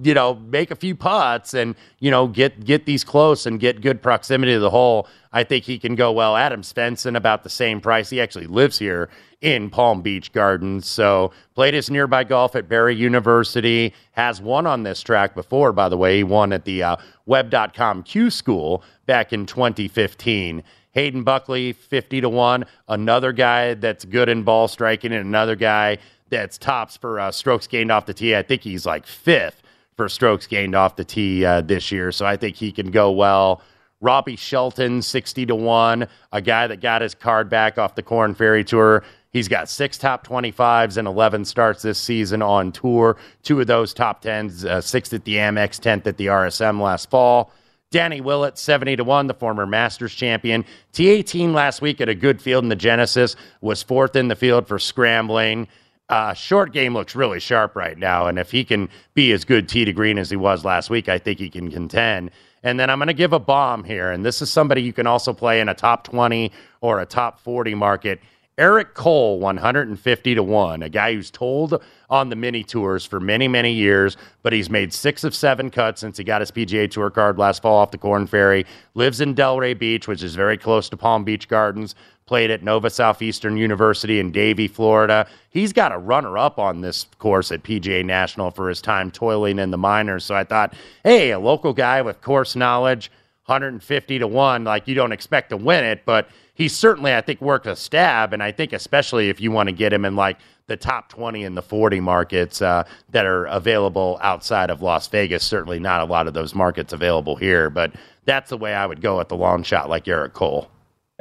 you 0.00 0.14
know, 0.14 0.34
make 0.34 0.70
a 0.70 0.76
few 0.76 0.94
putts 0.94 1.52
and, 1.52 1.74
you 2.00 2.10
know, 2.10 2.26
get 2.26 2.64
get 2.64 2.86
these 2.86 3.04
close 3.04 3.44
and 3.44 3.60
get 3.60 3.82
good 3.82 4.00
proximity 4.00 4.52
to 4.54 4.58
the 4.58 4.70
hole, 4.70 5.06
I 5.32 5.44
think 5.44 5.64
he 5.64 5.78
can 5.78 5.94
go 5.94 6.12
well. 6.12 6.36
Adam 6.36 6.62
Svensson 6.62 7.16
about 7.16 7.42
the 7.42 7.50
same 7.50 7.80
price. 7.80 8.08
He 8.08 8.20
actually 8.20 8.46
lives 8.46 8.78
here 8.78 9.10
in 9.42 9.68
Palm 9.68 10.00
Beach 10.00 10.32
Gardens. 10.32 10.86
So 10.86 11.32
played 11.54 11.74
his 11.74 11.90
nearby 11.90 12.24
golf 12.24 12.56
at 12.56 12.68
Barry 12.68 12.94
University. 12.96 13.92
Has 14.12 14.40
won 14.40 14.66
on 14.66 14.82
this 14.82 15.02
track 15.02 15.34
before, 15.34 15.72
by 15.72 15.88
the 15.90 15.96
way. 15.98 16.18
He 16.18 16.24
won 16.24 16.52
at 16.52 16.64
the 16.64 16.82
uh, 16.82 16.96
Web.com 17.26 18.02
Q 18.04 18.30
School 18.30 18.82
back 19.06 19.32
in 19.32 19.44
2015. 19.44 20.62
Hayden 20.92 21.22
Buckley, 21.22 21.72
50 21.72 22.20
to 22.22 22.28
1. 22.28 22.64
Another 22.88 23.32
guy 23.32 23.74
that's 23.74 24.04
good 24.04 24.28
in 24.28 24.42
ball 24.42 24.68
striking, 24.68 25.12
and 25.12 25.26
another 25.26 25.56
guy 25.56 25.98
that's 26.28 26.58
tops 26.58 26.96
for 26.96 27.18
uh, 27.18 27.30
strokes 27.30 27.66
gained 27.66 27.90
off 27.90 28.06
the 28.06 28.14
tee. 28.14 28.36
I 28.36 28.42
think 28.42 28.62
he's 28.62 28.86
like 28.86 29.06
fifth 29.06 29.61
for 29.96 30.08
strokes 30.08 30.46
gained 30.46 30.74
off 30.74 30.96
the 30.96 31.04
tee 31.04 31.44
uh, 31.44 31.60
this 31.60 31.92
year. 31.92 32.12
So 32.12 32.26
I 32.26 32.36
think 32.36 32.56
he 32.56 32.72
can 32.72 32.90
go 32.90 33.10
well. 33.10 33.62
Robbie 34.00 34.36
Shelton, 34.36 35.00
60 35.00 35.46
to 35.46 35.54
1, 35.54 36.08
a 36.32 36.40
guy 36.40 36.66
that 36.66 36.80
got 36.80 37.02
his 37.02 37.14
card 37.14 37.48
back 37.48 37.78
off 37.78 37.94
the 37.94 38.02
Corn 38.02 38.34
Ferry 38.34 38.64
Tour. 38.64 39.04
He's 39.30 39.48
got 39.48 39.68
six 39.68 39.96
top 39.96 40.26
25s 40.26 40.96
and 40.96 41.06
11 41.06 41.44
starts 41.44 41.82
this 41.82 41.98
season 41.98 42.42
on 42.42 42.72
tour. 42.72 43.16
Two 43.42 43.60
of 43.60 43.66
those 43.68 43.94
top 43.94 44.22
10s, 44.22 44.64
uh, 44.64 44.80
sixth 44.80 45.14
at 45.14 45.24
the 45.24 45.36
Amex, 45.36 45.80
10th 45.80 46.06
at 46.06 46.16
the 46.16 46.26
RSM 46.26 46.80
last 46.80 47.08
fall. 47.10 47.52
Danny 47.92 48.20
Willett, 48.20 48.58
70 48.58 48.96
to 48.96 49.04
1, 49.04 49.26
the 49.28 49.34
former 49.34 49.66
Masters 49.66 50.14
champion. 50.14 50.64
T18 50.92 51.52
last 51.52 51.80
week 51.80 52.00
at 52.00 52.08
a 52.08 52.14
good 52.14 52.42
field 52.42 52.64
in 52.64 52.70
the 52.70 52.76
Genesis, 52.76 53.36
was 53.60 53.82
fourth 53.82 54.16
in 54.16 54.28
the 54.28 54.36
field 54.36 54.66
for 54.66 54.78
scrambling. 54.78 55.68
Uh, 56.12 56.34
short 56.34 56.74
game 56.74 56.92
looks 56.92 57.16
really 57.16 57.40
sharp 57.40 57.74
right 57.74 57.96
now, 57.96 58.26
and 58.26 58.38
if 58.38 58.50
he 58.50 58.64
can 58.64 58.86
be 59.14 59.32
as 59.32 59.46
good 59.46 59.66
tee 59.66 59.86
to 59.86 59.94
green 59.94 60.18
as 60.18 60.28
he 60.28 60.36
was 60.36 60.62
last 60.62 60.90
week, 60.90 61.08
I 61.08 61.16
think 61.16 61.38
he 61.38 61.48
can 61.48 61.70
contend. 61.70 62.30
And 62.62 62.78
then 62.78 62.90
I'm 62.90 62.98
going 62.98 63.06
to 63.06 63.14
give 63.14 63.32
a 63.32 63.38
bomb 63.38 63.82
here. 63.82 64.10
And 64.10 64.22
this 64.22 64.42
is 64.42 64.50
somebody 64.50 64.82
you 64.82 64.92
can 64.92 65.06
also 65.06 65.32
play 65.32 65.58
in 65.58 65.70
a 65.70 65.74
top 65.74 66.04
20 66.04 66.52
or 66.82 67.00
a 67.00 67.06
top 67.06 67.40
40 67.40 67.74
market. 67.76 68.20
Eric 68.58 68.92
Cole, 68.92 69.40
150 69.40 70.34
to 70.34 70.42
1, 70.42 70.82
a 70.82 70.88
guy 70.90 71.14
who's 71.14 71.30
told 71.30 71.82
on 72.10 72.28
the 72.28 72.36
mini 72.36 72.62
tours 72.62 73.06
for 73.06 73.18
many, 73.18 73.48
many 73.48 73.72
years, 73.72 74.18
but 74.42 74.52
he's 74.52 74.68
made 74.68 74.92
six 74.92 75.24
of 75.24 75.34
seven 75.34 75.70
cuts 75.70 76.02
since 76.02 76.18
he 76.18 76.24
got 76.24 76.42
his 76.42 76.50
PGA 76.50 76.90
Tour 76.90 77.08
card 77.08 77.38
last 77.38 77.62
fall 77.62 77.78
off 77.78 77.90
the 77.90 77.96
Corn 77.96 78.26
Ferry. 78.26 78.66
Lives 78.94 79.22
in 79.22 79.34
Delray 79.34 79.78
Beach, 79.78 80.06
which 80.06 80.22
is 80.22 80.34
very 80.34 80.58
close 80.58 80.90
to 80.90 80.96
Palm 80.98 81.24
Beach 81.24 81.48
Gardens. 81.48 81.94
Played 82.26 82.50
at 82.50 82.62
Nova 82.62 82.88
Southeastern 82.88 83.56
University 83.56 84.20
in 84.20 84.30
Davie, 84.30 84.68
Florida. 84.68 85.26
He's 85.50 85.72
got 85.72 85.92
a 85.92 85.98
runner 85.98 86.38
up 86.38 86.58
on 86.58 86.80
this 86.80 87.06
course 87.18 87.50
at 87.50 87.62
PGA 87.62 88.04
National 88.04 88.50
for 88.50 88.68
his 88.68 88.80
time 88.80 89.10
toiling 89.10 89.58
in 89.58 89.70
the 89.70 89.78
minors. 89.78 90.24
So 90.24 90.34
I 90.34 90.44
thought, 90.44 90.74
hey, 91.04 91.32
a 91.32 91.38
local 91.38 91.72
guy 91.72 92.00
with 92.00 92.22
course 92.22 92.54
knowledge, 92.54 93.10
150 93.46 94.18
to 94.20 94.26
1, 94.26 94.64
like 94.64 94.86
you 94.86 94.94
don't 94.94 95.12
expect 95.12 95.50
to 95.50 95.56
win 95.56 95.84
it, 95.84 96.04
but 96.06 96.28
he 96.54 96.68
certainly, 96.68 97.14
I 97.14 97.20
think, 97.20 97.40
worked 97.40 97.66
a 97.66 97.74
stab. 97.74 98.32
And 98.32 98.42
I 98.42 98.52
think, 98.52 98.72
especially 98.72 99.28
if 99.28 99.40
you 99.40 99.50
want 99.50 99.68
to 99.68 99.74
get 99.74 99.92
him 99.92 100.04
in 100.04 100.14
like 100.16 100.38
the 100.68 100.76
top 100.76 101.08
20 101.08 101.44
and 101.44 101.56
the 101.56 101.62
40 101.62 102.00
markets 102.00 102.62
uh, 102.62 102.84
that 103.10 103.26
are 103.26 103.46
available 103.46 104.18
outside 104.22 104.70
of 104.70 104.80
Las 104.80 105.08
Vegas, 105.08 105.42
certainly 105.42 105.80
not 105.80 106.00
a 106.00 106.04
lot 106.04 106.28
of 106.28 106.34
those 106.34 106.54
markets 106.54 106.92
available 106.92 107.36
here. 107.36 107.68
But 107.68 107.92
that's 108.24 108.50
the 108.50 108.56
way 108.56 108.74
I 108.74 108.86
would 108.86 109.00
go 109.00 109.20
at 109.20 109.28
the 109.28 109.36
long 109.36 109.62
shot, 109.62 109.90
like 109.90 110.06
Eric 110.06 110.34
Cole. 110.34 110.71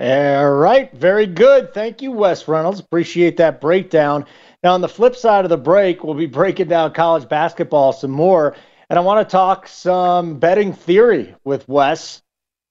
All 0.02 0.54
right. 0.54 0.92
Very 0.94 1.28
good. 1.28 1.76
Thank 1.76 2.02
you, 2.02 2.12
Wes 2.12 2.48
Reynolds. 2.48 2.80
Appreciate 2.80 3.38
that 3.38 3.62
breakdown. 3.62 4.26
Now, 4.64 4.74
on 4.74 4.82
the 4.82 4.90
flip 4.90 5.16
side 5.16 5.46
of 5.46 5.50
the 5.50 5.58
break, 5.58 6.04
we'll 6.04 6.16
be 6.16 6.26
breaking 6.26 6.70
down 6.70 6.94
college 6.94 7.30
basketball 7.30 7.94
some 7.94 8.10
more. 8.10 8.56
And 8.90 8.98
I 8.98 9.04
want 9.04 9.28
to 9.28 9.32
talk 9.32 9.68
some 9.68 10.40
betting 10.40 10.74
theory 10.74 11.36
with 11.44 11.70
Wes 11.70 12.24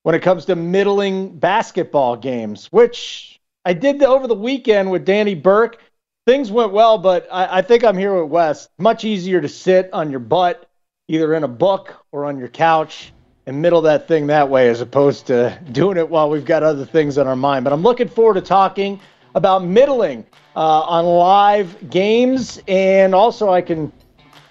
when 0.02 0.16
it 0.16 0.22
comes 0.22 0.46
to 0.46 0.56
middling 0.56 1.38
basketball 1.38 2.16
games, 2.16 2.66
which 2.72 3.38
I 3.64 3.74
did 3.74 4.02
over 4.02 4.26
the 4.26 4.34
weekend 4.34 4.90
with 4.90 5.04
Danny 5.04 5.36
Burke. 5.36 5.80
Things 6.26 6.50
went 6.50 6.72
well, 6.72 6.98
but 6.98 7.28
I, 7.30 7.58
I 7.58 7.62
think 7.62 7.84
I'm 7.84 7.96
here 7.96 8.20
with 8.20 8.32
Wes. 8.32 8.68
Much 8.76 9.04
easier 9.04 9.40
to 9.40 9.48
sit 9.48 9.88
on 9.92 10.10
your 10.10 10.18
butt, 10.18 10.68
either 11.06 11.32
in 11.34 11.44
a 11.44 11.48
book 11.48 11.94
or 12.10 12.24
on 12.24 12.38
your 12.38 12.48
couch, 12.48 13.12
and 13.47 13.61
middle 13.61 13.82
that 13.82 14.07
thing 14.07 14.26
that 14.28 14.49
way 14.49 14.68
as 14.68 14.80
opposed 14.80 15.26
to 15.26 15.59
doing 15.72 15.97
it 15.97 16.09
while 16.09 16.30
we've 16.30 16.45
got 16.45 16.62
other 16.62 16.84
things 16.84 17.18
on 17.18 17.26
our 17.26 17.36
mind. 17.36 17.64
But 17.64 17.72
I'm 17.72 17.82
looking 17.82 18.09
forward 18.09 18.34
to 18.34 18.41
talking 18.41 19.01
about 19.34 19.64
middling 19.64 20.26
uh, 20.57 20.80
on 20.80 21.05
live 21.05 21.91
games, 21.91 22.61
and 22.66 23.14
also 23.14 23.51
I 23.51 23.62
can 23.62 23.93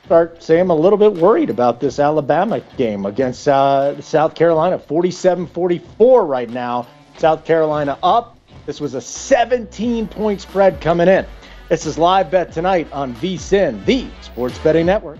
start 0.05 0.41
saying 0.41 0.61
I'm 0.61 0.69
a 0.69 0.75
little 0.75 0.97
bit 0.97 1.13
worried 1.13 1.49
about 1.49 1.79
this 1.79 1.99
Alabama 1.99 2.61
game 2.77 3.05
against 3.05 3.47
uh, 3.47 4.01
South 4.01 4.33
Carolina. 4.35 4.79
47 4.79 5.47
44 5.47 6.25
right 6.25 6.49
now. 6.49 6.87
South 7.17 7.45
Carolina 7.45 7.97
up. 8.01 8.37
This 8.65 8.79
was 8.79 8.93
a 8.93 9.01
17 9.01 10.07
point 10.07 10.41
spread 10.41 10.79
coming 10.79 11.07
in. 11.07 11.25
This 11.67 11.85
is 11.85 11.97
live 11.97 12.31
bet 12.31 12.51
tonight 12.51 12.91
on 12.91 13.13
VSIN, 13.15 13.85
the 13.85 14.07
Sports 14.21 14.57
Betting 14.59 14.87
Network. 14.87 15.19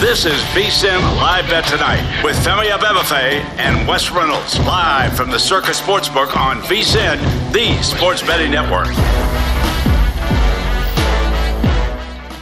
This 0.00 0.26
is 0.26 0.40
VSIN 0.54 1.00
Live 1.16 1.48
Bet 1.48 1.64
Tonight 1.66 2.22
with 2.22 2.36
Femi 2.36 2.70
Abebrese 2.70 3.42
and 3.58 3.88
Wes 3.88 4.12
Reynolds 4.12 4.56
live 4.60 5.16
from 5.16 5.28
the 5.28 5.40
Circa 5.40 5.72
Sportsbook 5.72 6.36
on 6.36 6.60
VSIN, 6.60 7.18
the 7.52 7.82
sports 7.82 8.22
betting 8.22 8.52
network. 8.52 8.86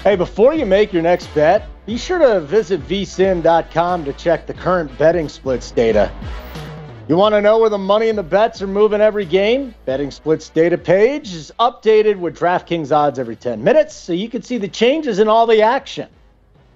Hey, 0.02 0.16
before 0.16 0.52
you 0.52 0.66
make 0.66 0.92
your 0.92 1.00
next 1.00 1.28
bet, 1.34 1.66
be 1.86 1.96
sure 1.96 2.18
to 2.18 2.40
visit 2.40 2.86
vsin.com 2.86 4.04
to 4.04 4.12
check 4.12 4.46
the 4.46 4.52
current 4.52 4.96
betting 4.98 5.26
splits 5.26 5.70
data. 5.70 6.12
You 7.08 7.16
want 7.16 7.34
to 7.36 7.40
know 7.40 7.58
where 7.58 7.70
the 7.70 7.78
money 7.78 8.10
and 8.10 8.18
the 8.18 8.22
bets 8.22 8.60
are 8.60 8.66
moving 8.66 9.00
every 9.00 9.24
game? 9.24 9.74
Betting 9.86 10.10
splits 10.10 10.50
data 10.50 10.76
page 10.76 11.32
is 11.32 11.50
updated 11.58 12.18
with 12.18 12.38
DraftKings 12.38 12.94
odds 12.94 13.18
every 13.18 13.36
10 13.36 13.64
minutes 13.64 13.94
so 13.94 14.12
you 14.12 14.28
can 14.28 14.42
see 14.42 14.58
the 14.58 14.68
changes 14.68 15.20
in 15.20 15.26
all 15.26 15.46
the 15.46 15.62
action. 15.62 16.10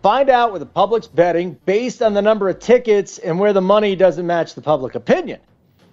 Find 0.02 0.30
out 0.30 0.50
where 0.50 0.58
the 0.58 0.66
public's 0.66 1.06
betting 1.06 1.58
based 1.66 2.00
on 2.00 2.14
the 2.14 2.22
number 2.22 2.48
of 2.48 2.58
tickets 2.58 3.18
and 3.18 3.38
where 3.38 3.52
the 3.52 3.60
money 3.60 3.94
doesn't 3.96 4.26
match 4.26 4.54
the 4.54 4.62
public 4.62 4.94
opinion. 4.94 5.40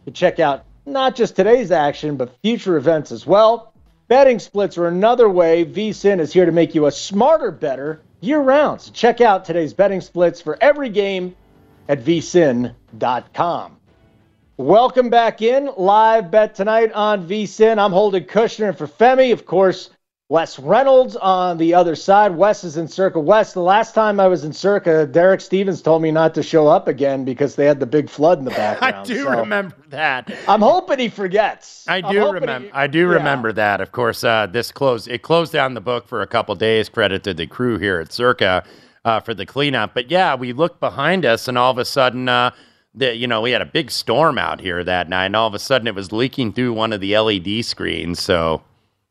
To 0.05 0.11
check 0.11 0.39
out 0.39 0.63
not 0.85 1.15
just 1.15 1.35
today's 1.35 1.71
action, 1.71 2.15
but 2.15 2.37
future 2.41 2.77
events 2.77 3.11
as 3.11 3.27
well. 3.27 3.73
Betting 4.07 4.39
splits 4.39 4.77
are 4.77 4.87
another 4.87 5.29
way 5.29 5.65
VSIN 5.65 6.21
is 6.21 6.31
here 6.31 6.45
to 6.45 6.51
make 6.53 6.73
you 6.73 6.85
a 6.85 6.91
smarter 6.91 7.51
better 7.51 8.01
year 8.21 8.39
round. 8.39 8.79
So 8.79 8.93
check 8.93 9.19
out 9.19 9.43
today's 9.43 9.73
betting 9.73 9.99
splits 9.99 10.39
for 10.39 10.57
every 10.61 10.87
game 10.87 11.35
at 11.89 12.01
vsin.com. 12.03 13.77
Welcome 14.55 15.09
back 15.09 15.41
in. 15.41 15.69
Live 15.75 16.31
bet 16.31 16.55
tonight 16.55 16.93
on 16.93 17.27
VSIN. 17.27 17.77
I'm 17.77 17.91
Holden 17.91 18.23
Kushner. 18.23 18.69
And 18.69 18.77
for 18.77 18.87
Femi, 18.87 19.33
of 19.33 19.45
course, 19.45 19.89
Wes 20.29 20.59
Reynolds 20.59 21.15
on 21.15 21.57
the 21.57 21.73
other 21.73 21.95
side. 21.95 22.35
Wes 22.35 22.65
is 22.65 22.75
in 22.75 22.89
Circa 22.89 23.17
West. 23.17 23.53
The 23.53 23.61
last 23.61 23.95
time 23.95 24.19
I 24.19 24.27
was 24.27 24.43
in 24.43 24.51
Circa, 24.51 25.05
Derek 25.07 25.39
Stevens 25.39 25.81
told 25.81 26.01
me 26.01 26.11
not 26.11 26.35
to 26.35 26.43
show 26.43 26.67
up 26.67 26.89
again 26.89 27.23
because 27.23 27.55
they 27.55 27.65
had 27.65 27.79
the 27.79 27.85
big 27.85 28.09
flood 28.09 28.37
in 28.37 28.43
the 28.43 28.51
background. 28.57 28.93
I 28.95 29.03
do 29.03 29.23
So 29.23 29.39
remember 29.39 29.73
that. 29.87 30.29
I'm 30.49 30.59
hoping 30.59 30.99
he 30.99 31.07
forgets. 31.07 31.85
I 31.87 32.01
do 32.01 32.29
remember. 32.29 32.67
he- 32.67 32.73
I 32.73 32.87
do 32.87 32.99
yeah. 32.99 33.05
remember 33.13 33.53
that. 33.53 33.79
Of 33.79 33.93
course, 33.93 34.21
uh, 34.25 34.47
this 34.47 34.69
closed. 34.69 35.07
It 35.07 35.21
closed 35.21 35.53
down 35.53 35.75
the 35.75 35.81
book 35.81 36.05
for 36.09 36.21
a 36.21 36.27
couple 36.27 36.53
days. 36.55 36.89
Credit 36.89 37.23
to 37.23 37.33
the 37.33 37.47
crew 37.47 37.77
here 37.77 38.01
at 38.01 38.11
Circa. 38.11 38.65
uh, 39.05 39.21
for 39.21 39.33
the 39.33 39.45
cleanup. 39.45 39.93
But 39.93 40.11
yeah, 40.11 40.35
we 40.35 40.51
looked 40.51 40.81
behind 40.81 41.25
us, 41.25 41.47
and 41.47 41.57
all 41.57 41.71
of 41.71 41.77
a 41.77 41.85
sudden, 41.85 42.27
uh, 42.27 42.51
the, 42.93 43.15
you 43.15 43.27
know, 43.27 43.39
we 43.39 43.51
had 43.51 43.61
a 43.61 43.65
big 43.65 43.89
storm 43.89 44.37
out 44.37 44.59
here 44.59 44.83
that 44.83 45.07
night, 45.07 45.27
and 45.27 45.35
all 45.37 45.47
of 45.47 45.53
a 45.53 45.59
sudden, 45.59 45.87
it 45.87 45.95
was 45.95 46.11
leaking 46.11 46.51
through 46.51 46.73
one 46.73 46.91
of 46.91 46.99
the 46.99 47.17
LED 47.17 47.63
screens. 47.63 48.21
So 48.21 48.61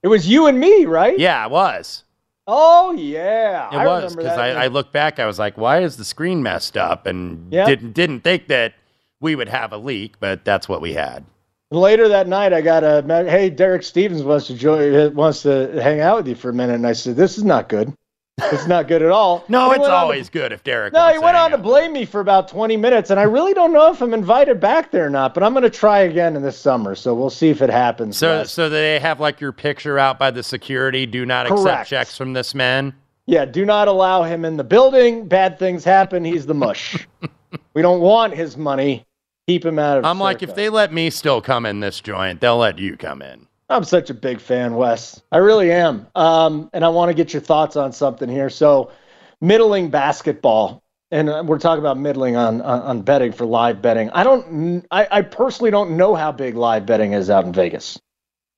it 0.02 0.08
was 0.08 0.28
you 0.28 0.46
and 0.46 0.58
me, 0.58 0.86
right? 0.86 1.18
Yeah, 1.18 1.44
it 1.44 1.50
was. 1.50 2.04
Oh 2.46 2.92
yeah, 2.92 3.68
it 3.70 3.76
I 3.76 3.86
was 3.86 4.14
because 4.14 4.38
I, 4.38 4.64
I 4.64 4.66
looked 4.68 4.92
back. 4.92 5.18
I 5.18 5.26
was 5.26 5.38
like, 5.38 5.58
"Why 5.58 5.82
is 5.82 5.96
the 5.96 6.04
screen 6.04 6.42
messed 6.42 6.76
up?" 6.76 7.06
And 7.06 7.52
yep. 7.52 7.66
didn't 7.66 7.92
didn't 7.92 8.20
think 8.20 8.46
that 8.48 8.74
we 9.20 9.34
would 9.34 9.48
have 9.48 9.72
a 9.72 9.78
leak, 9.78 10.14
but 10.20 10.44
that's 10.44 10.68
what 10.68 10.80
we 10.80 10.92
had. 10.92 11.24
Later 11.72 12.06
that 12.06 12.28
night, 12.28 12.52
I 12.52 12.60
got 12.60 12.84
a 12.84 13.02
hey, 13.28 13.50
Derek 13.50 13.82
Stevens 13.82 14.22
wants 14.22 14.46
to 14.46 14.54
join, 14.54 15.12
wants 15.14 15.42
to 15.42 15.80
hang 15.82 16.00
out 16.00 16.18
with 16.18 16.28
you 16.28 16.34
for 16.36 16.50
a 16.50 16.54
minute, 16.54 16.76
and 16.76 16.86
I 16.86 16.92
said, 16.92 17.16
"This 17.16 17.36
is 17.36 17.42
not 17.42 17.68
good." 17.68 17.92
It's 18.38 18.66
not 18.66 18.86
good 18.86 19.00
at 19.00 19.10
all. 19.10 19.44
no, 19.48 19.72
it's 19.72 19.86
always 19.86 20.26
to, 20.26 20.32
good 20.32 20.52
if 20.52 20.62
Derek. 20.62 20.92
No, 20.92 21.10
he 21.10 21.18
went 21.18 21.38
on 21.38 21.52
to 21.52 21.58
blame 21.58 21.94
me 21.94 22.04
for 22.04 22.20
about 22.20 22.48
20 22.48 22.76
minutes, 22.76 23.08
and 23.08 23.18
I 23.18 23.22
really 23.22 23.54
don't 23.54 23.72
know 23.72 23.90
if 23.90 24.02
I'm 24.02 24.12
invited 24.12 24.60
back 24.60 24.90
there 24.90 25.06
or 25.06 25.10
not. 25.10 25.32
But 25.32 25.42
I'm 25.42 25.52
going 25.52 25.62
to 25.62 25.70
try 25.70 26.00
again 26.00 26.36
in 26.36 26.42
this 26.42 26.58
summer, 26.58 26.94
so 26.94 27.14
we'll 27.14 27.30
see 27.30 27.48
if 27.48 27.62
it 27.62 27.70
happens. 27.70 28.18
So, 28.18 28.44
so 28.44 28.68
they 28.68 28.98
have 28.98 29.20
like 29.20 29.40
your 29.40 29.52
picture 29.52 29.98
out 29.98 30.18
by 30.18 30.30
the 30.30 30.42
security. 30.42 31.06
Do 31.06 31.24
not 31.24 31.46
Correct. 31.46 31.62
accept 31.62 31.88
checks 31.88 32.16
from 32.16 32.34
this 32.34 32.54
man. 32.54 32.94
Yeah, 33.24 33.46
do 33.46 33.64
not 33.64 33.88
allow 33.88 34.22
him 34.22 34.44
in 34.44 34.58
the 34.58 34.64
building. 34.64 35.26
Bad 35.26 35.58
things 35.58 35.82
happen. 35.82 36.22
He's 36.22 36.44
the 36.44 36.54
mush. 36.54 37.08
we 37.74 37.80
don't 37.80 38.00
want 38.00 38.34
his 38.34 38.58
money. 38.58 39.06
Keep 39.48 39.64
him 39.64 39.78
out 39.78 39.98
of. 39.98 40.04
I'm 40.04 40.20
like, 40.20 40.42
if 40.42 40.54
they 40.54 40.68
let 40.68 40.92
me 40.92 41.08
still 41.08 41.40
come 41.40 41.64
in 41.64 41.80
this 41.80 42.00
joint, 42.00 42.40
they'll 42.42 42.58
let 42.58 42.78
you 42.78 42.98
come 42.98 43.22
in. 43.22 43.45
I'm 43.68 43.84
such 43.84 44.10
a 44.10 44.14
big 44.14 44.40
fan, 44.40 44.74
Wes. 44.76 45.20
I 45.32 45.38
really 45.38 45.72
am. 45.72 46.06
Um, 46.14 46.70
and 46.72 46.84
I 46.84 46.88
want 46.88 47.10
to 47.10 47.14
get 47.14 47.32
your 47.32 47.42
thoughts 47.42 47.76
on 47.76 47.92
something 47.92 48.28
here. 48.28 48.48
So, 48.48 48.92
middling 49.40 49.90
basketball, 49.90 50.82
and 51.10 51.28
uh, 51.28 51.42
we're 51.44 51.58
talking 51.58 51.80
about 51.80 51.98
middling 51.98 52.36
on, 52.36 52.60
on, 52.62 53.02
betting 53.02 53.32
for 53.32 53.44
live 53.44 53.82
betting. 53.82 54.10
I 54.10 54.24
don't, 54.24 54.86
I, 54.90 55.08
I, 55.10 55.22
personally 55.22 55.70
don't 55.70 55.96
know 55.96 56.14
how 56.14 56.32
big 56.32 56.56
live 56.56 56.86
betting 56.86 57.12
is 57.12 57.28
out 57.28 57.44
in 57.44 57.52
Vegas. 57.52 58.00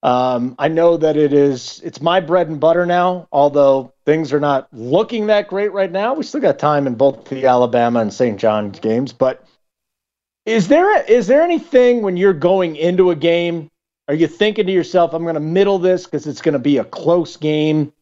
Um, 0.01 0.55
I 0.57 0.67
know 0.69 0.95
that 0.97 1.17
it 1.17 1.33
is, 1.33 1.81
it's 1.83 2.01
my 2.01 2.21
bread 2.21 2.47
and 2.47 2.59
butter 2.59 2.85
now, 2.85 3.27
although 3.31 3.93
things 4.05 4.31
are 4.31 4.39
not 4.39 4.67
looking 4.71 5.27
that 5.27 5.47
great 5.47 5.73
right 5.73 5.91
now. 5.91 6.13
We 6.13 6.23
still 6.23 6.39
got 6.39 6.57
time 6.57 6.87
in 6.87 6.95
both 6.95 7.25
the 7.25 7.45
Alabama 7.45 7.99
and 7.99 8.13
St. 8.13 8.39
John's 8.39 8.79
games, 8.79 9.11
but 9.11 9.43
is 10.45 10.69
there, 10.69 11.03
is 11.03 11.27
there 11.27 11.41
anything 11.41 12.01
when 12.01 12.15
you're 12.15 12.33
going 12.33 12.77
into 12.77 13.11
a 13.11 13.15
game 13.15 13.69
are 14.09 14.15
you 14.15 14.27
thinking 14.27 14.65
to 14.65 14.71
yourself, 14.71 15.13
I'm 15.13 15.21
going 15.21 15.35
to 15.35 15.39
middle 15.39 15.77
this 15.77 16.05
because 16.05 16.25
it's 16.25 16.41
going 16.41 16.53
to 16.53 16.59
be 16.59 16.77
a 16.77 16.83
close 16.83 17.37
game? 17.37 17.93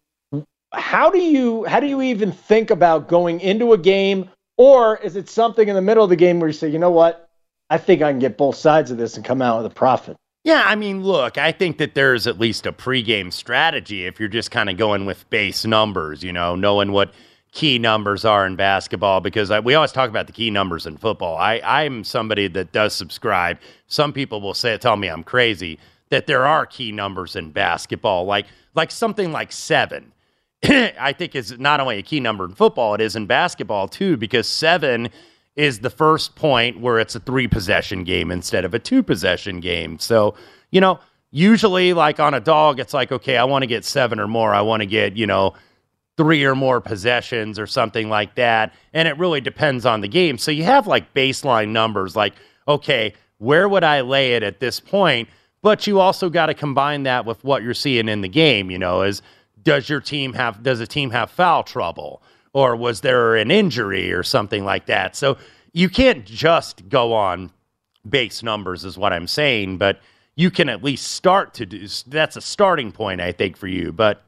How 0.72 1.10
do 1.10 1.20
you 1.20 1.66
how 1.66 1.82
do 1.82 1.88
you 1.88 2.01
even 2.01 2.32
think 2.32 2.72
about 2.72 3.10
going 3.10 3.41
into 3.41 3.74
a 3.74 3.78
game, 3.78 4.30
or 4.55 4.97
is 4.97 5.18
it 5.18 5.30
something 5.30 5.68
in 5.68 5.76
the 5.76 5.82
middle 5.82 6.05
of 6.05 6.10
the 6.10 6.16
game 6.16 6.39
where 6.39 6.47
you 6.47 6.53
say, 6.53 6.70
you 6.70 6.80
know 6.80 6.91
what, 6.91 7.30
I 7.70 7.78
think 7.78 8.01
I 8.01 8.12
can 8.12 8.20
get 8.20 8.38
both 8.38 8.55
sides 8.55 8.89
of 8.89 8.97
this 8.97 9.18
and 9.18 9.26
come 9.26 9.41
out 9.41 9.62
with 9.62 9.72
a 9.72 9.76
profit? 9.76 10.16
Yeah, 10.45 10.64
I 10.66 10.76
mean, 10.76 11.03
look, 11.03 11.38
I 11.38 11.51
think 11.51 11.78
that 11.80 11.93
there's 11.93 12.26
at 12.26 12.39
least 12.39 12.66
a 12.66 12.72
pregame 12.72 13.34
strategy 13.34 14.05
if 14.05 14.18
you're 14.18 14.30
just 14.30 14.49
kind 14.49 14.70
of 14.70 14.78
going 14.78 15.05
with 15.05 15.30
base 15.30 15.66
numbers, 15.66 16.24
you 16.24 16.32
know, 16.32 16.55
knowing 16.55 16.93
what 16.93 17.14
key 17.51 17.80
numbers 17.80 18.24
are 18.24 18.45
in 18.45 18.55
basketball 18.55 19.20
because 19.20 19.51
I, 19.51 19.60
we 19.60 19.74
always 19.74 19.91
talk 19.91 20.10
about 20.10 20.28
the 20.28 20.34
key 20.34 20.51
numbers 20.51 20.86
in 20.86 20.95
football. 20.95 21.38
I, 21.38 21.60
I'm 21.66 22.05
somebody 22.05 22.47
that 22.49 22.72
does 22.72 22.93
subscribe. 22.93 23.58
Some 23.88 24.14
people 24.14 24.39
will 24.39 24.53
say, 24.53 24.78
tell 24.78 24.95
me 24.95 25.10
I'm 25.10 25.24
crazy 25.24 25.80
that 26.10 26.28
there 26.28 26.45
are 26.45 26.66
key 26.66 26.91
numbers 26.91 27.36
in 27.36 27.51
basketball, 27.51 28.26
like 28.26 28.45
like 28.76 28.91
something 28.91 29.32
like 29.32 29.51
seven. 29.51 30.14
I 30.64 31.14
think 31.14 31.36
is 31.36 31.58
not 31.60 31.80
only 31.80 31.97
a 31.97 32.03
key 32.03 32.20
number 32.20 32.45
in 32.45 32.53
football, 32.53 32.93
it 32.95 33.01
is 33.01 33.16
in 33.16 33.26
basketball 33.26 33.88
too, 33.88 34.18
because 34.18 34.47
seven 34.47 35.10
is 35.55 35.80
the 35.80 35.89
first 35.89 36.36
point 36.36 36.80
where 36.80 36.99
it's 36.99 37.16
a 37.16 37.20
three 37.20 37.47
possession 37.47 38.03
game 38.03 38.32
instead 38.32 38.64
of 38.64 38.74
a 38.74 38.80
two 38.80 39.01
possession 39.03 39.60
game. 39.60 39.99
So, 39.99 40.36
you 40.72 40.80
know, 40.80 40.99
usually 41.32 41.93
like 41.93 42.20
on 42.20 42.34
a 42.34 42.39
dog, 42.39 42.80
it's 42.80 42.93
like, 42.93 43.12
okay, 43.12 43.38
I 43.38 43.43
want 43.43 43.64
to 43.64 43.68
get 43.68 43.84
seven 43.84 44.20
or 44.20 44.28
more. 44.28 44.53
I 44.53 44.62
want 44.62 44.82
to 44.82 44.86
get, 44.86 45.18
you 45.18 45.28
know, 45.28 45.53
three 46.16 46.43
or 46.43 46.55
more 46.55 46.82
possessions 46.82 47.60
or 47.60 47.68
something 47.68 48.10
like 48.10 48.36
that. 48.36 48.74
And 48.93 49.08
it 49.08 49.18
really 49.18 49.41
depends 49.41 49.86
on 49.86 50.01
the 50.01 50.08
game. 50.08 50.38
So 50.38 50.51
you 50.51 50.64
have 50.64 50.88
like 50.88 51.14
baseline 51.14 51.70
numbers 51.70 52.16
like, 52.16 52.34
okay, 52.68 53.14
where 53.38 53.70
would 53.70 53.84
I 53.84 54.01
lay 54.01 54.34
it 54.34 54.43
at 54.43 54.60
this 54.60 54.80
point? 54.80 55.30
But 55.62 55.88
you 55.88 55.99
also 55.99 56.30
got 56.30 56.47
to 56.47 56.53
combine 56.53 57.03
that 57.03 57.26
with 57.26 57.43
what 57.43 57.64
you're 57.64 57.74
seeing 57.74 58.08
in 58.08 58.22
the 58.22 58.28
game. 58.28 58.70
You 58.70 58.78
know, 58.78 59.01
is 59.01 59.22
does 59.64 59.89
your 59.89 60.01
team 60.01 60.34
have 60.34 60.64
does 60.64 60.80
a 60.80 60.88
team 60.88 61.12
have 61.12 61.32
foul 61.32 61.64
trouble 61.64 62.22
or 62.53 62.76
was 62.76 63.01
there 63.01 63.36
an 63.36 63.51
injury 63.51 64.12
or 64.12 64.24
something 64.24 64.66
like 64.66 64.86
that? 64.88 65.16
So 65.16 65.38
you 65.74 65.89
can't 65.89 66.26
just 66.26 66.89
go 66.89 67.14
on 67.14 67.51
base 68.10 68.41
numbers, 68.41 68.86
is 68.86 68.97
what 68.97 69.14
I'm 69.14 69.28
saying. 69.28 69.78
But 69.78 69.99
you 70.36 70.51
can 70.51 70.70
at 70.70 70.84
least 70.84 71.12
start 71.12 71.53
to 71.55 71.66
do. 71.66 71.88
That's 72.08 72.36
a 72.36 72.41
starting 72.41 72.91
point, 72.91 73.22
I 73.22 73.32
think, 73.32 73.58
for 73.58 73.68
you. 73.68 73.91
But 73.91 74.24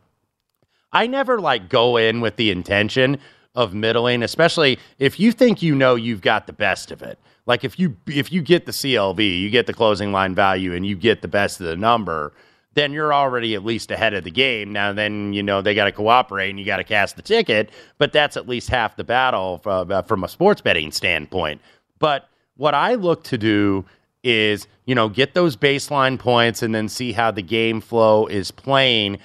I 0.91 1.07
never 1.07 1.39
like 1.39 1.69
go 1.69 1.97
in 1.97 2.19
with 2.21 2.35
the 2.35 2.51
intention 2.51 3.19
of 3.55 3.73
middling, 3.73 4.23
especially 4.23 4.79
if 4.97 5.19
you 5.19 5.31
think 5.31 5.61
you 5.61 5.75
know 5.75 5.95
you've 5.95 6.21
got 6.21 6.47
the 6.47 6.53
best 6.53 6.91
of 6.91 7.01
it. 7.01 7.19
Like 7.49 7.63
if 7.63 7.79
you 7.79 7.97
if 8.05 8.31
you 8.31 8.43
get 8.43 8.67
the 8.67 8.71
CLV, 8.71 9.41
you 9.41 9.49
get 9.49 9.65
the 9.65 9.73
closing 9.73 10.11
line 10.11 10.35
value, 10.35 10.75
and 10.75 10.85
you 10.85 10.95
get 10.95 11.23
the 11.23 11.27
best 11.27 11.59
of 11.59 11.65
the 11.65 11.75
number, 11.75 12.31
then 12.75 12.93
you're 12.93 13.11
already 13.11 13.55
at 13.55 13.65
least 13.65 13.89
ahead 13.89 14.13
of 14.13 14.23
the 14.23 14.29
game. 14.29 14.71
Now, 14.71 14.93
then 14.93 15.33
you 15.33 15.41
know 15.41 15.63
they 15.63 15.73
got 15.73 15.85
to 15.85 15.91
cooperate, 15.91 16.51
and 16.51 16.59
you 16.59 16.65
got 16.65 16.77
to 16.77 16.83
cast 16.83 17.15
the 17.15 17.23
ticket. 17.23 17.71
But 17.97 18.13
that's 18.13 18.37
at 18.37 18.47
least 18.47 18.69
half 18.69 18.95
the 18.97 19.03
battle 19.03 19.57
from, 19.57 19.91
uh, 19.91 20.03
from 20.03 20.23
a 20.23 20.27
sports 20.27 20.61
betting 20.61 20.91
standpoint. 20.91 21.59
But 21.97 22.29
what 22.55 22.75
I 22.75 22.93
look 22.93 23.23
to 23.23 23.37
do 23.39 23.83
is 24.23 24.67
you 24.85 24.93
know 24.93 25.09
get 25.09 25.33
those 25.33 25.55
baseline 25.55 26.19
points, 26.19 26.61
and 26.61 26.75
then 26.75 26.87
see 26.87 27.13
how 27.13 27.31
the 27.31 27.41
game 27.41 27.81
flow 27.81 28.27
is 28.27 28.51
playing. 28.51 29.17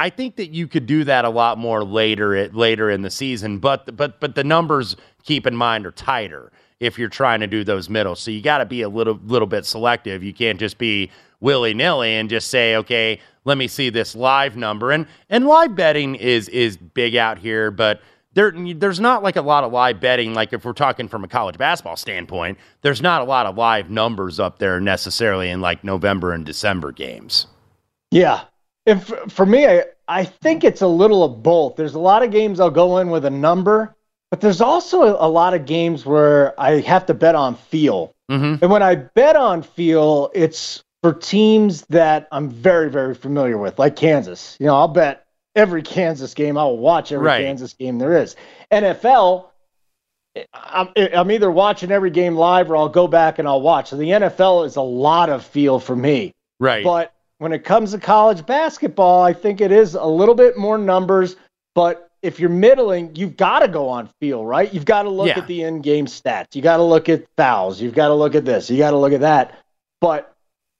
I 0.00 0.10
think 0.10 0.34
that 0.34 0.50
you 0.50 0.66
could 0.66 0.86
do 0.86 1.04
that 1.04 1.24
a 1.24 1.30
lot 1.30 1.58
more 1.58 1.84
later 1.84 2.34
at, 2.34 2.56
later 2.56 2.90
in 2.90 3.02
the 3.02 3.10
season, 3.10 3.60
but 3.60 3.96
but 3.96 4.18
but 4.18 4.34
the 4.34 4.42
numbers 4.42 4.96
keep 5.22 5.46
in 5.46 5.54
mind 5.54 5.86
are 5.86 5.92
tighter 5.92 6.50
if 6.82 6.98
you're 6.98 7.08
trying 7.08 7.38
to 7.38 7.46
do 7.46 7.62
those 7.62 7.88
middles. 7.88 8.18
So 8.18 8.32
you 8.32 8.42
got 8.42 8.58
to 8.58 8.66
be 8.66 8.82
a 8.82 8.88
little 8.88 9.18
little 9.24 9.46
bit 9.46 9.64
selective. 9.64 10.24
You 10.24 10.34
can't 10.34 10.58
just 10.58 10.78
be 10.78 11.10
willy 11.40 11.74
nilly 11.74 12.14
and 12.14 12.28
just 12.28 12.48
say, 12.48 12.76
okay, 12.76 13.20
let 13.44 13.56
me 13.56 13.68
see 13.68 13.88
this 13.88 14.16
live 14.16 14.56
number. 14.56 14.90
And 14.90 15.06
and 15.30 15.46
live 15.46 15.76
betting 15.76 16.16
is 16.16 16.48
is 16.48 16.76
big 16.76 17.14
out 17.14 17.38
here, 17.38 17.70
but 17.70 18.02
there 18.34 18.50
there's 18.50 18.98
not 18.98 19.22
like 19.22 19.36
a 19.36 19.42
lot 19.42 19.62
of 19.62 19.72
live 19.72 20.00
betting. 20.00 20.34
Like 20.34 20.52
if 20.52 20.64
we're 20.64 20.72
talking 20.72 21.06
from 21.06 21.22
a 21.22 21.28
college 21.28 21.56
basketball 21.56 21.96
standpoint, 21.96 22.58
there's 22.80 23.00
not 23.00 23.22
a 23.22 23.24
lot 23.24 23.46
of 23.46 23.56
live 23.56 23.88
numbers 23.88 24.40
up 24.40 24.58
there 24.58 24.80
necessarily 24.80 25.50
in 25.50 25.60
like 25.60 25.84
November 25.84 26.32
and 26.32 26.44
December 26.44 26.90
games. 26.90 27.46
Yeah, 28.10 28.42
and 28.86 29.00
for, 29.00 29.16
for 29.28 29.46
me, 29.46 29.66
I 29.66 29.84
I 30.08 30.24
think 30.24 30.64
it's 30.64 30.80
a 30.80 30.88
little 30.88 31.22
of 31.22 31.44
both. 31.44 31.76
There's 31.76 31.94
a 31.94 32.00
lot 32.00 32.24
of 32.24 32.32
games 32.32 32.58
I'll 32.58 32.70
go 32.70 32.98
in 32.98 33.08
with 33.08 33.24
a 33.24 33.30
number 33.30 33.94
but 34.32 34.40
there's 34.40 34.62
also 34.62 35.02
a, 35.02 35.26
a 35.26 35.28
lot 35.28 35.52
of 35.52 35.66
games 35.66 36.06
where 36.06 36.58
I 36.58 36.80
have 36.80 37.04
to 37.04 37.14
bet 37.14 37.34
on 37.34 37.54
feel. 37.54 38.14
Mm-hmm. 38.30 38.64
And 38.64 38.70
when 38.70 38.82
I 38.82 38.94
bet 38.94 39.36
on 39.36 39.62
feel, 39.62 40.30
it's 40.34 40.82
for 41.02 41.12
teams 41.12 41.82
that 41.90 42.28
I'm 42.32 42.48
very, 42.48 42.88
very 42.88 43.14
familiar 43.14 43.58
with, 43.58 43.78
like 43.78 43.94
Kansas. 43.94 44.56
You 44.58 44.68
know, 44.68 44.74
I'll 44.74 44.88
bet 44.88 45.26
every 45.54 45.82
Kansas 45.82 46.32
game. 46.32 46.56
I'll 46.56 46.78
watch 46.78 47.12
every 47.12 47.26
right. 47.26 47.44
Kansas 47.44 47.74
game 47.74 47.98
there 47.98 48.22
is. 48.22 48.34
NFL, 48.72 49.50
I'm, 50.54 50.88
I'm 50.96 51.30
either 51.30 51.50
watching 51.50 51.90
every 51.90 52.10
game 52.10 52.34
live 52.34 52.70
or 52.70 52.76
I'll 52.78 52.88
go 52.88 53.06
back 53.06 53.38
and 53.38 53.46
I'll 53.46 53.60
watch. 53.60 53.90
So 53.90 53.98
the 53.98 54.08
NFL 54.08 54.64
is 54.64 54.76
a 54.76 54.80
lot 54.80 55.28
of 55.28 55.44
feel 55.44 55.78
for 55.78 55.94
me. 55.94 56.32
Right. 56.58 56.82
But 56.82 57.12
when 57.36 57.52
it 57.52 57.64
comes 57.64 57.90
to 57.90 57.98
college 57.98 58.46
basketball, 58.46 59.22
I 59.22 59.34
think 59.34 59.60
it 59.60 59.72
is 59.72 59.94
a 59.94 60.06
little 60.06 60.34
bit 60.34 60.56
more 60.56 60.78
numbers, 60.78 61.36
but 61.74 62.08
if 62.22 62.38
you're 62.38 62.50
middling, 62.50 63.14
you've 63.16 63.36
got 63.36 63.60
to 63.60 63.68
go 63.68 63.88
on 63.88 64.08
feel, 64.20 64.44
right? 64.44 64.72
You've 64.72 64.84
got 64.84 65.02
to 65.02 65.10
look 65.10 65.26
yeah. 65.26 65.38
at 65.38 65.48
the 65.48 65.62
in-game 65.62 66.06
stats. 66.06 66.54
You 66.54 66.62
got 66.62 66.76
to 66.76 66.82
look 66.82 67.08
at 67.08 67.24
fouls. 67.36 67.80
You've 67.80 67.94
got 67.94 68.08
to 68.08 68.14
look 68.14 68.34
at 68.34 68.44
this. 68.44 68.70
You 68.70 68.78
got 68.78 68.92
to 68.92 68.98
look 68.98 69.12
at 69.12 69.20
that. 69.20 69.58
But 70.00 70.34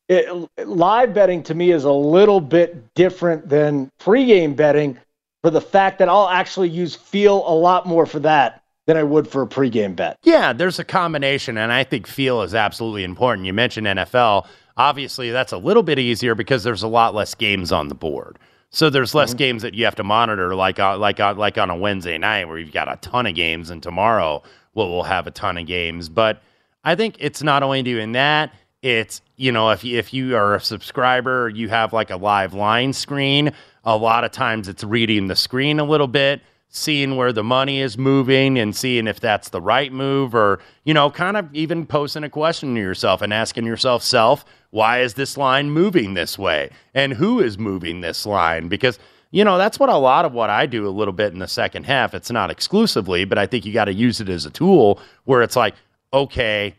it, 0.09 0.49
live 0.67 1.15
betting 1.15 1.43
to 1.45 1.55
me 1.55 1.73
is 1.73 1.85
a 1.85 1.93
little 1.93 2.41
bit 2.41 2.95
different 2.95 3.49
than 3.49 3.91
pregame 4.01 4.55
betting 4.55 4.99
for 5.43 5.51
the 5.51 5.61
fact 5.61 5.99
that 5.99 6.09
I'll 6.09 6.29
actually 6.29 6.69
use 6.69 6.95
feel 6.95 7.37
a 7.47 7.55
lot 7.55 7.87
more 7.87 8.07
for 8.07 8.21
that 8.21 8.63
than 8.87 8.97
I 8.97 9.03
would 9.03 9.29
for 9.29 9.43
a 9.43 9.47
pregame 9.47 9.97
bet. 9.97 10.17
Yeah, 10.23 10.53
there's 10.53 10.79
a 10.79 10.85
combination, 10.85 11.57
and 11.57 11.73
I 11.73 11.85
think 11.85 12.07
feel 12.07 12.43
is 12.43 12.55
absolutely 12.55 13.05
important. 13.05 13.47
You 13.47 13.53
mentioned 13.53 13.87
NFL. 13.87 14.47
Obviously, 14.77 15.31
that's 15.31 15.53
a 15.53 15.59
little 15.59 15.83
bit 15.83 15.99
easier 15.99 16.35
because 16.35 16.65
there's 16.65 16.83
a 16.83 16.89
lot 16.89 17.15
less 17.15 17.35
games 17.35 17.73
on 17.73 17.89
the 17.89 17.95
board. 17.95 18.39
So 18.73 18.89
there's 18.89 19.15
less 19.15 19.31
mm-hmm. 19.31 19.37
games 19.37 19.63
that 19.63 19.75
you 19.75 19.85
have 19.85 19.97
to 19.97 20.05
monitor, 20.05 20.55
like 20.55 20.79
uh, 20.79 20.97
like 20.97 21.21
uh, 21.21 21.35
like 21.35 21.59
on 21.59 21.69
a 21.69 21.77
Wednesday 21.77 22.17
night 22.17 22.49
where 22.49 22.59
you've 22.59 22.73
got 22.73 22.91
a 22.91 22.97
ton 22.97 23.27
of 23.27 23.35
games, 23.35 23.69
and 23.69 23.83
tomorrow 23.83 24.43
we'll, 24.75 24.91
we'll 24.91 25.03
have 25.03 25.27
a 25.27 25.31
ton 25.31 25.59
of 25.59 25.67
games. 25.67 26.09
But 26.09 26.43
I 26.83 26.95
think 26.95 27.17
it's 27.19 27.43
not 27.43 27.63
only 27.63 27.83
doing 27.83 28.13
that; 28.13 28.55
it's 28.81 29.21
you 29.37 29.53
know 29.53 29.71
if 29.71 29.85
you, 29.85 29.99
if 29.99 30.15
you 30.15 30.37
are 30.37 30.55
a 30.55 30.61
subscriber, 30.61 31.51
you 31.51 31.69
have 31.69 31.93
like 31.93 32.11
a 32.11 32.17
live 32.17 32.55
line 32.55 32.95
screen. 32.95 33.53
A 33.85 33.97
lot 33.97 34.25
of 34.25 34.33
times 34.33 34.69
it's 34.69 34.83
reading 34.83 35.27
the 35.27 35.37
screen 35.37 35.79
a 35.79 35.85
little 35.85 36.09
bit. 36.09 36.41
Seeing 36.75 37.17
where 37.17 37.35
the 37.35 37.45
money 37.45 37.83
is 37.83 37.99
moving 37.99 38.59
and 38.59 38.75
seeing 38.75 39.07
if 39.07 39.21
that's 39.21 39.51
the 39.51 39.61
right 39.61 39.93
move 39.93 40.35
or, 40.35 40.59
you 40.85 40.95
know, 40.95 41.11
kind 41.11 41.37
of 41.37 41.55
even 41.55 41.85
posing 41.85 42.25
a 42.25 42.31
question 42.31 42.75
to 42.75 42.81
yourself 42.81 43.21
and 43.21 43.33
asking 43.33 43.67
yourself, 43.67 44.03
self, 44.03 44.43
why 44.71 45.01
is 45.01 45.13
this 45.13 45.37
line 45.37 45.71
moving 45.71 46.15
this 46.15 46.39
way? 46.39 46.71
And 46.95 47.13
who 47.13 47.41
is 47.41 47.59
moving 47.59 48.01
this 48.01 48.25
line? 48.25 48.69
Because, 48.69 48.99
you 49.33 49.45
know, 49.45 49.59
that's 49.59 49.79
what 49.79 49.91
a 49.91 49.99
lot 49.99 50.25
of 50.25 50.33
what 50.33 50.49
I 50.49 50.65
do 50.65 50.89
a 50.89 50.91
little 50.91 51.13
bit 51.13 51.35
in 51.35 51.41
the 51.41 51.47
second 51.47 51.85
half. 51.85 52.15
It's 52.15 52.31
not 52.31 52.51
exclusively, 52.51 53.27
but 53.27 53.37
I 53.37 53.47
think 53.47 53.67
you 53.67 53.75
got 53.75 53.85
to 53.85 53.93
use 53.93 54.23
it 54.23 54.31
as 54.31 54.47
a 54.47 54.51
tool 54.51 54.99
where 55.25 55.43
it's 55.43 55.57
like, 55.57 55.75
okay, 56.15 56.75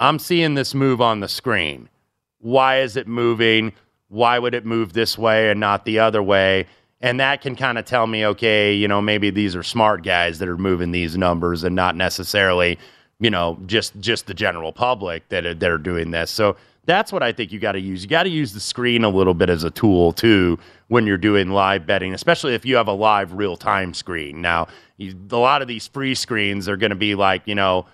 I'm 0.00 0.18
seeing 0.18 0.54
this 0.54 0.74
move 0.74 1.02
on 1.02 1.20
the 1.20 1.28
screen. 1.28 1.90
Why 2.38 2.80
is 2.80 2.96
it 2.96 3.06
moving? 3.06 3.74
Why 4.08 4.38
would 4.38 4.54
it 4.54 4.64
move 4.64 4.94
this 4.94 5.18
way 5.18 5.50
and 5.50 5.60
not 5.60 5.84
the 5.84 5.98
other 5.98 6.22
way? 6.22 6.68
And 7.06 7.20
that 7.20 7.40
can 7.40 7.54
kind 7.54 7.78
of 7.78 7.84
tell 7.84 8.08
me, 8.08 8.26
okay, 8.26 8.74
you 8.74 8.88
know, 8.88 9.00
maybe 9.00 9.30
these 9.30 9.54
are 9.54 9.62
smart 9.62 10.02
guys 10.02 10.40
that 10.40 10.48
are 10.48 10.58
moving 10.58 10.90
these 10.90 11.16
numbers 11.16 11.62
and 11.62 11.76
not 11.76 11.94
necessarily, 11.94 12.80
you 13.20 13.30
know, 13.30 13.56
just 13.66 13.96
just 14.00 14.26
the 14.26 14.34
general 14.34 14.72
public 14.72 15.28
that 15.28 15.46
are, 15.46 15.54
that 15.54 15.70
are 15.70 15.78
doing 15.78 16.10
this. 16.10 16.32
So 16.32 16.56
that's 16.84 17.12
what 17.12 17.22
I 17.22 17.30
think 17.30 17.52
you 17.52 17.60
got 17.60 17.72
to 17.72 17.80
use. 17.80 18.02
You 18.02 18.08
got 18.08 18.24
to 18.24 18.28
use 18.28 18.54
the 18.54 18.58
screen 18.58 19.04
a 19.04 19.08
little 19.08 19.34
bit 19.34 19.48
as 19.48 19.62
a 19.62 19.70
tool 19.70 20.14
too 20.14 20.58
when 20.88 21.06
you're 21.06 21.16
doing 21.16 21.50
live 21.50 21.86
betting, 21.86 22.12
especially 22.12 22.56
if 22.56 22.66
you 22.66 22.74
have 22.74 22.88
a 22.88 22.92
live 22.92 23.34
real 23.34 23.56
time 23.56 23.94
screen. 23.94 24.42
Now, 24.42 24.66
you, 24.96 25.14
a 25.30 25.36
lot 25.36 25.62
of 25.62 25.68
these 25.68 25.86
free 25.86 26.16
screens 26.16 26.68
are 26.68 26.76
going 26.76 26.90
to 26.90 26.96
be 26.96 27.14
like, 27.14 27.42
you 27.46 27.54
know, 27.54 27.86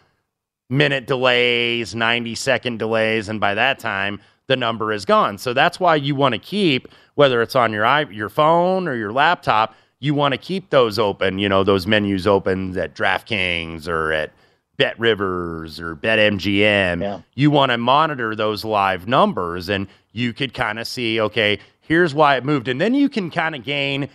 minute 0.70 1.06
delays, 1.06 1.94
90 1.94 2.34
second 2.34 2.78
delays, 2.78 3.28
and 3.28 3.38
by 3.38 3.52
that 3.52 3.78
time 3.78 4.22
the 4.52 4.56
number 4.56 4.92
is 4.92 5.06
gone. 5.06 5.38
So 5.38 5.54
that's 5.54 5.80
why 5.80 5.96
you 5.96 6.14
want 6.14 6.34
to 6.34 6.38
keep 6.38 6.86
whether 7.14 7.40
it's 7.40 7.56
on 7.56 7.72
your 7.72 7.86
your 8.12 8.28
phone 8.28 8.86
or 8.86 8.94
your 8.94 9.12
laptop, 9.12 9.74
you 9.98 10.14
want 10.14 10.32
to 10.32 10.38
keep 10.38 10.68
those 10.68 10.98
open, 10.98 11.38
you 11.38 11.48
know, 11.48 11.64
those 11.64 11.86
menus 11.86 12.26
open 12.26 12.76
at 12.76 12.94
DraftKings 12.94 13.88
or 13.88 14.12
at 14.12 14.30
Bet 14.76 14.98
Rivers 14.98 15.80
or 15.80 15.94
Bet 15.94 16.18
MGM. 16.18 17.00
Yeah. 17.00 17.20
You 17.34 17.50
want 17.50 17.72
to 17.72 17.78
monitor 17.78 18.34
those 18.34 18.62
live 18.62 19.08
numbers 19.08 19.70
and 19.70 19.86
you 20.12 20.34
could 20.34 20.52
kind 20.52 20.78
of 20.78 20.86
see, 20.86 21.18
okay, 21.18 21.58
here's 21.80 22.14
why 22.14 22.36
it 22.36 22.44
moved. 22.44 22.68
And 22.68 22.80
then 22.80 22.92
you 22.92 23.08
can 23.08 23.30
kind 23.30 23.54
of 23.54 23.64
gain, 23.64 24.10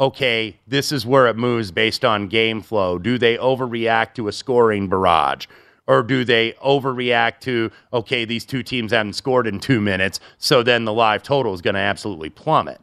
okay, 0.00 0.56
this 0.66 0.90
is 0.90 1.04
where 1.04 1.26
it 1.26 1.36
moves 1.36 1.70
based 1.70 2.04
on 2.04 2.28
game 2.28 2.62
flow. 2.62 2.98
Do 2.98 3.18
they 3.18 3.36
overreact 3.36 4.14
to 4.14 4.28
a 4.28 4.32
scoring 4.32 4.88
barrage? 4.88 5.46
Or 5.86 6.02
do 6.02 6.24
they 6.24 6.52
overreact 6.52 7.40
to, 7.40 7.70
okay, 7.92 8.24
these 8.24 8.44
two 8.44 8.62
teams 8.62 8.92
haven't 8.92 9.14
scored 9.14 9.46
in 9.46 9.58
two 9.58 9.80
minutes, 9.80 10.20
so 10.38 10.62
then 10.62 10.84
the 10.84 10.92
live 10.92 11.22
total 11.22 11.54
is 11.54 11.60
going 11.60 11.74
to 11.74 11.80
absolutely 11.80 12.30
plummet? 12.30 12.80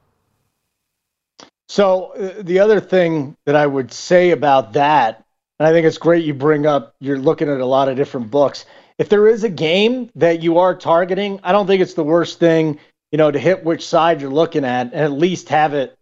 So, 1.69 2.13
uh, 2.13 2.41
the 2.41 2.59
other 2.59 2.79
thing 2.79 3.37
that 3.45 3.55
I 3.55 3.67
would 3.67 3.93
say 3.93 4.31
about 4.31 4.73
that, 4.73 5.23
and 5.59 5.67
I 5.67 5.71
think 5.71 5.85
it's 5.85 5.97
great 5.97 6.25
you 6.25 6.33
bring 6.33 6.65
up, 6.65 6.95
you're 6.99 7.19
looking 7.19 7.47
at 7.47 7.61
a 7.61 7.65
lot 7.65 7.87
of 7.87 7.95
different 7.95 8.31
books. 8.31 8.65
If 8.97 9.07
there 9.07 9.27
is 9.27 9.43
a 9.43 9.49
game 9.49 10.09
that 10.15 10.41
you 10.41 10.57
are 10.57 10.75
targeting, 10.75 11.39
I 11.43 11.51
don't 11.51 11.67
think 11.67 11.81
it's 11.81 11.93
the 11.93 12.03
worst 12.03 12.39
thing, 12.39 12.79
you 13.11 13.17
know, 13.17 13.31
to 13.31 13.39
hit 13.39 13.63
which 13.63 13.87
side 13.87 14.19
you're 14.19 14.31
looking 14.31 14.65
at 14.65 14.87
and 14.87 14.95
at 14.95 15.11
least 15.11 15.49
have 15.49 15.73
it 15.73 15.95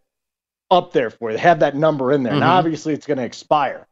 up 0.72 0.94
there 0.94 1.10
for 1.10 1.32
you, 1.32 1.38
have 1.38 1.60
that 1.60 1.76
number 1.76 2.12
in 2.12 2.24
there. 2.24 2.34
Mm-hmm. 2.34 2.42
Now, 2.42 2.56
obviously, 2.56 2.94
it's 2.94 3.06
going 3.06 3.18
to 3.18 3.24
expire 3.24 3.87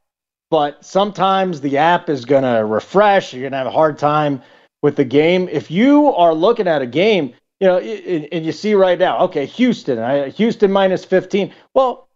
but 0.49 0.83
sometimes 0.85 1.61
the 1.61 1.77
app 1.77 2.09
is 2.09 2.25
going 2.25 2.43
to 2.43 2.65
refresh. 2.65 3.33
You're 3.33 3.41
going 3.41 3.51
to 3.51 3.57
have 3.57 3.67
a 3.67 3.71
hard 3.71 3.97
time 3.97 4.41
with 4.81 4.95
the 4.95 5.05
game. 5.05 5.49
If 5.51 5.71
you 5.71 6.13
are 6.13 6.33
looking 6.33 6.67
at 6.67 6.81
a 6.81 6.85
game, 6.85 7.33
you 7.59 7.67
know, 7.67 7.79
and 7.79 8.45
you 8.45 8.51
see 8.51 8.73
right 8.75 8.99
now, 8.99 9.19
okay, 9.25 9.45
Houston, 9.45 10.31
Houston 10.31 10.71
minus 10.71 11.05
15. 11.05 11.53
Well, 11.73 12.07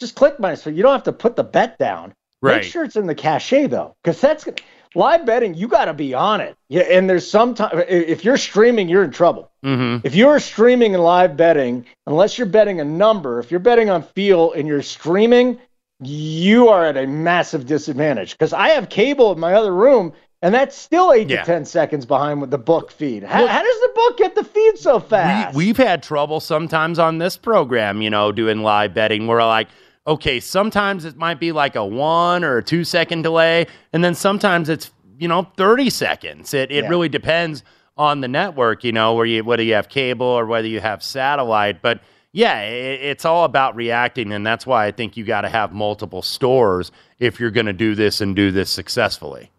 just 0.00 0.14
click 0.14 0.38
minus 0.38 0.62
15. 0.62 0.76
You 0.76 0.82
don't 0.82 0.92
have 0.92 1.02
to 1.04 1.12
put 1.12 1.36
the 1.36 1.44
bet 1.44 1.78
down. 1.78 2.14
Right. 2.42 2.56
Make 2.56 2.64
sure 2.64 2.84
it's 2.84 2.96
in 2.96 3.06
the 3.06 3.14
cachet 3.14 3.66
though, 3.66 3.96
because 4.02 4.20
that's 4.20 4.46
live 4.94 5.26
betting. 5.26 5.54
You 5.54 5.68
got 5.68 5.86
to 5.86 5.94
be 5.94 6.14
on 6.14 6.40
it. 6.40 6.56
Yeah, 6.68 6.82
and 6.82 7.08
there's 7.08 7.28
sometimes 7.28 7.84
if 7.88 8.24
you're 8.24 8.36
streaming, 8.36 8.88
you're 8.88 9.04
in 9.04 9.10
trouble. 9.10 9.50
Mm-hmm. 9.64 10.06
If 10.06 10.14
you're 10.14 10.38
streaming 10.38 10.94
and 10.94 11.02
live 11.02 11.36
betting, 11.36 11.86
unless 12.06 12.38
you're 12.38 12.46
betting 12.46 12.80
a 12.80 12.84
number, 12.84 13.40
if 13.40 13.50
you're 13.50 13.60
betting 13.60 13.90
on 13.90 14.02
feel 14.02 14.52
and 14.52 14.68
you're 14.68 14.82
streaming, 14.82 15.58
you 16.00 16.68
are 16.68 16.84
at 16.84 16.96
a 16.96 17.06
massive 17.06 17.66
disadvantage 17.66 18.32
because 18.32 18.52
I 18.52 18.68
have 18.68 18.88
cable 18.88 19.32
in 19.32 19.40
my 19.40 19.54
other 19.54 19.74
room 19.74 20.12
and 20.42 20.54
that's 20.54 20.76
still 20.76 21.12
eight 21.12 21.30
yeah. 21.30 21.40
to 21.40 21.46
10 21.46 21.64
seconds 21.64 22.04
behind 22.04 22.40
with 22.40 22.50
the 22.50 22.58
book 22.58 22.90
feed. 22.90 23.22
How, 23.22 23.40
well, 23.40 23.48
how, 23.48 23.62
does 23.62 23.80
the 23.80 23.92
book 23.94 24.18
get 24.18 24.34
the 24.34 24.44
feed 24.44 24.78
so 24.78 25.00
fast? 25.00 25.56
We, 25.56 25.68
have 25.68 25.76
had 25.78 26.02
trouble 26.02 26.40
sometimes 26.40 26.98
on 26.98 27.18
this 27.18 27.36
program, 27.36 28.02
you 28.02 28.10
know, 28.10 28.32
doing 28.32 28.62
live 28.62 28.92
betting 28.92 29.26
where 29.26 29.42
like, 29.44 29.68
okay, 30.06 30.38
sometimes 30.38 31.04
it 31.04 31.16
might 31.16 31.40
be 31.40 31.52
like 31.52 31.74
a 31.74 31.84
one 31.84 32.44
or 32.44 32.58
a 32.58 32.62
two 32.62 32.84
second 32.84 33.22
delay, 33.22 33.66
and 33.92 34.04
then 34.04 34.14
sometimes 34.14 34.68
it's, 34.68 34.90
you 35.18 35.26
know, 35.26 35.50
30 35.56 35.88
seconds. 35.88 36.52
It, 36.52 36.70
it 36.70 36.84
yeah. 36.84 36.90
really 36.90 37.08
depends 37.08 37.64
on 37.96 38.20
the 38.20 38.28
network, 38.28 38.84
you 38.84 38.92
know, 38.92 39.14
where 39.14 39.24
you, 39.24 39.42
whether 39.42 39.62
you 39.62 39.72
have 39.72 39.88
cable 39.88 40.26
or 40.26 40.44
whether 40.44 40.68
you 40.68 40.80
have 40.80 41.02
satellite. 41.02 41.80
But 41.80 42.00
yeah, 42.36 42.60
it's 42.60 43.24
all 43.24 43.44
about 43.44 43.76
reacting, 43.76 44.30
and 44.30 44.46
that's 44.46 44.66
why 44.66 44.84
I 44.84 44.90
think 44.90 45.16
you 45.16 45.24
got 45.24 45.40
to 45.40 45.48
have 45.48 45.72
multiple 45.72 46.20
stores 46.20 46.92
if 47.18 47.40
you're 47.40 47.50
going 47.50 47.64
to 47.64 47.72
do 47.72 47.94
this 47.94 48.20
and 48.20 48.36
do 48.36 48.52
this 48.52 48.68
successfully. 48.68 49.50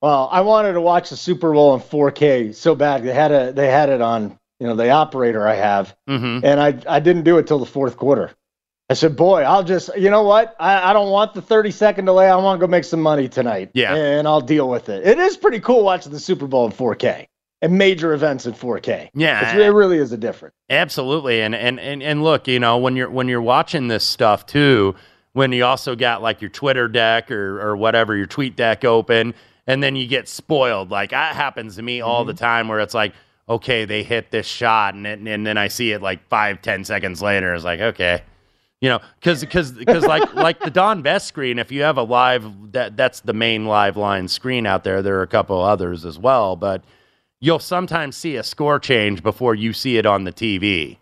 Well, 0.00 0.30
I 0.32 0.40
wanted 0.40 0.72
to 0.72 0.80
watch 0.80 1.10
the 1.10 1.16
Super 1.18 1.52
Bowl 1.52 1.74
in 1.74 1.80
4K 1.80 2.54
so 2.54 2.74
bad. 2.74 3.02
They 3.02 3.12
had 3.12 3.32
a 3.32 3.52
they 3.52 3.68
had 3.68 3.90
it 3.90 4.00
on 4.00 4.38
you 4.58 4.66
know 4.66 4.74
the 4.74 4.88
operator 4.88 5.46
I 5.46 5.56
have, 5.56 5.94
mm-hmm. 6.08 6.42
and 6.42 6.58
I 6.58 6.78
I 6.88 7.00
didn't 7.00 7.24
do 7.24 7.36
it 7.36 7.46
till 7.46 7.58
the 7.58 7.66
fourth 7.66 7.98
quarter. 7.98 8.30
I 8.88 8.94
said, 8.94 9.14
boy, 9.14 9.42
I'll 9.42 9.62
just 9.62 9.94
you 9.98 10.08
know 10.08 10.22
what 10.22 10.56
I, 10.58 10.88
I 10.88 10.92
don't 10.94 11.10
want 11.10 11.34
the 11.34 11.42
30 11.42 11.70
second 11.70 12.06
delay. 12.06 12.30
I 12.30 12.36
want 12.36 12.58
to 12.58 12.66
go 12.66 12.70
make 12.70 12.84
some 12.84 13.02
money 13.02 13.28
tonight. 13.28 13.72
Yeah, 13.74 13.94
and 13.94 14.26
I'll 14.26 14.40
deal 14.40 14.70
with 14.70 14.88
it. 14.88 15.06
It 15.06 15.18
is 15.18 15.36
pretty 15.36 15.60
cool 15.60 15.84
watching 15.84 16.12
the 16.12 16.20
Super 16.20 16.46
Bowl 16.46 16.64
in 16.64 16.72
4K 16.72 17.26
and 17.62 17.78
major 17.78 18.12
events 18.12 18.44
in 18.44 18.52
4K. 18.52 19.10
Yeah, 19.14 19.56
it 19.56 19.68
really 19.68 19.98
is 19.98 20.12
a 20.12 20.18
difference. 20.18 20.54
Absolutely, 20.68 21.40
and 21.40 21.54
and 21.54 21.78
and 21.80 22.02
and 22.02 22.22
look, 22.24 22.48
you 22.48 22.58
know, 22.58 22.76
when 22.76 22.96
you're 22.96 23.08
when 23.08 23.28
you're 23.28 23.40
watching 23.40 23.88
this 23.88 24.04
stuff 24.04 24.44
too, 24.44 24.96
when 25.32 25.52
you 25.52 25.64
also 25.64 25.94
got 25.94 26.20
like 26.20 26.42
your 26.42 26.50
Twitter 26.50 26.88
deck 26.88 27.30
or 27.30 27.60
or 27.60 27.76
whatever 27.76 28.16
your 28.16 28.26
tweet 28.26 28.56
deck 28.56 28.84
open, 28.84 29.32
and 29.66 29.80
then 29.82 29.94
you 29.94 30.08
get 30.08 30.28
spoiled. 30.28 30.90
Like 30.90 31.10
that 31.10 31.36
happens 31.36 31.76
to 31.76 31.82
me 31.82 31.98
mm-hmm. 31.98 32.08
all 32.08 32.24
the 32.24 32.34
time, 32.34 32.66
where 32.66 32.80
it's 32.80 32.94
like, 32.94 33.14
okay, 33.48 33.84
they 33.84 34.02
hit 34.02 34.32
this 34.32 34.46
shot, 34.46 34.94
and 34.94 35.06
it, 35.06 35.20
and 35.20 35.46
then 35.46 35.56
I 35.56 35.68
see 35.68 35.92
it 35.92 36.02
like 36.02 36.28
five 36.28 36.60
ten 36.62 36.84
seconds 36.84 37.22
later. 37.22 37.54
It's 37.54 37.64
like, 37.64 37.80
okay. 37.80 38.22
You 38.80 38.88
know, 38.88 39.00
because 39.20 39.42
because 39.42 39.70
because 39.70 40.04
like 40.04 40.34
like 40.34 40.58
the 40.58 40.70
Don 40.70 41.02
Best 41.02 41.28
screen, 41.28 41.60
if 41.60 41.70
you 41.70 41.82
have 41.82 41.96
a 41.96 42.02
live 42.02 42.72
that 42.72 42.96
that's 42.96 43.20
the 43.20 43.32
main 43.32 43.66
live 43.66 43.96
line 43.96 44.26
screen 44.26 44.66
out 44.66 44.82
there. 44.82 45.00
There 45.00 45.20
are 45.20 45.22
a 45.22 45.28
couple 45.28 45.62
others 45.62 46.04
as 46.04 46.18
well, 46.18 46.56
but 46.56 46.82
you'll 47.42 47.58
sometimes 47.58 48.16
see 48.16 48.36
a 48.36 48.42
score 48.42 48.78
change 48.78 49.22
before 49.22 49.54
you 49.54 49.74
see 49.74 49.98
it 49.98 50.06
on 50.06 50.24
the 50.24 50.32
TV. 50.32 50.96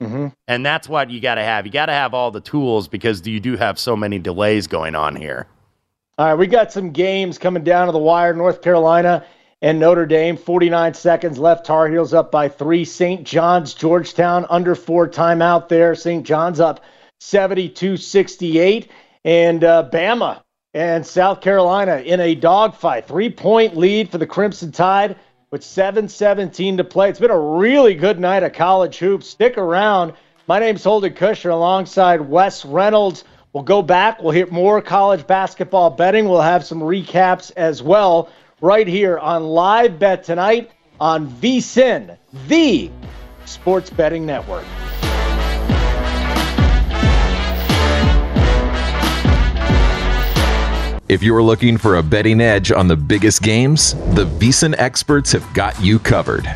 Mm-hmm. 0.00 0.28
And 0.48 0.64
that's 0.64 0.88
what 0.88 1.10
you 1.10 1.20
got 1.20 1.34
to 1.34 1.42
have. 1.42 1.66
You 1.66 1.72
got 1.72 1.86
to 1.86 1.92
have 1.92 2.14
all 2.14 2.30
the 2.30 2.40
tools 2.40 2.88
because 2.88 3.26
you 3.26 3.40
do 3.40 3.56
have 3.56 3.78
so 3.78 3.94
many 3.96 4.18
delays 4.18 4.66
going 4.66 4.94
on 4.94 5.16
here. 5.16 5.46
All 6.16 6.26
right, 6.26 6.34
we 6.34 6.46
got 6.46 6.72
some 6.72 6.92
games 6.92 7.38
coming 7.38 7.64
down 7.64 7.86
to 7.86 7.92
the 7.92 7.98
wire. 7.98 8.32
North 8.32 8.62
Carolina 8.62 9.26
and 9.62 9.80
Notre 9.80 10.06
Dame, 10.06 10.36
49 10.36 10.94
seconds 10.94 11.38
left. 11.38 11.66
Tar 11.66 11.88
Heels 11.88 12.14
up 12.14 12.30
by 12.30 12.48
three. 12.48 12.84
St. 12.84 13.24
John's, 13.24 13.74
Georgetown, 13.74 14.46
under 14.48 14.74
four 14.74 15.08
timeout 15.08 15.68
there. 15.68 15.94
St. 15.94 16.24
John's 16.24 16.60
up 16.60 16.80
72 17.18 17.96
68. 17.96 18.90
And 19.24 19.64
uh, 19.64 19.90
Bama 19.92 20.42
and 20.72 21.04
South 21.04 21.40
Carolina 21.40 21.96
in 21.96 22.20
a 22.20 22.34
dogfight. 22.36 23.08
Three 23.08 23.30
point 23.30 23.76
lead 23.76 24.10
for 24.10 24.18
the 24.18 24.26
Crimson 24.26 24.70
Tide 24.70 25.16
with 25.50 25.62
7.17 25.62 26.76
to 26.76 26.84
play. 26.84 27.10
It's 27.10 27.18
been 27.18 27.30
a 27.32 27.38
really 27.38 27.96
good 27.96 28.20
night 28.20 28.44
of 28.44 28.52
college 28.52 28.98
hoops. 28.98 29.28
Stick 29.28 29.58
around. 29.58 30.12
My 30.46 30.60
name's 30.60 30.84
Holden 30.84 31.12
Kushner 31.12 31.50
alongside 31.50 32.20
Wes 32.20 32.64
Reynolds. 32.64 33.24
We'll 33.52 33.64
go 33.64 33.82
back. 33.82 34.22
We'll 34.22 34.30
hit 34.30 34.52
more 34.52 34.80
college 34.80 35.26
basketball 35.26 35.90
betting. 35.90 36.28
We'll 36.28 36.40
have 36.40 36.64
some 36.64 36.80
recaps 36.80 37.50
as 37.56 37.82
well 37.82 38.30
right 38.60 38.86
here 38.86 39.18
on 39.18 39.42
Live 39.42 39.98
Bet 39.98 40.22
tonight 40.22 40.70
on 41.00 41.28
VSIN, 41.28 42.16
the 42.46 42.88
Sports 43.44 43.90
Betting 43.90 44.24
Network. 44.24 44.64
If 51.10 51.24
you're 51.24 51.42
looking 51.42 51.76
for 51.76 51.96
a 51.96 52.04
betting 52.04 52.40
edge 52.40 52.70
on 52.70 52.86
the 52.86 52.94
biggest 52.94 53.42
games, 53.42 53.94
the 54.14 54.26
VSIN 54.38 54.76
experts 54.78 55.32
have 55.32 55.44
got 55.54 55.76
you 55.82 55.98
covered. 55.98 56.48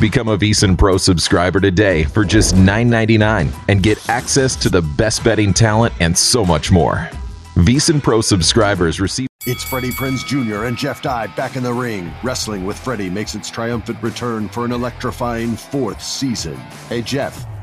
Become 0.00 0.28
a 0.28 0.38
VSIN 0.38 0.78
Pro 0.78 0.96
subscriber 0.96 1.60
today 1.60 2.04
for 2.04 2.24
just 2.24 2.54
$9.99 2.54 3.52
and 3.68 3.82
get 3.82 4.08
access 4.08 4.56
to 4.56 4.70
the 4.70 4.80
best 4.80 5.22
betting 5.22 5.52
talent 5.52 5.92
and 6.00 6.16
so 6.16 6.46
much 6.46 6.72
more. 6.72 7.10
VSIN 7.56 8.02
Pro 8.02 8.22
subscribers 8.22 9.02
receive. 9.02 9.28
It's 9.44 9.62
Freddie 9.62 9.90
Prinze 9.90 10.24
Jr. 10.24 10.64
and 10.64 10.78
Jeff 10.78 11.02
Dye 11.02 11.26
back 11.26 11.56
in 11.56 11.62
the 11.62 11.74
ring. 11.74 12.10
Wrestling 12.24 12.64
with 12.64 12.78
Freddie 12.78 13.10
makes 13.10 13.34
its 13.34 13.50
triumphant 13.50 14.02
return 14.02 14.48
for 14.48 14.64
an 14.64 14.72
electrifying 14.72 15.56
fourth 15.56 16.02
season. 16.02 16.56
Hey, 16.88 17.02
Jeff. 17.02 17.46